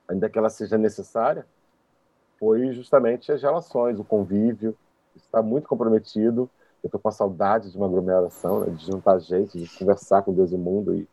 ainda 0.09 0.29
que 0.29 0.37
ela 0.37 0.51
seja 0.51 0.77
necessária, 0.77 1.47
foi 2.41 2.73
justamente 2.73 3.31
as 3.31 3.41
relações, 3.41 4.01
o 4.01 4.05
convívio. 4.05 4.77
está 5.15 5.41
muito 5.41 5.69
comprometido. 5.69 6.51
Eu 6.83 6.89
estou 6.89 7.01
com 7.01 7.09
a 7.09 7.13
saudade 7.13 7.71
de 7.71 7.77
uma 7.77 7.87
aglomeração, 7.87 8.61
né? 8.61 8.71
de 8.71 8.85
juntar 8.85 9.21
gente, 9.21 9.57
de 9.61 9.79
conversar 9.79 10.23
com 10.23 10.35
Deus 10.35 10.51
e 10.51 10.57
o 10.57 10.59
mundo, 10.59 10.93
e 10.93 11.09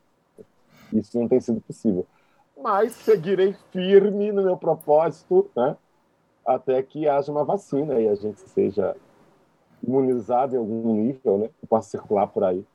isso 0.92 1.20
não 1.20 1.28
tem 1.28 1.40
sido 1.40 1.62
possível. 1.62 2.06
Mas 2.60 2.94
seguirei 2.94 3.56
firme 3.72 4.32
no 4.32 4.44
meu 4.44 4.58
propósito, 4.58 5.52
né? 5.56 5.78
até 6.46 6.82
que 6.82 7.08
haja 7.08 7.32
uma 7.32 7.46
vacina 7.46 8.00
e 8.00 8.08
a 8.08 8.16
gente 8.16 8.42
seja 8.42 8.96
imunizado 9.84 10.56
em 10.56 10.60
algum 10.60 10.94
nível, 10.94 11.38
né? 11.38 11.50
Que 11.60 11.68
possa 11.68 11.90
circular 11.90 12.28
por 12.28 12.44
aí. 12.44 12.66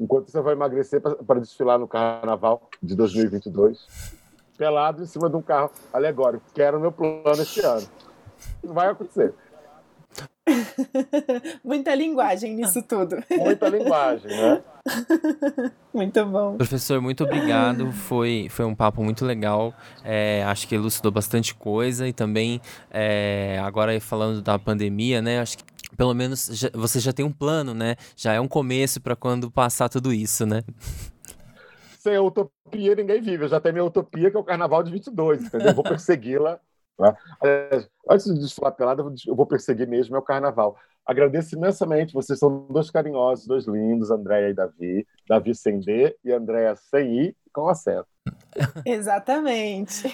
Enquanto 0.00 0.30
você 0.30 0.40
vai 0.40 0.54
emagrecer 0.54 1.00
para 1.00 1.40
desfilar 1.40 1.78
no 1.78 1.88
carnaval 1.88 2.68
de 2.82 2.94
2022, 2.94 3.86
pelado 4.56 5.02
em 5.02 5.06
cima 5.06 5.28
de 5.28 5.36
um 5.36 5.42
carro 5.42 5.70
alegórico, 5.92 6.44
que 6.54 6.62
era 6.62 6.76
o 6.76 6.80
meu 6.80 6.92
plano 6.92 7.42
este 7.42 7.60
ano. 7.60 7.86
Não 8.62 8.74
vai 8.74 8.88
acontecer. 8.88 9.34
Muita 11.62 11.94
linguagem 11.94 12.54
nisso 12.54 12.82
tudo. 12.82 13.16
Muita 13.30 13.68
linguagem, 13.68 14.30
né? 14.30 14.62
muito 15.92 16.24
bom. 16.26 16.56
Professor, 16.56 17.00
muito 17.00 17.24
obrigado. 17.24 17.92
Foi, 17.92 18.48
foi 18.50 18.64
um 18.64 18.74
papo 18.74 19.02
muito 19.02 19.24
legal. 19.24 19.74
É, 20.02 20.42
acho 20.46 20.66
que 20.66 20.74
elucidou 20.74 21.12
bastante 21.12 21.54
coisa 21.54 22.08
e 22.08 22.12
também, 22.12 22.60
é, 22.90 23.60
agora 23.62 23.98
falando 24.00 24.40
da 24.40 24.58
pandemia, 24.58 25.20
né? 25.20 25.40
Acho 25.40 25.58
que 25.58 25.64
pelo 25.98 26.14
menos 26.14 26.46
já, 26.52 26.70
você 26.72 27.00
já 27.00 27.12
tem 27.12 27.24
um 27.24 27.32
plano, 27.32 27.74
né? 27.74 27.96
Já 28.16 28.32
é 28.32 28.40
um 28.40 28.46
começo 28.46 29.00
para 29.00 29.16
quando 29.16 29.50
passar 29.50 29.88
tudo 29.88 30.12
isso, 30.12 30.46
né? 30.46 30.62
Sem 31.98 32.14
a 32.14 32.22
utopia 32.22 32.94
ninguém 32.94 33.20
vive. 33.20 33.44
Eu 33.44 33.48
já 33.48 33.60
tenho 33.60 33.74
minha 33.74 33.84
utopia, 33.84 34.30
que 34.30 34.36
é 34.36 34.40
o 34.40 34.44
Carnaval 34.44 34.84
de 34.84 34.92
22, 34.92 35.42
entendeu? 35.42 35.70
Eu 35.70 35.74
vou 35.74 35.82
persegui-la. 35.82 36.60
Né? 37.00 37.16
Antes 38.08 38.32
de 38.32 38.38
desfilar 38.38 38.72
pelada, 38.72 39.02
eu 39.26 39.34
vou 39.34 39.44
perseguir 39.44 39.88
mesmo 39.88 40.14
é 40.14 40.18
o 40.20 40.22
Carnaval. 40.22 40.76
Agradeço 41.04 41.56
imensamente. 41.56 42.14
Vocês 42.14 42.38
são 42.38 42.68
dois 42.70 42.92
carinhosos, 42.92 43.48
dois 43.48 43.66
lindos, 43.66 44.12
Andréia 44.12 44.50
e 44.50 44.54
Davi. 44.54 45.04
Davi 45.28 45.52
sem 45.52 45.80
D 45.80 46.16
e 46.24 46.30
Andréia 46.30 46.76
sem 46.76 47.24
I, 47.24 47.36
com 47.52 47.68
acento. 47.68 48.06
Exatamente. 48.86 50.04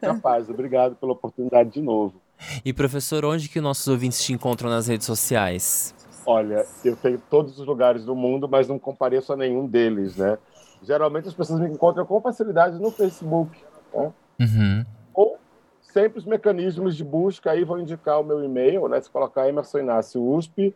Capaz, 0.00 0.50
obrigado 0.50 0.96
pela 0.96 1.12
oportunidade 1.12 1.70
de 1.70 1.80
novo. 1.80 2.20
E 2.64 2.72
professor, 2.72 3.24
onde 3.24 3.48
que 3.48 3.60
nossos 3.60 3.86
ouvintes 3.88 4.22
te 4.22 4.32
encontram 4.32 4.70
nas 4.70 4.86
redes 4.86 5.06
sociais? 5.06 5.94
Olha, 6.26 6.66
eu 6.84 6.94
tenho 6.94 7.20
todos 7.30 7.58
os 7.58 7.66
lugares 7.66 8.04
do 8.04 8.14
mundo, 8.14 8.48
mas 8.48 8.68
não 8.68 8.78
compareço 8.78 9.32
a 9.32 9.36
nenhum 9.36 9.66
deles, 9.66 10.16
né? 10.16 10.38
Geralmente 10.82 11.28
as 11.28 11.34
pessoas 11.34 11.60
me 11.60 11.68
encontram 11.68 12.04
com 12.04 12.20
facilidade 12.20 12.78
no 12.78 12.90
Facebook, 12.90 13.50
né? 13.94 14.12
Uhum. 14.40 14.84
Ou 15.14 15.38
sempre 15.80 16.18
os 16.18 16.24
mecanismos 16.24 16.96
de 16.96 17.02
busca 17.02 17.50
aí 17.50 17.64
vão 17.64 17.80
indicar 17.80 18.20
o 18.20 18.24
meu 18.24 18.44
e-mail, 18.44 18.86
né? 18.88 19.00
Se 19.00 19.10
colocar 19.10 19.48
Emerson 19.48 19.78
Inácio 19.78 20.22
USP, 20.22 20.74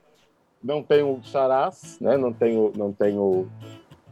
não 0.62 0.82
tenho 0.82 1.20
charás, 1.22 1.98
né? 2.00 2.16
Não 2.16 2.32
tenho, 2.32 2.72
não 2.76 2.92
tenho 2.92 3.48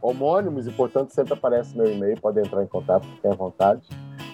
homônimos 0.01 0.67
e, 0.67 0.71
portanto, 0.71 1.09
sempre 1.09 1.33
aparece 1.33 1.77
meu 1.77 1.91
e-mail, 1.91 2.19
pode 2.19 2.39
entrar 2.39 2.63
em 2.63 2.67
contato, 2.67 3.07
fiquem 3.07 3.31
à 3.31 3.35
vontade. 3.35 3.81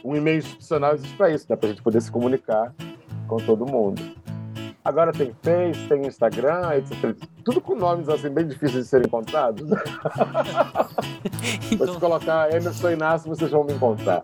Um 0.04 0.16
e-mail 0.16 0.40
institucional 0.40 0.94
existe 0.94 1.16
para 1.16 1.30
isso, 1.30 1.46
né? 1.50 1.56
Para 1.56 1.68
a 1.68 1.72
gente 1.72 1.82
poder 1.82 2.02
se 2.02 2.12
comunicar 2.12 2.74
com 3.28 3.38
todo 3.38 3.66
mundo. 3.66 4.02
Agora 4.84 5.12
tem 5.12 5.36
Face, 5.42 5.88
tem 5.88 6.08
Instagram, 6.08 6.76
etc. 6.78 7.16
Tudo 7.48 7.62
com 7.62 7.76
nomes 7.76 8.10
assim 8.10 8.30
bem 8.30 8.46
difíceis 8.46 8.84
de 8.84 8.90
serem 8.90 9.08
encontrados. 9.08 9.72
então... 11.72 11.94
Se 11.94 11.98
colocar 11.98 12.54
Emerson 12.54 12.92
Inácio, 12.92 13.34
vocês 13.34 13.50
vão 13.50 13.64
me 13.64 13.72
encontrar, 13.72 14.22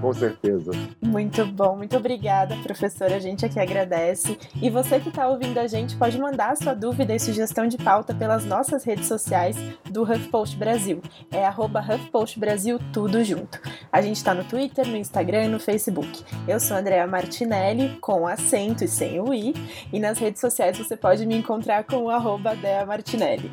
com 0.00 0.12
certeza. 0.12 0.70
Muito 1.02 1.44
bom, 1.44 1.76
muito 1.76 1.96
obrigada, 1.96 2.54
professora. 2.62 3.16
A 3.16 3.18
gente 3.18 3.44
aqui 3.44 3.58
agradece. 3.58 4.38
E 4.62 4.70
você 4.70 5.00
que 5.00 5.08
está 5.08 5.26
ouvindo 5.26 5.58
a 5.58 5.66
gente 5.66 5.96
pode 5.96 6.16
mandar 6.20 6.52
a 6.52 6.54
sua 6.54 6.72
dúvida 6.72 7.12
e 7.12 7.18
sugestão 7.18 7.66
de 7.66 7.78
pauta 7.78 8.14
pelas 8.14 8.44
nossas 8.44 8.84
redes 8.84 9.08
sociais 9.08 9.56
do 9.90 10.04
HuffPost 10.04 10.56
Brasil. 10.56 11.02
É 11.32 11.44
arroba 11.44 11.80
HuffPost 11.80 12.38
Brasil, 12.38 12.78
tudo 12.92 13.24
junto. 13.24 13.60
A 13.90 14.00
gente 14.00 14.18
está 14.18 14.32
no 14.32 14.44
Twitter, 14.44 14.86
no 14.86 14.96
Instagram 14.96 15.46
e 15.46 15.48
no 15.48 15.58
Facebook. 15.58 16.22
Eu 16.46 16.60
sou 16.60 16.76
Andrea 16.76 17.08
Martinelli, 17.08 17.98
com 18.00 18.24
acento 18.24 18.84
e 18.84 18.88
sem 18.88 19.18
o 19.18 19.34
i. 19.34 19.52
E 19.92 19.98
nas 19.98 20.20
redes 20.20 20.40
sociais 20.40 20.78
você 20.78 20.96
pode 20.96 21.26
me 21.26 21.36
encontrar 21.36 21.82
com 21.82 22.04
o 22.04 22.10
arroba 22.10 22.35
Dea 22.38 22.84
Martinelli. 22.86 23.50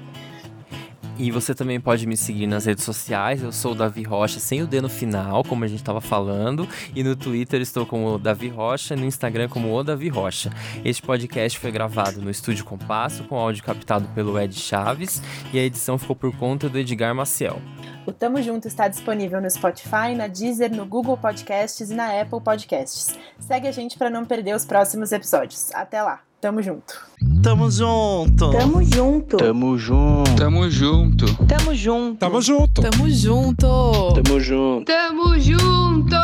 E 1.17 1.29
você 1.29 1.53
também 1.53 1.79
pode 1.79 2.07
me 2.07 2.17
seguir 2.17 2.47
nas 2.47 2.65
redes 2.65 2.83
sociais. 2.83 3.43
Eu 3.43 3.51
sou 3.51 3.73
o 3.73 3.75
Davi 3.75 4.01
Rocha, 4.01 4.39
sem 4.39 4.63
o 4.63 4.67
D 4.67 4.81
no 4.81 4.89
final, 4.89 5.43
como 5.43 5.63
a 5.63 5.67
gente 5.67 5.79
estava 5.79 6.01
falando. 6.01 6.67
E 6.95 7.03
no 7.03 7.15
Twitter 7.15 7.61
estou 7.61 7.85
como 7.85 8.17
Davi 8.17 8.47
Rocha, 8.47 8.95
no 8.95 9.05
Instagram 9.05 9.47
como 9.47 9.71
o 9.71 9.83
Davi 9.83 10.09
Rocha. 10.09 10.49
Este 10.83 11.03
podcast 11.03 11.59
foi 11.59 11.71
gravado 11.71 12.19
no 12.19 12.31
Estúdio 12.31 12.65
Compasso, 12.65 13.23
com 13.25 13.35
áudio 13.35 13.63
captado 13.63 14.07
pelo 14.15 14.39
Ed 14.39 14.55
Chaves. 14.55 15.21
E 15.53 15.59
a 15.59 15.61
edição 15.61 15.99
ficou 15.99 16.15
por 16.15 16.35
conta 16.35 16.67
do 16.67 16.79
Edgar 16.79 17.13
Maciel. 17.13 17.61
O 18.07 18.11
Tamo 18.11 18.41
Junto 18.41 18.67
está 18.67 18.87
disponível 18.87 19.39
no 19.39 19.49
Spotify, 19.49 20.15
na 20.17 20.27
Deezer, 20.27 20.75
no 20.75 20.85
Google 20.85 21.15
Podcasts 21.15 21.91
e 21.91 21.93
na 21.93 22.19
Apple 22.19 22.41
Podcasts. 22.41 23.17
Segue 23.39 23.67
a 23.67 23.71
gente 23.71 23.99
para 23.99 24.09
não 24.09 24.25
perder 24.25 24.55
os 24.55 24.65
próximos 24.65 25.11
episódios. 25.11 25.71
Até 25.73 26.01
lá! 26.01 26.32
Tamo 26.43 26.59
junto. 26.59 26.93
Tamo 27.41 27.69
junto. 27.69 28.49
Tamo 28.49 28.81
junto. 28.81 29.37
Tamo 29.37 29.77
junto. 29.77 30.33
Tamo 30.35 30.67
junto. 30.67 31.35
Tamo 31.47 31.71
junto. 31.71 32.17
Tamo 32.17 32.41
junto. 32.43 32.81
Tamo 32.81 33.07
junto. 33.07 34.11
Tamo 34.11 34.39
junto. 34.39 34.83
Tamo 34.83 35.37
junto. 35.37 36.17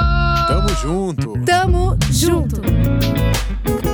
Tamo 0.46 0.68
junto. 0.82 1.44
Tamo 1.46 1.96
junto. 2.12 3.89